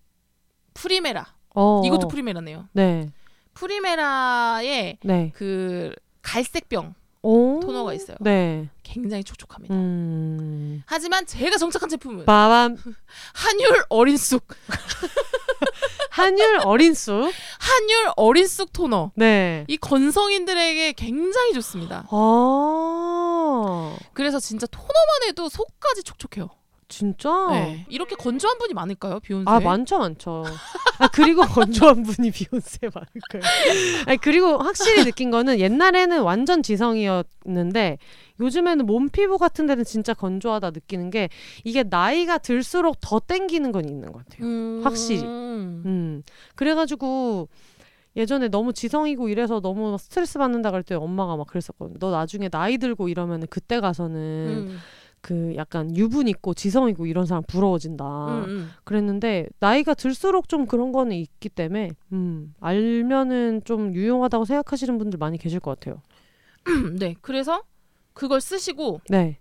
[0.73, 1.35] 프리메라.
[1.55, 1.81] 어.
[1.85, 2.67] 이것도 프리메라네요.
[2.73, 3.11] 네.
[3.53, 5.31] 프리메라의 네.
[5.35, 7.59] 그 갈색병 오.
[7.61, 8.17] 토너가 있어요.
[8.19, 8.69] 네.
[8.83, 9.73] 굉장히 촉촉합니다.
[9.73, 10.83] 음.
[10.85, 12.77] 하지만 제가 정착한 제품은 빠밤.
[13.33, 14.45] 한율 어린 쑥
[16.11, 17.31] 한율 어린 쑥.
[17.59, 19.11] 한율 어린 쑥 토너.
[19.15, 19.65] 네.
[19.67, 22.05] 이 건성인들에게 굉장히 좋습니다.
[22.09, 23.97] 아.
[24.13, 26.49] 그래서 진짜 토너만 해도 속까지 촉촉해요.
[26.88, 27.47] 진짜?
[27.51, 27.86] 네.
[27.89, 29.45] 이렇게 건조한 분이 많을까요, 비욘세?
[29.47, 30.43] 아 많죠 많죠.
[30.99, 33.41] 아 그리고 건조한 분이 비욘세 많을까요?
[34.05, 37.97] 아니 그리고 확실히 느낀 거는 옛날에는 완전 지성이었는데
[38.39, 41.29] 요즘에는 몸 피부 같은 데는 진짜 건조하다 느끼는 게
[41.63, 44.47] 이게 나이가 들수록 더 땡기는 건 있는 것 같아요.
[44.47, 44.81] 음...
[44.83, 45.23] 확실히.
[45.23, 46.23] 음
[46.55, 47.47] 그래가지고
[48.15, 51.97] 예전에 너무 지성이고 이래서 너무 스트레스 받는다 그럴 때 엄마가 막 그랬었거든요.
[51.99, 54.77] 너 나중에 나이 들고 이러면은 그때 가서는 음.
[55.26, 58.05] 그 약간 유분 있고 지성 있고 이런 사람 부러워진다.
[58.05, 58.71] 음, 음.
[58.84, 65.39] 그랬는데 나이가 들수록 좀 그런 거는 있기 때문에 음, 알면은 좀 유용하다고 생각하시는 분들 많이
[65.39, 66.03] 계실 것 같아요.
[66.99, 67.63] 네, 그래서
[68.13, 69.39] 그걸 쓰시고 네.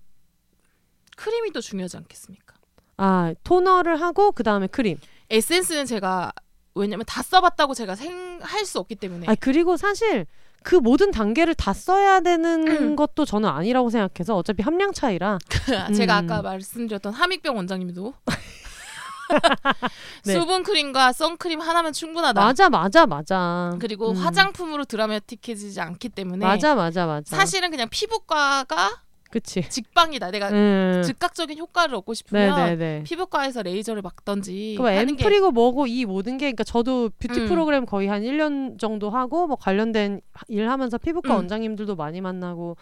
[1.17, 2.55] 크림이 더 중요하지 않겠습니까?
[2.97, 4.97] 아 토너를 하고 그 다음에 크림.
[5.29, 6.33] 에센스는 제가
[6.75, 10.27] 왜냐면 다 써봤다고 제가 생 할 수 없기 때문에 아 그리고 사실
[10.63, 12.97] 그 모든 단계를 다 써야 되는 음.
[12.97, 15.39] 것도 저는 아니라고 생각해서 어차피 함량 차이라.
[15.95, 16.25] 제가 음.
[16.31, 18.15] 아까 말씀드렸던 함익병 원장님도
[20.25, 20.33] 네.
[20.33, 22.41] 수분 크림과 선크림 하나면 충분하다.
[22.41, 23.73] 맞아 맞아 맞아.
[23.81, 24.17] 그리고 음.
[24.17, 27.37] 화장품으로 드라마틱해지지 않기 때문에 맞아 맞아 맞아.
[27.37, 29.04] 사실은 그냥 피부과가
[29.35, 29.69] 그치.
[29.69, 30.31] 직방이다.
[30.31, 31.03] 내가 음.
[31.05, 33.03] 즉각적인 효과를 얻고 싶으면 네네네.
[33.03, 37.49] 피부과에서 레이저를 맞던지 그 하는 게 앰플이고 뭐고 이 모든 게 그러니까 저도 뷰티 음.
[37.49, 41.37] 프로그램 거의 한 1년 정도 하고 뭐 관련된 일 하면서 피부과 음.
[41.39, 42.77] 원장님들도 많이 만나고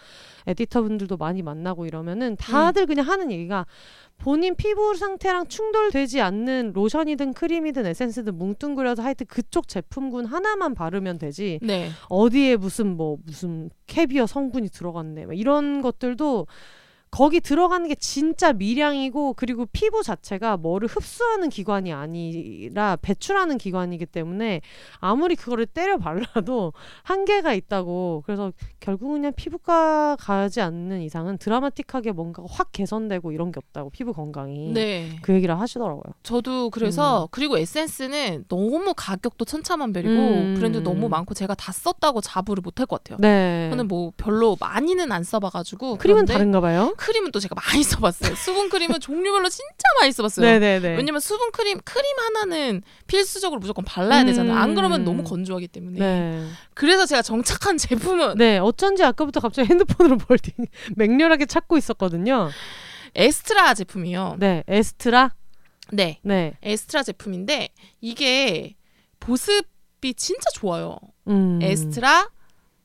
[0.46, 2.36] 에디터분들도 많이 만나고 이러면은 음.
[2.36, 3.64] 다들 그냥 하는 얘기가
[4.22, 11.58] 본인 피부 상태랑 충돌되지 않는 로션이든 크림이든 에센스든 뭉뚱그려서 하여튼 그쪽 제품군 하나만 바르면 되지
[11.60, 11.88] 네.
[12.08, 16.46] 어디에 무슨 뭐 무슨 캐비어 성분이 들어갔네 막 이런 것들도
[17.12, 24.62] 거기 들어가는 게 진짜 미량이고 그리고 피부 자체가 뭐를 흡수하는 기관이 아니라 배출하는 기관이기 때문에
[24.98, 26.72] 아무리 그거를 때려 발라도
[27.04, 33.58] 한계가 있다고 그래서 결국은 그냥 피부과 가지 않는 이상은 드라마틱하게 뭔가 확 개선되고 이런 게
[33.58, 35.18] 없다고 피부 건강이 네.
[35.20, 36.14] 그 얘기를 하시더라고요.
[36.22, 40.54] 저도 그래서 그리고 에센스는 너무 가격도 천차만별이고 음.
[40.56, 43.18] 브랜드 너무 많고 제가 다 썼다고 자부를 못할 것 같아요.
[43.20, 43.68] 네.
[43.68, 46.94] 저는 뭐 별로 많이는 안 써봐가지고 크림은 다른가 봐요.
[47.02, 48.36] 크림은 또 제가 많이 써봤어요.
[48.36, 50.46] 수분 크림은 종류별로 진짜 많이 써봤어요.
[50.46, 50.96] 네네네.
[50.96, 54.56] 왜냐면 수분 크림 크림 하나는 필수적으로 무조건 발라야 되잖아요.
[54.56, 55.04] 안 그러면 음.
[55.04, 55.98] 너무 건조하기 때문에.
[55.98, 56.48] 네.
[56.74, 60.38] 그래서 제가 정착한 제품은 네, 어쩐지 아까부터 갑자기 핸드폰으로 뭘
[60.94, 62.50] 맹렬하게 찾고 있었거든요.
[63.16, 64.36] 에스트라 제품이에요.
[64.38, 65.34] 네, 에스트라.
[65.90, 66.54] 네, 네.
[66.62, 67.70] 에스트라 제품인데
[68.00, 68.76] 이게
[69.18, 70.98] 보습이 진짜 좋아요.
[71.26, 71.58] 음.
[71.60, 72.30] 에스트라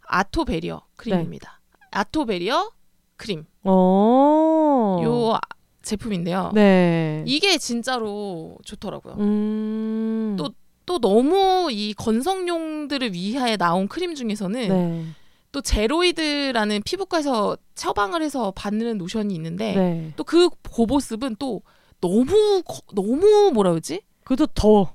[0.08, 1.62] 아토베리어 크림입니다.
[1.92, 2.72] 아토베리어
[3.16, 5.02] 크림 어.
[5.04, 5.40] 요 아-
[5.84, 6.52] 제품인데요.
[6.54, 7.24] 네.
[7.28, 9.16] 이게 진짜로 좋더라고요.
[9.20, 10.36] 음.
[10.38, 10.50] 또-
[10.86, 15.06] 또 너무 이 건성용들을 위하여 나온 크림 중에서는 네.
[15.52, 20.14] 또 제로이드라는 피부과에서 처방을 해서 받는 로션이 있는데 네.
[20.18, 21.62] 또그 고보습은 또
[22.02, 24.02] 너무 거- 너무 뭐라 그러지?
[24.24, 24.92] 그것도 더워.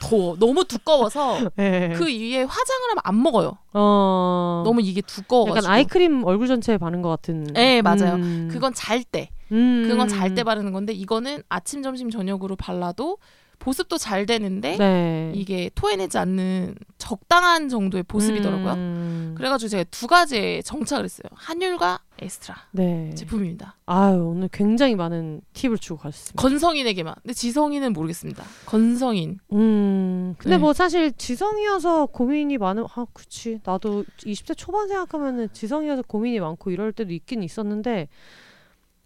[0.00, 0.36] 더워.
[0.38, 1.92] 너무 두꺼워서 네.
[1.94, 3.58] 그 위에 화장을 하면 안 먹어요.
[3.72, 4.62] 어.
[4.64, 5.58] 너무 이게 두꺼워가지고.
[5.58, 7.44] 약간 아이크림 얼굴 전체에 바른 것 같은.
[7.54, 8.14] 네, 맞아요.
[8.14, 8.48] 음.
[8.50, 9.30] 그건 잘 때.
[9.52, 9.84] 음.
[9.88, 13.18] 그건 잘 때 바르는 건데 이거는 아침, 점심, 저녁으로 발라도
[13.60, 15.32] 보습도 잘 되는데 네.
[15.34, 18.72] 이게 토해내지 않는 적당한 정도의 보습이더라고요.
[18.72, 19.34] 음.
[19.36, 21.28] 그래가지고 제가 두 가지에 정착을 했어요.
[21.34, 23.14] 한율과 에스트라 네.
[23.14, 23.76] 제품입니다.
[23.86, 26.40] 아유 오늘 굉장히 많은 팁을 주고 가셨습니다.
[26.40, 27.14] 건성인에게만.
[27.22, 28.42] 근데 지성인은 모르겠습니다.
[28.66, 29.38] 건성인.
[29.52, 30.34] 음.
[30.38, 30.58] 근데 네.
[30.58, 36.92] 뭐 사실 지성이어서 고민이 많은 아 그치 나도 20대 초반 생각하면은 지성이어서 고민이 많고 이럴
[36.92, 38.08] 때도 있긴 있었는데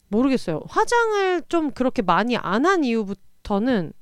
[0.08, 0.60] 모르겠어요.
[0.68, 3.92] 화장을 좀 그렇게 많이 안 한 이후부터는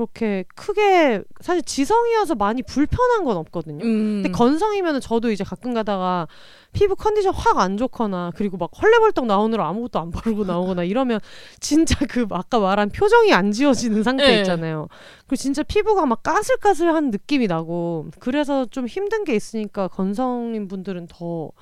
[0.00, 3.84] 그렇게 크게 사실 지성이어서 많이 불편한 건 없거든요.
[3.84, 4.22] 음.
[4.22, 6.26] 근데 건성이면은 저도 이제 가끔 가다가
[6.72, 11.20] 피부 컨디션 확 안 좋거나 그리고 막 헐레벌떡 나오느라 아무것도 안 바르고 나오거나 이러면
[11.58, 14.38] 진짜 그 아까 말한 표정이 안 지워지는 상태 네.
[14.38, 14.88] 있잖아요.
[15.26, 21.52] 그리고 진짜 피부가 막 까슬까슬한 느낌이 나고 그래서 좀 힘든 게 있으니까 건성인 분들은 더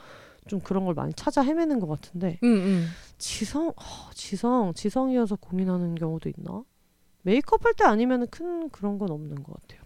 [0.48, 2.88] 좀 그런 걸 많이 찾아 헤매는 것 같은데 음, 음.
[3.18, 6.64] 지성 어, 지성 지성이어서 고민하는 경우도 있나?
[7.28, 9.80] 메이크업 할 때 아니면 큰 그런 건 없는 것 같아요.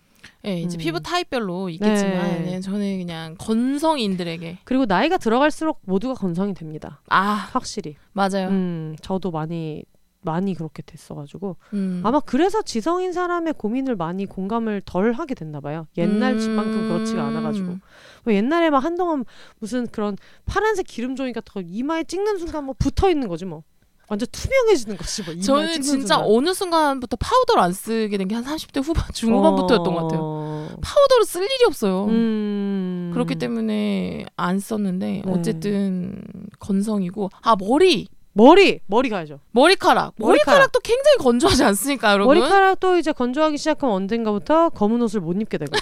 [0.45, 0.79] 예, 이제 음.
[0.79, 2.55] 피부 타입별로 있겠지만 네.
[2.55, 7.01] 예, 저는 그냥 건성인들에게 그리고 나이가 들어갈수록 모두가 건성이 됩니다.
[7.09, 7.97] 아 확실히.
[8.13, 8.49] 맞아요.
[8.49, 9.85] 음, 저도 많이
[10.25, 12.01] 많이 그렇게 됐어가지고 음.
[12.05, 15.89] 아마 그래서 지성인 사람의 고민을 많이 공감을 덜 하게 됐나 봐요.
[15.97, 17.81] 옛날 집만큼 그렇지가 않아가지고 음.
[18.25, 19.25] 뭐 옛날에 막 한동안
[19.59, 23.65] 무슨 그런 파란색 기름 종이 같은 거 이마에 찍는 순간 뭐 붙어 있는 거지 뭐
[24.09, 25.35] 완전 투명해지는 거지 뭐.
[25.41, 26.21] 저는 진짜 순간.
[26.25, 30.21] 어느 순간부터 파우더를 안 쓰게 된 게 한 30대 후반 중후반부터였던 것 같아요.
[30.23, 30.69] 어.
[30.83, 32.05] 파우더를 쓸 일이 없어요.
[32.07, 33.11] 음.
[33.15, 35.33] 그렇기 때문에 안 썼는데 네.
[35.33, 36.21] 어쨌든
[36.59, 39.41] 건성이고 아 머리 머리 머리 가야죠.
[39.53, 40.47] 머리카락 머리카락.
[40.57, 42.37] 머리카락 도 굉장히 건조하지 않습니까 여러분?
[42.39, 45.73] 머리카락도 이제 건조하기 시작하면 언젠가부터 검은 옷을 못 입게 되고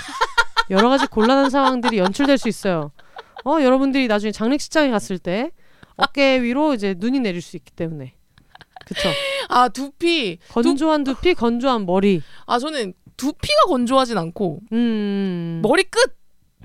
[0.70, 2.90] 여러 가지 곤란한 상황들이 연출될 수 있어요.
[3.44, 5.50] 어 여러분들이 나중에 장례식장에 갔을 때
[6.00, 8.14] 어깨 위로 이제 눈이 내릴 수 있기 때문에
[8.86, 9.08] 그쵸
[9.48, 16.16] 아 두피 건조한 두 피 건조한 머리 아 저는 두피가 건조하진 않고 음 머리 끝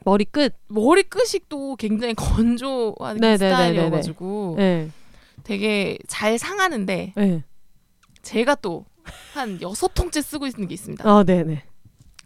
[0.05, 3.37] 머리 끝 머리 끝이 또 굉장히 건조한 네네네네네.
[3.37, 4.89] 스타일이어가지고 예.
[5.43, 7.43] 되게 잘 상하는데 예.
[8.21, 8.85] 제가 또
[9.35, 11.07] 한 여섯 통째 쓰고 있는 게 있습니다.
[11.07, 11.61] 아 네네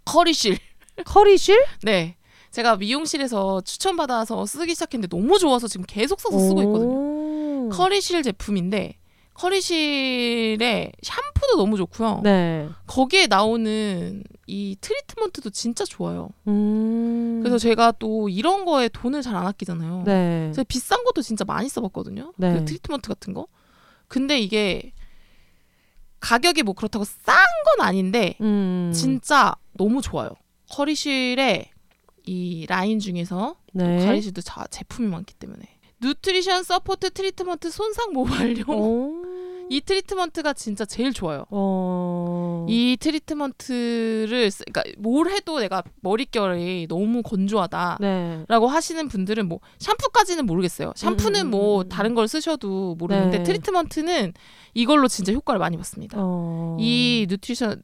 [0.05, 0.57] 컬리쉴.
[1.05, 2.15] 컬리쉴 네.
[2.51, 7.65] 제가 미용실에서 추천받아서 쓰기 시작했는데 너무 좋아서 지금 계속 써서 쓰고 있거든요.
[7.67, 7.69] 오.
[7.71, 8.95] 컬리쉴 제품인데
[9.35, 12.21] 컬리쉴의 샴푸도 너무 좋고요.
[12.23, 16.29] 네 거기에 나오는 이 트리트먼트도 진짜 좋아요.
[16.47, 17.39] 음.
[17.41, 20.03] 그래서 제가 또 이런 거에 돈을 잘 안 아끼잖아요.
[20.05, 22.33] 네 제가 비싼 것도 진짜 많이 써봤거든요.
[22.37, 22.53] 네.
[22.53, 23.47] 그 트리트먼트 같은 거.
[24.07, 24.91] 근데 이게
[26.19, 27.37] 가격이 뭐 그렇다고 싼
[27.77, 28.91] 건 아닌데 음.
[28.93, 30.31] 진짜 너무 좋아요.
[30.71, 31.69] 컬리쉴의
[32.29, 34.05] 이 라인 중에서 네.
[34.05, 35.63] 컬리쉴도 자, 제품이 많기 때문에
[35.99, 39.25] nutrition support 트리트먼트 손상 모발용 오.
[39.71, 41.45] 이 트리트먼트가 진짜 제일 좋아요.
[41.49, 42.65] 어.
[42.69, 47.97] 이 트리트먼트를 쓰, 그러니까 뭘 해도 내가 머릿결이 너무 건조하다.
[48.01, 48.45] 네.
[48.47, 50.93] 라고 하시는 분들은 뭐 샴푸까지는 모르겠어요.
[50.95, 51.89] 샴푸는 음, 뭐 음, 음.
[51.89, 53.43] 다른 걸 쓰셔도 모르는데 네.
[53.43, 54.33] 트리트먼트는
[54.73, 56.17] 이걸로 진짜 효과를 많이 봤습니다.
[56.19, 56.77] 어.
[56.79, 57.81] 이 nutrition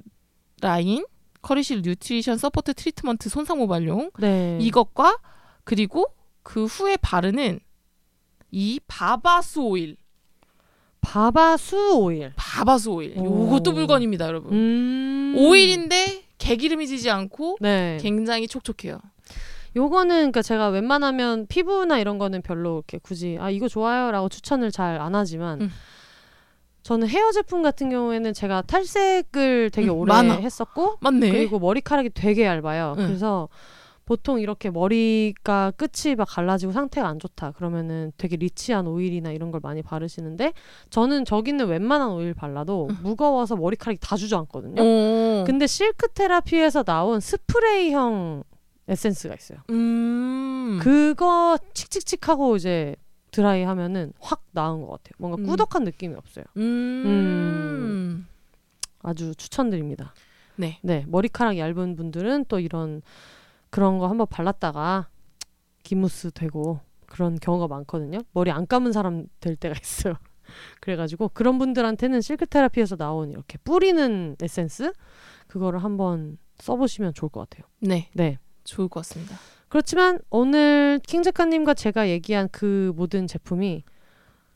[0.62, 1.06] 라인
[1.46, 4.58] 컬리쉴 nutrition support 트리트먼트 손상 모발용 네.
[4.60, 5.20] 이것과
[5.64, 6.08] 그리고
[6.42, 7.60] 그 후에 바르는
[8.50, 9.98] 이 바바스 오일
[11.02, 12.34] 바바수 오일.
[12.36, 13.14] 바바수 오일.
[13.20, 13.26] 오.
[13.26, 14.52] 요것도 물건입니다, 여러분.
[14.54, 15.36] 음.
[15.38, 18.00] 오일인데 개기름이 지지 않고 네.
[18.02, 19.00] 굉장히 촉촉해요.
[19.76, 25.00] 요거는 그러니까 제가 웬만하면 피부나 이런 거는 별로 이렇게 굳이 아 이거 좋아요라고 추천을 잘
[25.00, 25.72] 안 하지만 음.
[26.86, 30.36] 저는 헤어 제품 같은 경우에는 제가 탈색을 되게 음, 오래 많아.
[30.36, 31.32] 했었고 맞네.
[31.32, 32.94] 그리고 머리카락이 되게 얇아요.
[33.00, 33.08] 응.
[33.08, 33.50] 그래서
[34.06, 39.62] 보통 이렇게 머리가 끝이 막 갈라지고 상태가 안 좋다 그러면은 되게 리치한 오일이나 이런 걸
[39.64, 40.54] 많이 바르시는데
[40.92, 44.80] 저는 저기는 웬만한 오일 발라도 무거워서 머리카락이 다 주저앉거든요.
[44.80, 45.44] 어.
[45.48, 48.44] 근데 실크 테라피에서 나온 스프레이형
[48.88, 49.58] 에센스가 있어요.
[49.72, 50.78] 음.
[50.84, 52.96] 그거 칙칙칙하고 이제
[53.36, 55.12] 드라이 하면은 확 나은 것 같아요.
[55.18, 55.46] 뭔가 음.
[55.46, 56.46] 꾸덕한 느낌이 없어요.
[56.56, 58.26] 음.
[59.04, 60.14] 아주 추천드립니다.
[60.56, 60.80] 네.
[60.82, 63.02] 네, 머리카락 얇은 분들은 또 이런
[63.70, 65.10] 그런 거 한번 발랐다가
[65.84, 68.20] 기무스 되고 그런 경우가 많거든요.
[68.32, 70.14] 머리 안 감은 사람 될 때가 있어요.
[70.80, 74.94] 그래가지고 그런 분들한테는 실크 테라피에서 나온 이렇게 뿌리는 에센스
[75.48, 77.70] 그거를 한번 써보시면 좋을 것 같아요.
[77.82, 78.10] 네.
[78.14, 78.40] 네.
[78.64, 79.36] 좋을 것 같습니다.
[79.70, 83.84] 그렇지만 오늘 킹 작가님과 제가 얘기한 그 모든 제품이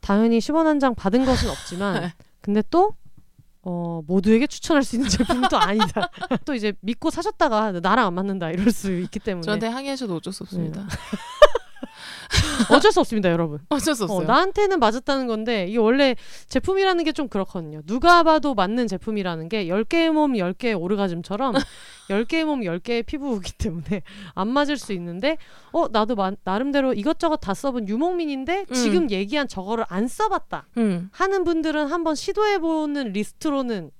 [0.00, 2.10] 당연히 10원 한 장 받은 것은 없지만
[2.40, 2.94] 근데 또
[3.62, 6.08] 어, 모두에게 추천할 수 있는 제품은 또 아니다.
[6.46, 10.44] 또 이제 믿고 사셨다가 나랑 안 맞는다 이럴 수 있기 때문에 저한테 항의하셔도 어쩔 수
[10.44, 10.86] 없습니다.
[12.70, 13.58] 어쩔 수 없습니다, 여러분.
[13.70, 14.26] 어쩔 수 어, 없어요.
[14.26, 16.14] 나한테는 맞았다는 건데 이게 원래
[16.48, 17.80] 제품이라는 게 좀 그렇거든요.
[17.86, 21.54] 누가 봐도 맞는 제품이라는 게 10개의 몸 10개의 오르가즘처럼
[22.08, 24.02] 10개의 몸 10개의 피부이기 때문에
[24.34, 25.36] 안 맞을 수 있는데
[25.72, 28.74] 어 나도 마- 나름대로 이것저것 다 써본 유목민인데 음.
[28.74, 31.08] 지금 얘기한 저거를 안 써봤다 음.
[31.12, 33.90] 하는 분들은 한번 시도해보는 리스트로는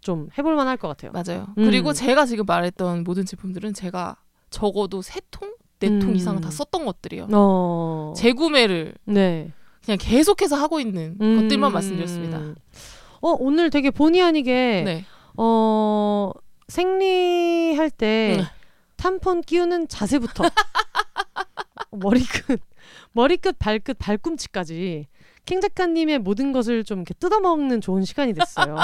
[0.00, 1.10] 좀 해볼 만할 것 같아요.
[1.12, 1.46] 맞아요.
[1.58, 1.64] 음.
[1.64, 4.16] 그리고 제가 지금 말했던 모든 제품들은 제가
[4.48, 6.16] 적어도 세 통, 네통 음.
[6.16, 7.28] 이상은 다 썼던 것들이요.
[7.32, 8.12] 어...
[8.16, 9.50] 재구매를 네.
[9.84, 11.42] 그냥 계속해서 하고 있는 음.
[11.42, 12.38] 것들만 말씀드렸습니다.
[13.22, 15.04] 어 오늘 되게 본의 아니게 네.
[15.36, 16.30] 어
[16.68, 18.44] 생리할 때 음.
[18.96, 20.44] 탐폰 끼우는 자세부터
[21.90, 22.60] 머리끝
[23.12, 25.06] 머리끝 발끝 발꿈치까지
[25.46, 28.76] 킹 작가님의 모든 것을 좀 이렇게 뜯어먹는 좋은 시간이 됐어요.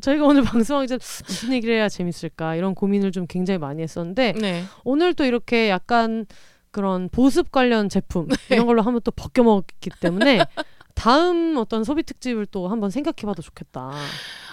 [0.00, 4.64] 저희가 오늘 방송하기 전 무슨 얘기를 해야 재밌을까 이런 고민을 좀 굉장히 많이 했었는데 네.
[4.84, 6.26] 오늘 또 이렇게 약간
[6.70, 8.56] 그런 보습 관련 제품 네.
[8.56, 10.44] 이런 걸로 한번 또 벗겨 먹기 때문에
[10.94, 13.90] 다음 어떤 소비 특집을 또 한번 생각해봐도 좋겠다.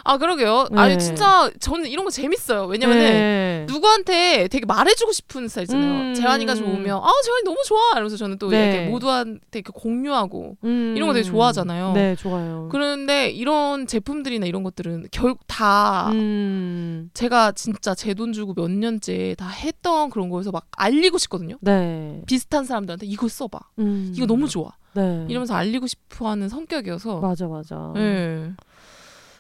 [0.03, 0.65] 아 그러게요.
[0.72, 0.80] 네.
[0.80, 2.65] 아니 진짜 저는 이런 거 재밌어요.
[2.65, 3.65] 왜냐면은 네.
[3.69, 5.91] 누구한테 되게 말해주고 싶은 스타일이잖아요.
[6.09, 6.13] 음.
[6.15, 8.63] 재환이가 좋으면 아 재환이 너무 좋아 이러면서 저는 또 네.
[8.73, 10.93] 이렇게 모두한테 이렇게 공유하고 음.
[10.97, 11.93] 이런 거 되게 좋아하잖아요.
[11.93, 12.68] 네, 좋아요.
[12.72, 17.11] 그런데 이런 제품들이나 이런 것들은 결국 다 음.
[17.13, 21.57] 제가 진짜 제 돈 주고 몇 년째 다 했던 그런 거에서 막 알리고 싶거든요.
[21.61, 22.23] 네.
[22.26, 23.59] 비슷한 사람들한테 이거 써봐.
[23.80, 24.11] 음.
[24.15, 24.72] 이거 너무 좋아.
[24.93, 25.26] 네.
[25.30, 27.19] 이러면서 알리고 싶어하는 성격이어서.
[27.19, 27.91] 맞아, 맞아.
[27.95, 28.53] 네.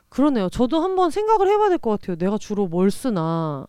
[0.09, 0.49] 그러네요.
[0.49, 2.17] 저도 한번 생각을 해봐야 될 것 같아요.
[2.17, 3.65] 내가 주로 뭘 쓰나.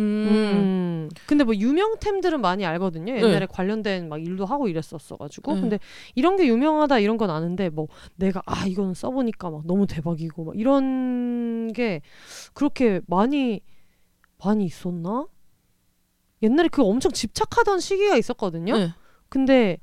[0.00, 0.02] 음.
[0.02, 1.08] 음.
[1.26, 3.14] 근데 뭐 유명템들은 많이 알거든요.
[3.16, 3.46] 옛날에 네.
[3.46, 5.54] 관련된 막 일도 하고 이랬었어가지고.
[5.54, 5.60] 네.
[5.60, 5.78] 근데
[6.16, 7.86] 이런 게 유명하다 이런 건 아는데 뭐
[8.16, 12.02] 내가 아 이거는 써보니까 막 너무 대박이고 막 이런 게
[12.54, 13.60] 그렇게 많이
[14.44, 15.26] 많이 있었나?
[16.42, 18.76] 옛날에 그 엄청 집착하던 시기가 있었거든요.
[18.76, 18.88] 네.
[19.28, 19.78] 근데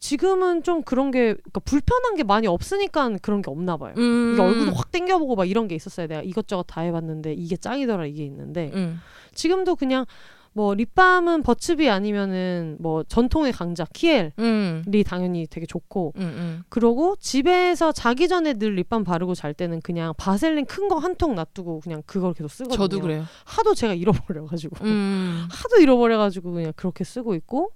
[0.00, 3.94] 지금은 좀 그런 게 그러니까 불편한 게 많이 없으니까 그런 게 없나 봐요.
[3.98, 4.32] 음.
[4.32, 6.06] 이게 얼굴도 확 땡겨보고 막 이런 게 있었어요.
[6.08, 9.00] 내가 이것저것 다 해봤는데 이게 짱이더라 이게 있는데 음.
[9.34, 10.06] 지금도 그냥
[10.52, 14.82] 뭐 립밤은 버츠비 아니면은 뭐 전통의 강자 키엘이 음.
[15.06, 16.22] 당연히 되게 좋고 음.
[16.22, 16.62] 음.
[16.70, 21.34] 그러고 집에서 자기 전에 늘 립밤 바르고 잘 때는 그냥 바셀린 큰 거 한 통
[21.36, 22.76] 놔두고 그냥 그걸 계속 쓰거든요.
[22.78, 23.24] 저도 그래요.
[23.44, 25.46] 하도 제가 잃어버려가지고 음.
[25.52, 27.70] 하도 잃어버려가지고 그냥 그렇게 쓰고 있고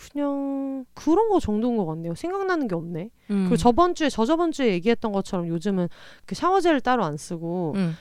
[0.00, 2.14] 그냥 그런 거 정도인 것 같네요.
[2.14, 3.10] 생각나는 게 없네.
[3.30, 3.44] 음.
[3.44, 5.88] 그리고 저번 주에 저저번 주에 얘기했던 것처럼 요즘은
[6.24, 7.94] 그 샤워젤 따로 안 쓰고 음.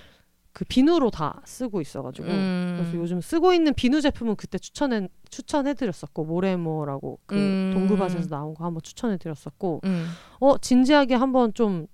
[0.54, 2.76] 그 비누로 다 쓰고 있어가지고 음.
[2.78, 7.72] 그래서 요즘 쓰고 있는 비누 제품은 그때 추천해 추천해드렸었고 모레모라고 그 음.
[7.74, 10.08] 동구밭에서 나온 거 한번 추천해드렸었고 음.
[10.40, 11.88] 어 진지하게 한번 좀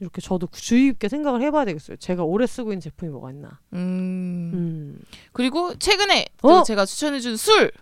[0.00, 1.96] 이렇게 저도 주의 깊게 생각을 해봐야 되겠어요.
[1.96, 3.58] 제가 오래 쓰고 있는 제품이 뭐가 있나.
[3.72, 4.50] 음.
[4.54, 5.00] 음.
[5.32, 6.48] 그리고 최근에 어?
[6.48, 7.72] 또 제가 추천해준 술.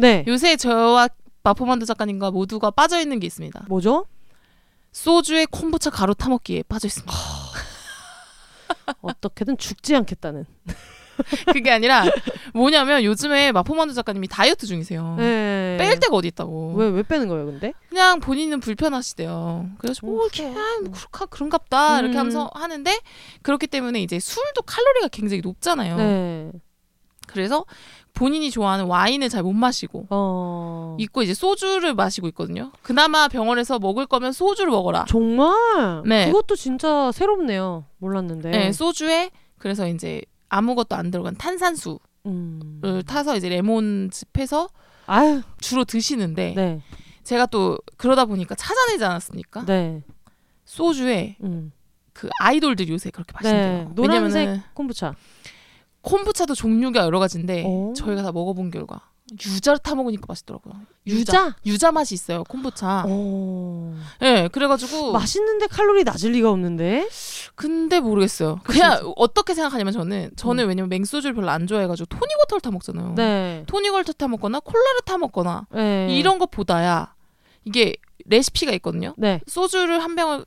[0.00, 0.24] 네.
[0.26, 1.08] 요새 저와
[1.42, 3.64] 마포만두 작가님과 모두가 빠져 있는 게 있습니다.
[3.68, 4.06] 뭐죠?
[4.92, 7.12] 소주에 콤부차 가루 타먹기에 빠져 있습니다.
[9.02, 10.46] 어떻게든 죽지 않겠다는.
[11.52, 12.04] 그게 아니라
[12.54, 15.16] 뭐냐면 요즘에 마포만두 작가님이 다이어트 중이세요.
[15.18, 15.76] 네.
[15.78, 16.74] 뺄 데가 어디 있다고.
[16.74, 17.72] 왜 왜 빼는 거예요, 근데?
[17.90, 19.70] 그냥 본인은 불편하시대요.
[19.78, 22.18] 그래서 뭐 이렇게 아, 뭐 그렇까 그런갑다 이렇게 음.
[22.18, 22.98] 하면서 하는데
[23.42, 25.96] 그렇기 때문에 이제 술도 칼로리가 굉장히 높잖아요.
[25.96, 26.52] 네.
[27.30, 27.64] 그래서
[28.12, 30.96] 본인이 좋아하는 와인을 잘 못 마시고 어.
[30.98, 32.72] 있고 이제 소주를 마시고 있거든요.
[32.82, 35.04] 그나마 병원에서 먹을 거면 소주를 먹어라.
[35.08, 36.02] 정말?
[36.06, 36.26] 네.
[36.26, 37.84] 그것도 진짜 새롭네요.
[37.98, 38.50] 몰랐는데.
[38.50, 43.02] 네, 소주에 그래서 이제 아무것도 안 들어간 탄산수를 음.
[43.06, 44.68] 타서 이제 레몬즙 해서
[45.06, 45.42] 아유.
[45.60, 46.82] 주로 드시는데 네.
[47.22, 49.64] 제가 또 그러다 보니까 찾아내지 않았습니까?
[49.66, 50.02] 네.
[50.64, 51.72] 소주에 음.
[52.12, 53.62] 그 아이돌들이 요새 그렇게 마신대요.
[53.62, 53.88] 네.
[53.94, 55.14] 노란색 왜냐면은 콤부차.
[56.02, 57.92] 콤부차도 종류가 여러 가지인데 오.
[57.94, 59.00] 저희가 다 먹어본 결과
[59.32, 60.74] 유자를 타 먹으니까 맛있더라고요.
[61.06, 61.54] 유자?
[61.64, 62.42] 유자 맛이 있어요.
[62.44, 63.04] 콤부차.
[63.06, 63.94] 어.
[64.22, 67.08] 예, 그래가지고 맛있는데 칼로리 낮을 리가 없는데.
[67.54, 68.60] 근데 모르겠어요.
[68.64, 73.06] 그냥 어떻게 생각하냐면 저는 저는 왜냐면 맹소주를 별로 안 좋아해가지고 토닉워터를 타 먹잖아요.
[73.10, 73.14] 음.
[73.14, 73.64] 네.
[73.66, 76.08] 토닉워터 타 먹거나 콜라를 타 먹거나 네.
[76.10, 77.14] 이런 것보다야
[77.64, 77.94] 이게
[78.24, 79.14] 레시피가 있거든요.
[79.16, 79.40] 네.
[79.46, 80.44] 소주를 한 병을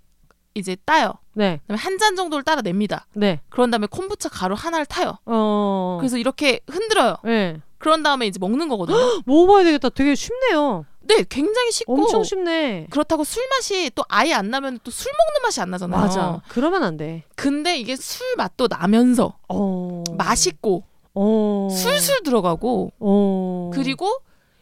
[0.55, 1.13] 이제 따요.
[1.33, 1.59] 네.
[1.63, 3.05] 그다음에 한 잔 정도를 따라 냅니다.
[3.13, 3.39] 네.
[3.49, 5.17] 그런 다음에 콤부차 가루 하나를 타요.
[5.25, 5.97] 어.
[5.99, 7.17] 그래서 이렇게 흔들어요.
[7.23, 7.61] 네.
[7.77, 8.97] 그런 다음에 이제 먹는 거거든요.
[9.25, 9.89] 먹어봐야 되겠다.
[9.89, 10.85] 되게 쉽네요.
[11.01, 12.87] 네, 굉장히 쉽고 엄청 쉽네.
[12.89, 16.01] 그렇다고 술 맛이 또 아예 안 나면 또 술 먹는 맛이 안 나잖아요.
[16.01, 16.41] 맞아.
[16.47, 17.23] 그러면 안 돼.
[17.35, 20.03] 근데 이게 술 맛도 나면서 어.
[20.17, 21.67] 맛있고 어.
[21.71, 23.71] 술술 들어가고 어.
[23.73, 24.09] 그리고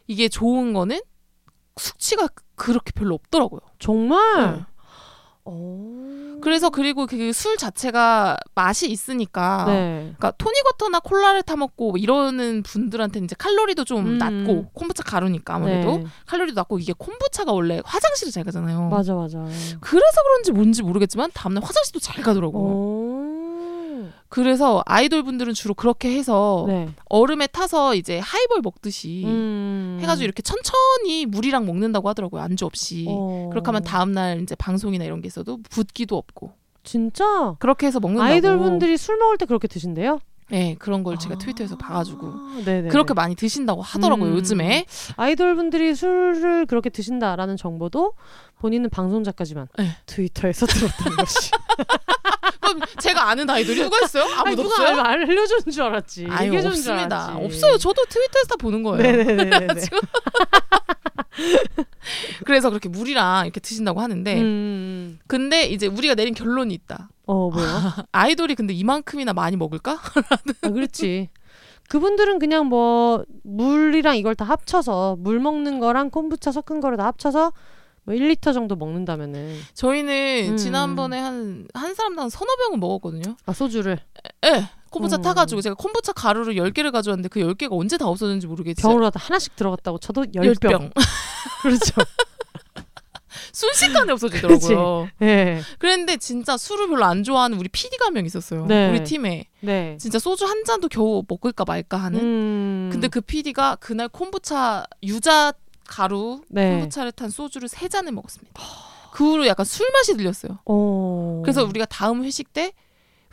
[0.08, 1.00] 이게 좋은 거는
[1.76, 3.60] 숙취가 그렇게 별로 없더라고요.
[3.78, 4.52] 정말.
[4.56, 4.62] 네.
[5.44, 6.38] 어.
[6.42, 10.00] 그래서 그리고 그 술 자체가 맛이 있으니까 네.
[10.18, 14.18] 그러니까 토닉워터나 콜라를 타 먹고 뭐 이러는 분들한테는 이제 칼로리도 좀 음.
[14.18, 16.04] 낮고 콤부차 가루니까 아무래도 네.
[16.26, 18.88] 칼로리도 낮고 이게 콤부차가 원래 화장실을 잘 가잖아요.
[18.88, 19.38] 맞아 맞아.
[19.80, 23.31] 그래서 그런지 뭔지 모르겠지만 다음날 화장실도 잘 가더라고요.
[24.02, 24.12] 어.
[24.28, 26.88] 그래서 아이돌 분들은 주로 그렇게 해서 네.
[27.06, 29.98] 얼음에 타서 이제 하이볼 먹듯이 음.
[30.00, 32.40] 해가지고 이렇게 천천히 물이랑 먹는다고 하더라고요.
[32.42, 33.06] 안주 없이.
[33.08, 33.48] 어.
[33.50, 36.52] 그렇게 하면 다음날 이제 방송이나 이런 게 있어도 붓기도 없고
[36.84, 38.32] 진짜 그렇게 해서 먹는다고.
[38.32, 40.18] 아이돌 분들이 술 먹을 때 그렇게 드신대요?
[40.50, 41.38] 네 그런 걸 제가 아.
[41.38, 42.88] 트위터에서 봐가지고 네네.
[42.88, 44.32] 그렇게 많이 드신다고 하더라고요.
[44.32, 44.36] 음.
[44.36, 44.84] 요즘에.
[45.16, 48.12] 아이돌 분들이 술을 그렇게 드신다라는 정보도
[48.62, 49.88] 본인은 방송 작가지만 네.
[50.06, 51.50] 트위터에서 들었다는 것이.
[52.62, 54.22] 그럼 제가 아는 아이돌이 누가 있어요?
[54.22, 55.00] 아무도 아니, 누가 없어요?
[55.00, 56.26] 알- 알려주는 줄 알았지.
[56.30, 57.30] 아유 없습니다.
[57.30, 57.44] 알았지.
[57.44, 57.76] 없어요.
[57.78, 59.02] 저도 트위터에서 다 보는 거예요.
[59.02, 59.66] 네네네네.
[62.44, 65.18] 그래서 그렇게 물이랑 이렇게 드신다고 하는데 음.
[65.26, 67.08] 근데 이제 우리가 내린 결론이 있다.
[67.26, 67.66] 어 뭐요?
[68.12, 69.92] 아이돌이 근데 이만큼이나 많이 먹을까?
[70.62, 71.30] 아, 그렇지.
[71.88, 77.52] 그분들은 그냥 뭐 물이랑 이걸 다 합쳐서 물 먹는 거랑 콤부차 섞은 거를 다 합쳐서
[78.04, 80.56] 뭐 1리터 정도 먹는다면은 저희는 음.
[80.56, 83.36] 지난번에 한 한 사람당 서너 병은 먹었거든요.
[83.46, 83.98] 아 소주를
[84.44, 84.64] 예.
[84.90, 85.18] 콤부차 어.
[85.20, 88.82] 타가지고 제가 콤부차 가루를 10개를 가져왔는데 그 10개가 언제 다 없어졌는지 모르겠어요.
[88.92, 90.54] 병으로 하나씩 들어갔다고 쳐도 10병.
[90.58, 90.92] 10병.
[91.62, 91.94] 그렇죠.
[93.52, 95.08] 순식간에 없어지더라고요.
[95.18, 95.60] 네.
[95.78, 98.66] 그랬는데 진짜 술을 별로 안 좋아하는 우리 PD가 한 명 있었어요.
[98.66, 98.90] 네.
[98.90, 99.46] 우리 팀에.
[99.60, 99.96] 네.
[100.00, 102.20] 진짜 소주 한 잔도 겨우 먹을까 말까 하는.
[102.20, 102.88] 음.
[102.92, 105.52] 근데 그 PD가 그날 콤부차 유자
[105.92, 106.70] 가루 네.
[106.70, 108.60] 콤부차를 탄 소주를 세 잔을 먹었습니다.
[109.12, 110.58] 그 후로 약간 술 맛이 들렸어요.
[110.64, 111.42] 어.
[111.44, 112.72] 그래서 우리가 다음 회식 때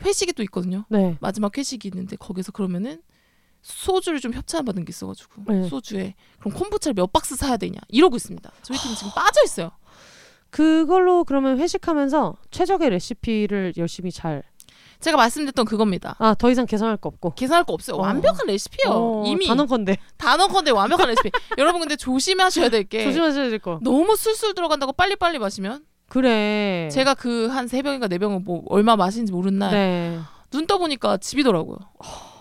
[0.04, 0.84] 회식이 또 있거든요.
[0.90, 1.16] 네.
[1.20, 3.00] 마지막 회식이 있는데 거기서 그러면은
[3.62, 5.68] 소주를 좀 협찬 받은 게 있어가지고 네.
[5.68, 8.50] 소주에 그럼 콤부차를 몇 박스 사야 되냐 이러고 있습니다.
[8.62, 9.70] 저희 팀 지금 빠져 있어요.
[10.50, 14.42] 그걸로 그러면 회식하면서 최적의 레시피를 열심히 잘.
[15.00, 16.14] 제가 말씀드렸던 그겁니다.
[16.18, 17.34] 아, 더 이상 계산할 거 없고.
[17.34, 17.96] 계산할 거 없어요.
[17.96, 18.00] 어.
[18.02, 18.90] 완벽한 레시피요.
[18.92, 21.30] 어, 이미 단언컨대 단어컨대 완벽한 레시피.
[21.58, 23.78] 여러분 근데 조심하셔야 될 게 조심하셔야 될 거.
[23.82, 26.88] 너무 술술 들어간다고 빨리빨리 마시면 그래.
[26.92, 30.20] 제가 그 한 세 병인가 네 병은 뭐 얼마 마시는지 모르는 날눈
[30.50, 30.66] 네.
[30.66, 31.78] 떠보니까 집이더라고요.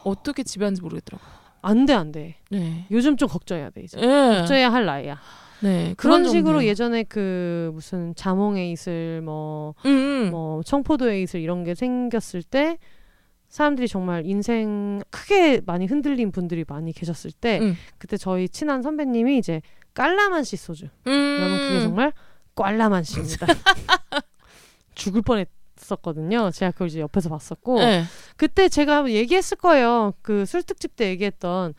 [0.03, 1.29] 어떻게 집에 하는지 모르겠더라고요.
[1.61, 2.37] 안 돼, 안 돼.
[2.49, 2.85] 네.
[2.89, 3.97] 요즘 좀 걱정해야 돼, 이제.
[3.99, 4.39] 네.
[4.39, 5.19] 걱정해야 할 나이야.
[5.61, 5.93] 네.
[5.97, 6.63] 그런 식으로.
[6.63, 10.31] 예전에 그 무슨 자몽 에이슬 뭐, 음, 음.
[10.31, 12.77] 뭐 청포도 에이슬 이런 게 생겼을 때
[13.49, 17.75] 사람들이 정말 인생 크게 많이 흔들린 분들이 많이 계셨을 때 음.
[17.97, 19.61] 그때 저희 친한 선배님이 이제
[19.95, 21.37] 깔라만시 소주 음.
[21.39, 22.13] 여러분 그게 정말
[22.55, 23.47] 꽐라만시입니다.
[24.93, 26.51] 죽을 뻔했었거든요.
[26.51, 28.03] 제가 그걸 이제 옆에서 봤었고 네.
[28.37, 30.13] 그때 제가 얘기했을 거예요.
[30.21, 31.73] 그 술특집 때 얘기했던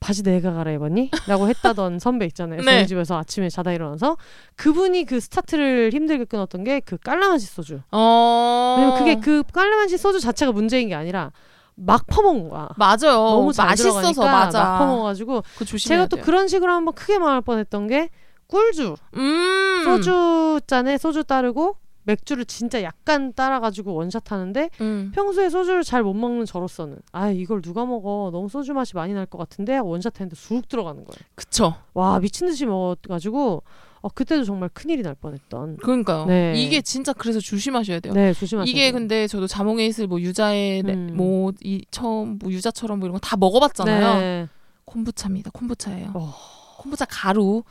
[0.00, 1.10] 바지 내가 갈아입었니?
[1.28, 2.62] 라고 했다던 선배 있잖아요.
[2.62, 2.64] 네.
[2.64, 4.16] 저희 집에서 아침에 자다 일어나서
[4.56, 7.80] 그분이 그 스타트를 힘들게 끊었던 게 그 깔라만시 소주.
[7.92, 8.76] 어.
[8.78, 11.30] 왜냐면 그게 그 깔라만시 소주 자체가 문제인 게 아니라
[11.74, 12.68] 막 퍼먹은 거야.
[12.76, 13.12] 맞아요.
[13.16, 14.62] 너무 잘 맛있어서 맞아.
[14.62, 16.24] 막 퍼먹어가지고 그 제가 또 돼요.
[16.24, 18.08] 그런 식으로 한번 크게 망할 뻔했던 게
[18.46, 19.82] 꿀주 음.
[19.84, 25.12] 소주 잔에 소주 따르고 맥주를 진짜 약간 따라가지고 원샷 하는데 음.
[25.14, 29.26] 평소에 소주를 잘 못 먹는 저로서는 아 이걸 누가 먹어 너무 소주 맛이 많이 날
[29.26, 31.28] 것 같은데 원샷 했는데 쑥 들어가는 거예요.
[31.34, 31.74] 그쵸.
[31.94, 33.62] 와 미친 듯이 먹어가지고
[34.02, 35.76] 어, 그때도 정말 큰일이 날 뻔했던.
[35.76, 36.24] 그러니까요.
[36.24, 36.54] 네.
[36.56, 38.14] 이게 진짜 그래서 조심하셔야 돼요.
[38.14, 38.70] 네, 조심하세요.
[38.70, 41.10] 이게 근데 저도 자몽에 있을 뭐 유자의 레- 음.
[41.14, 44.14] 뭐 이, 처음 뭐 유자처럼 뭐 이런 거 다 먹어봤잖아요.
[44.20, 44.48] 네.
[44.86, 45.50] 콤부차입니다.
[45.52, 46.12] 콤부차예요.
[46.14, 46.34] 어.
[46.78, 47.62] 콤부차 가루.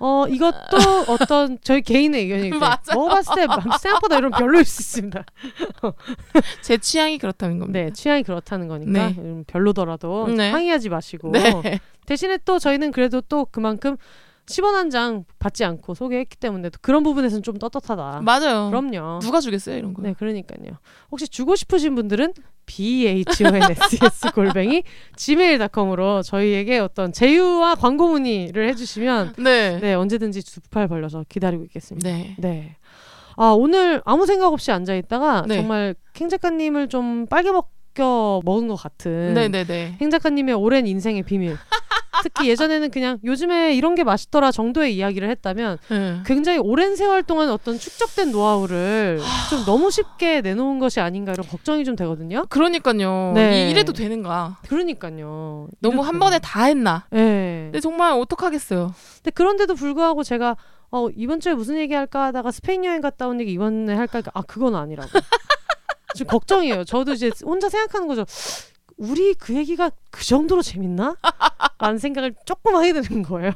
[0.00, 0.76] 어, 이것도
[1.08, 2.78] 어떤 저희 개인의 맞아요.
[2.94, 3.46] 먹어봤을 때
[3.80, 5.24] 생각보다 이런 별로일 수 있습니다.
[6.62, 7.80] 제 취향이 그렇다는 겁니다.
[7.80, 9.14] 네, 취향이 그렇다는 거니까 네.
[9.18, 10.50] 음, 별로더라도 네.
[10.50, 11.80] 항의하지 마시고 네.
[12.06, 13.96] 대신에 또 저희는 그래도 또 그만큼
[14.48, 18.22] 10원 한 장 받지 않고 소개했기 때문에 또 그런 부분에서는 좀 떳떳하다.
[18.22, 18.70] 맞아요.
[18.70, 19.18] 그럼요.
[19.20, 20.00] 누가 주겠어요 이런 거.
[20.02, 20.78] 네, 그러니까요.
[21.10, 22.32] 혹시 주고 싶으신 분들은
[22.66, 24.82] bhonss 골뱅이
[25.16, 29.78] gmail.com으로 저희에게 어떤 제휴와 광고 문의를 해주시면 네.
[29.80, 32.08] 네 언제든지 두 팔 벌려서 기다리고 있겠습니다.
[32.08, 32.34] 네.
[32.38, 32.76] 네.
[33.36, 35.56] 아 오늘 아무 생각 없이 앉아 있다가 네.
[35.56, 39.96] 정말 캥 작가님을 좀 빨개 먹겨 먹은 것 같은 네, 네, 네.
[40.00, 41.56] 행 작가님의 오랜 인생의 비밀.
[42.22, 46.20] 특히 예전에는 그냥 요즘에 이런 게 맛있더라 정도의 이야기를 했다면 네.
[46.26, 49.20] 굉장히 오랜 세월 동안 어떤 축적된 노하우를
[49.50, 52.44] 좀 너무 쉽게 내놓은 것이 아닌가 이런 걱정이 좀 되거든요.
[52.48, 53.32] 그러니까요.
[53.34, 53.66] 네.
[53.66, 54.58] 이- 이래도 되는가?
[54.68, 55.68] 그러니까요.
[55.80, 57.06] 너무 한 번에 다 했나?
[57.10, 57.64] 네.
[57.66, 58.92] 근데 정말 어떡하겠어요.
[59.16, 60.56] 근데 그런데도 불구하고 제가
[60.90, 64.30] 어, 이번 주에 무슨 얘기 할까 하다가 스페인 여행 갔다 온 얘기 이번에 할까 하니까
[64.34, 65.08] 아 그건 아니라고.
[66.14, 66.84] 지금 걱정이에요.
[66.84, 68.24] 저도 이제 혼자 생각하는 거죠.
[68.98, 71.16] 우리 그 얘기가 그 정도로 재밌나?
[71.78, 73.52] 라는 생각을 조금 하게 되는 거예요.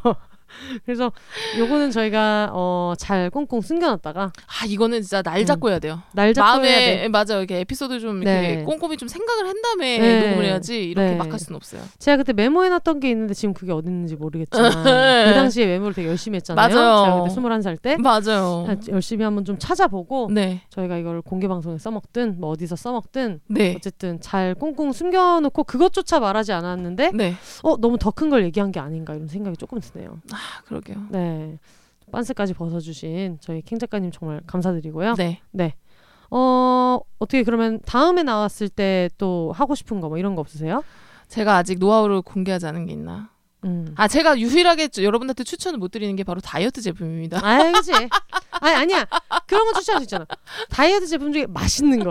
[0.84, 1.12] 그래서
[1.58, 6.00] 요거는 저희가 어, 잘 꽁꽁 숨겨놨다가 아 이거는 진짜 날 잡고 해야 돼요.
[6.12, 7.02] 날 잡고 마음에 해야 돼.
[7.04, 7.38] 예, 맞아요.
[7.38, 8.62] 이렇게 에피소드 좀 이렇게 네.
[8.64, 10.20] 꼼꼼히 좀 생각을 한 다음에 네.
[10.26, 11.16] 녹음을 해야지 이렇게 네.
[11.16, 11.82] 막할 수는 없어요.
[11.98, 16.36] 제가 그때 메모해놨던 게 있는데 지금 그게 어디 있는지 모르겠지만 그 당시에 메모를 되게 열심히
[16.36, 16.68] 했잖아요.
[16.74, 17.04] 맞아요.
[17.04, 18.66] 제가 그때 21살 때 맞아요.
[18.88, 24.20] 열심히 한번 좀 찾아보고 네, 저희가 이걸 공개 방송에 써먹든 뭐 어디서 써먹든 네, 어쨌든
[24.20, 27.34] 잘 꽁꽁 숨겨놓고 그것조차 말하지 않았는데 네.
[27.62, 30.18] 어 너무 더 큰 걸 얘기한 게 아닌가 이런 생각이 조금 드네요.
[30.32, 30.36] 아
[30.66, 31.06] 그러게요.
[31.10, 31.58] 네.
[32.10, 35.14] 빤스까지 벗어주신 저희 캥 작가님 정말 감사드리고요.
[35.52, 35.74] 네.
[36.30, 40.82] 어 어떻게 그러면 다음에 나왔을 때 또 하고 싶은 거 뭐 이런 거 없으세요?
[41.28, 43.30] 제가 아직 노하우를 공개하지 않은 게 있나?
[43.64, 43.94] 음.
[43.96, 47.40] 아 제가 유일하게 저- 여러분한테 추천을 못 드리는 게 바로 다이어트 제품입니다.
[47.42, 47.92] 아, 그지?
[48.50, 49.06] 아니, 아니야.
[49.46, 50.26] 그런 건 추천할 수 있잖아.
[50.70, 52.10] 다이어트 제품 중에 맛있는 거.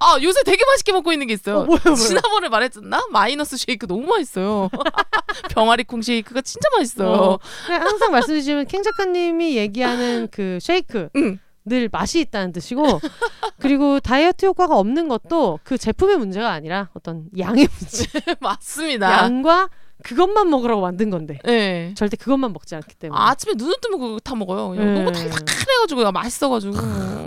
[0.00, 1.60] 아 요새 되게 맛있게 먹고 있는 게 있어요.
[1.60, 1.96] 어, 뭐야, 뭐야.
[1.96, 3.06] 지난번에 말했었나?
[3.10, 4.68] 마이너스 쉐이크 너무 맛있어요.
[5.50, 7.10] 병아리 콩 쉐이크가 진짜 맛있어요.
[7.10, 7.38] 어.
[7.68, 11.38] 항상 말씀드리지만 캥 작가님이 얘기하는 그 쉐이크 응.
[11.64, 13.00] 늘 맛이 있다는 뜻이고
[13.60, 18.06] 그리고 다이어트 효과가 없는 것도 그 제품의 문제가 아니라 어떤 양의 문제.
[18.40, 19.10] 맞습니다.
[19.24, 19.68] 양과
[20.02, 21.92] 그것만 먹으라고 만든 건데 네.
[21.96, 24.70] 절대 그것만 먹지 않기 때문에 아, 아침에 눈을 뜨면 그거 다 먹어요.
[24.70, 24.94] 그냥 네.
[24.94, 26.76] 너무 달달해가지고 맛있어가지고.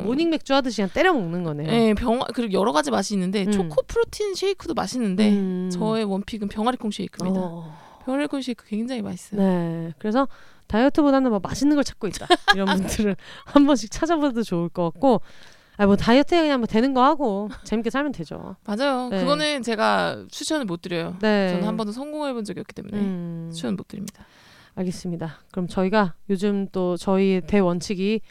[0.04, 1.68] morning 맥주 하듯이 그냥 때려 먹는 거네요.
[1.68, 3.52] 네, 병 그리고 여러 가지 맛이 있는데 음.
[3.52, 5.70] 초코 프로틴 쉐이크도 맛있는데 음.
[5.72, 7.40] 저의 one pick은 병아리 콩 쉐이크입니다.
[7.40, 7.78] 어.
[8.06, 9.42] 병아리 콩 쉐이크 굉장히 맛있어요.
[9.42, 9.94] 네.
[9.98, 10.28] 그래서
[10.68, 12.28] 다이어트보다는 뭐 맛있는 걸 찾고 있다.
[12.54, 13.16] 이런 분들은
[13.46, 15.22] 한 번씩 찾아봐도 좋을 것 같고.
[15.78, 18.56] 아, 뭐 다이어트에 그냥 뭐 되는 거 하고 재밌게 살면 되죠.
[18.66, 19.10] 맞아요.
[19.10, 19.20] 네.
[19.20, 21.18] 그거는 제가 추천을 못 드려요.
[21.22, 21.50] 네.
[21.50, 24.26] 저는 한 번도 성공해 본 적이 없기 때문에 음, 추천 못 드립니다.
[24.76, 25.40] 알겠습니다.
[25.52, 28.22] 그럼 저희가 요즘 또 저희의 대원칙이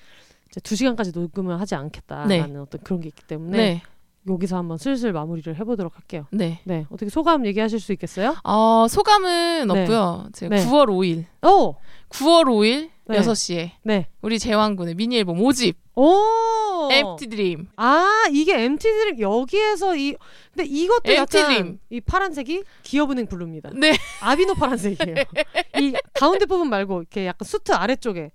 [0.50, 3.82] 이제 두 시간까지 녹음을 하지 않겠다라는 어떤 그런 게 있기 때문에 네.
[4.26, 6.26] 여기서 한번 슬슬 마무리를 해보도록 할게요.
[6.30, 6.60] 네.
[6.64, 8.36] 네, 어떻게 소감 얘기하실 수 있겠어요?
[8.44, 9.80] 어, 소감은 네.
[9.82, 10.28] 없고요.
[10.32, 10.64] 제가 네.
[10.66, 11.74] 9월 5일, 오,
[12.08, 13.18] 9월 5일 네.
[13.20, 13.70] 6시에.
[13.82, 15.74] 네, 우리 제왕군의 미니 앨범 5집.
[15.96, 17.68] 오, Empty Dream.
[17.76, 20.16] 아 이게 MT 드림 여기에서 이
[20.54, 21.78] 근데 이것도 약간.
[21.90, 23.70] 이 파란색이 기업은행 블루입니다.
[23.74, 23.96] 네.
[24.20, 25.14] 아비노 파란색이에요.
[25.80, 28.30] 이 가운데 부분 말고 이렇게 약간 수트 아래쪽에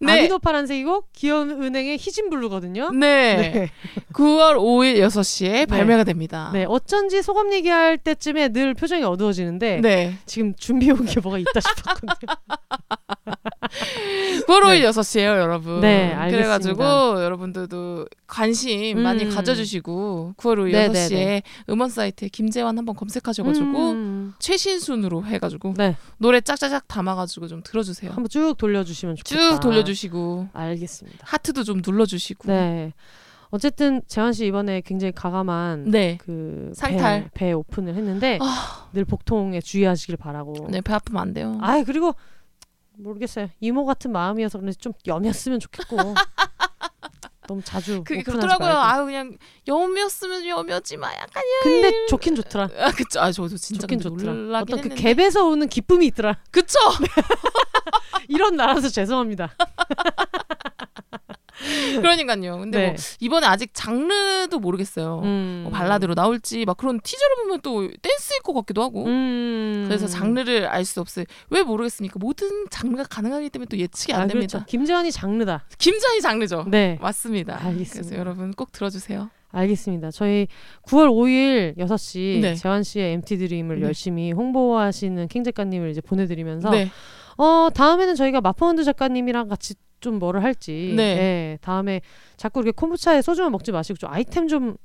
[0.00, 0.12] 네.
[0.12, 2.90] 아비노 파란색이고 기업은행의 희진 블루거든요.
[2.92, 3.36] 네.
[3.52, 3.70] 네.
[4.12, 6.50] 9월 5일 6시에 발매가 됩니다.
[6.52, 10.14] 네, 어쩐지 소감 얘기할 때쯤에 늘 표정이 어두워지는데 네.
[10.26, 12.34] 지금 준비해온 게 뭐가 있다 싶었거든요.
[14.46, 15.80] 9월 5일 6시에요, 여러분.
[15.80, 16.30] 네, 알겠습니다.
[16.30, 19.30] 그래가지고 여러분들도 관심 많이 음.
[19.30, 21.42] 가져주시고 9월 5일 네, 6시에 네, 네.
[21.68, 28.10] 음원 사이트에 김재환 한번 검색하셔가지고 음, 최신순으로 해가지고 네, 노래 짝짝짝 담아가지고 좀 들어주세요.
[28.10, 29.50] 한번 쭉 돌려주시면 좋겠다.
[29.50, 31.18] 쭉 돌려주시고 알겠습니다.
[31.22, 32.48] 하트도 좀 눌러주시고.
[32.48, 32.92] 네.
[33.50, 36.16] 어쨌든 재환 씨 이번에 굉장히 가감한 네.
[36.22, 37.28] 그 상탈.
[37.34, 38.88] 배, 배 오픈을 했는데 아.
[38.94, 40.68] 늘 복통에 주의하시길 바라고.
[40.70, 41.58] 네, 배 아프면 안 돼요.
[41.60, 42.14] 아 그리고
[42.96, 43.48] 모르겠어요.
[43.60, 45.96] 이모 같은 마음이어서 그런지 좀 염였으면 좋겠고.
[47.52, 48.80] 너무 자주 그게 오픈하지 그렇더라고요.
[48.80, 49.36] 아유 그냥
[49.68, 52.70] 염이었으면 염이었지만 약간 근데 좋긴 좋더라.
[52.78, 53.20] 아 그쵸.
[53.20, 54.32] 아 저도 진짜 좋긴 좋더라.
[54.60, 55.14] 어떤 그 했는데.
[55.14, 56.38] 갭에서 오는 기쁨이 있더라.
[56.50, 56.78] 그쵸.
[58.28, 59.54] 이런 나라서 죄송합니다.
[62.00, 62.58] 그러니까요.
[62.58, 62.86] 근데 네.
[62.88, 65.20] 뭐 이번에 아직 장르도 모르겠어요.
[65.24, 65.60] 음.
[65.64, 69.04] 뭐 발라드로 나올지 막 그런 티저를 보면 또 댄스일 것 같기도 하고.
[69.06, 69.84] 음.
[69.86, 71.24] 그래서 장르를 알 수 없어요.
[71.50, 72.16] 왜 모르겠습니까?
[72.18, 74.58] 모든 장르가 가능하기 때문에 또 예측이 안 아, 됩니다.
[74.58, 74.66] 그렇죠.
[74.66, 75.64] 김재환이 장르다.
[75.78, 76.64] 김자희 장르죠.
[76.68, 76.98] 네.
[77.00, 77.54] 맞습니다.
[77.64, 77.92] 알겠습니다.
[77.94, 79.30] 그래서 여러분 꼭 들어주세요.
[79.52, 80.10] 알겠습니다.
[80.10, 80.48] 저희
[80.86, 82.54] 9월 5일 6시 네.
[82.54, 83.86] 재환 씨의 MT 드림을 네.
[83.86, 86.90] 열심히 홍보하시는 킹 작가님을 이제 보내드리면서 네.
[87.36, 91.02] 어 다음에는 저희가 마포원드 작가님이랑 같이 좀 뭐를 할지 네.
[91.02, 92.02] 예, 다음에
[92.36, 94.76] 자꾸 이렇게 콤부차에 소주만 먹지 마시고 좀 아이템 좀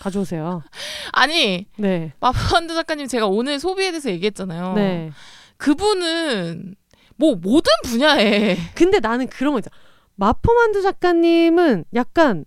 [0.00, 0.62] 가져오세요.
[1.12, 4.74] 아니 네, 마포한드 작가님 제가 오늘 소비에 대해서 얘기했잖아요.
[4.74, 5.12] 네.
[5.58, 6.74] 그분은
[7.16, 9.70] 뭐 모든 분야에 근데 나는 그런 거 있다.
[10.16, 12.44] 마포만두 작가님은 약간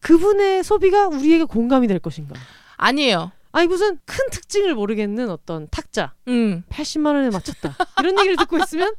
[0.00, 2.34] 그분의 소비가 우리에게 공감이 될 것인가?
[2.76, 3.32] 아니에요.
[3.52, 6.62] 아니 무슨 큰 특징을 모르겠는 어떤 탁자 음.
[6.70, 8.94] 80만 원에 맞췄다 이런 얘기를 듣고 있으면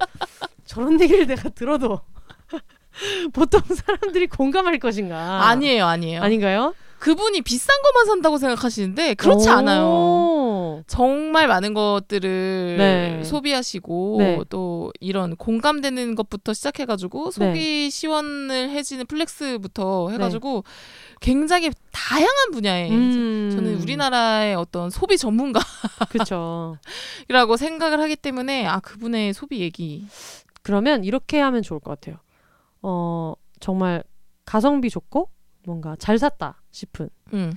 [0.66, 2.02] 저런 얘기를 내가 들어도
[3.34, 5.48] 보통 사람들이 공감할 것인가?
[5.48, 6.22] 아니에요, 아니에요.
[6.22, 6.74] 아닌가요?
[7.00, 9.86] 그분이 비싼 것만 산다고 생각하시는데 그렇지 않아요.
[9.88, 10.84] 오.
[10.86, 13.24] 정말 많은 것들을 네.
[13.24, 14.40] 소비하시고 네.
[14.50, 17.90] 또 이런 공감되는 것부터 시작해가지고 속이 네.
[17.90, 20.64] 시원을 해지는 플렉스부터 해가지고
[21.22, 23.50] 굉장히 다양한 분야에 음.
[23.52, 25.66] 저는 우리나라의 어떤 소비 전문가라고
[26.10, 26.78] 그렇죠.
[27.58, 30.06] 생각을 하기 때문에 아 그분의 소비 얘기
[30.62, 32.18] 그러면 이렇게 하면 좋을 것 같아요.
[32.82, 34.04] 어 정말
[34.46, 35.30] 가성비 좋고
[35.66, 37.54] 뭔가 잘 샀다 싶은 음,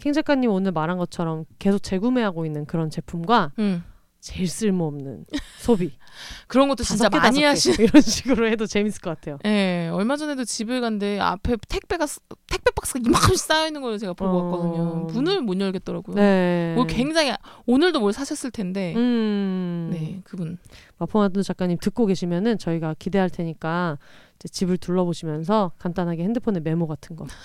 [0.00, 3.84] 킹 작가님 오늘 말한 것처럼 계속 재구매하고 있는 그런 제품과 음.
[4.20, 5.26] 제일 쓸모없는
[5.60, 5.92] 소비
[6.48, 7.42] 그런 것도 진짜 개, 많이.
[7.44, 7.70] 하시.
[7.78, 9.38] 이런 식으로 해도 재밌을 것 같아요.
[9.44, 12.18] 예, 얼마 전에도 집을 갔는데 앞에 택배가 쓰-
[12.48, 14.42] 택배 박스가 이만큼씩 쌓여 있는 걸 제가 보고 어.
[14.44, 14.84] 왔거든요.
[15.12, 16.16] 문을 못 열겠더라고요.
[16.16, 16.72] 네.
[16.74, 17.32] 뭐 굉장히
[17.66, 18.92] 오늘도 뭘 사셨을 텐데.
[18.96, 19.90] 음.
[19.92, 20.58] 네, 그분.
[20.98, 23.98] 마포마드 작가님 듣고 계시면은 저희가 기대할 테니까
[24.46, 27.36] 집을 둘러보시면서 간단하게 핸드폰에 메모 같은 거좀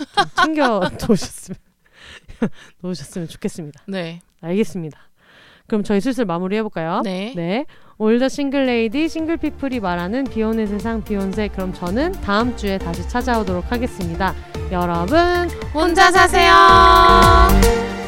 [0.43, 1.57] 챙겨 놓으셨으면
[2.81, 3.83] 놓으셨으면 좋겠습니다.
[3.87, 4.21] 네.
[4.41, 4.99] 알겠습니다.
[5.67, 7.01] 그럼 저희 슬슬 마무리 해볼까요?
[7.03, 7.33] 네.
[7.35, 7.65] 네.
[7.97, 13.07] All the single lady single people이 말하는 비혼의 세상 비욘세 그럼 저는 다음 주에 다시
[13.07, 14.35] 찾아오도록 하겠습니다.
[14.71, 15.17] 여러분
[15.73, 18.02] 혼자 사세요.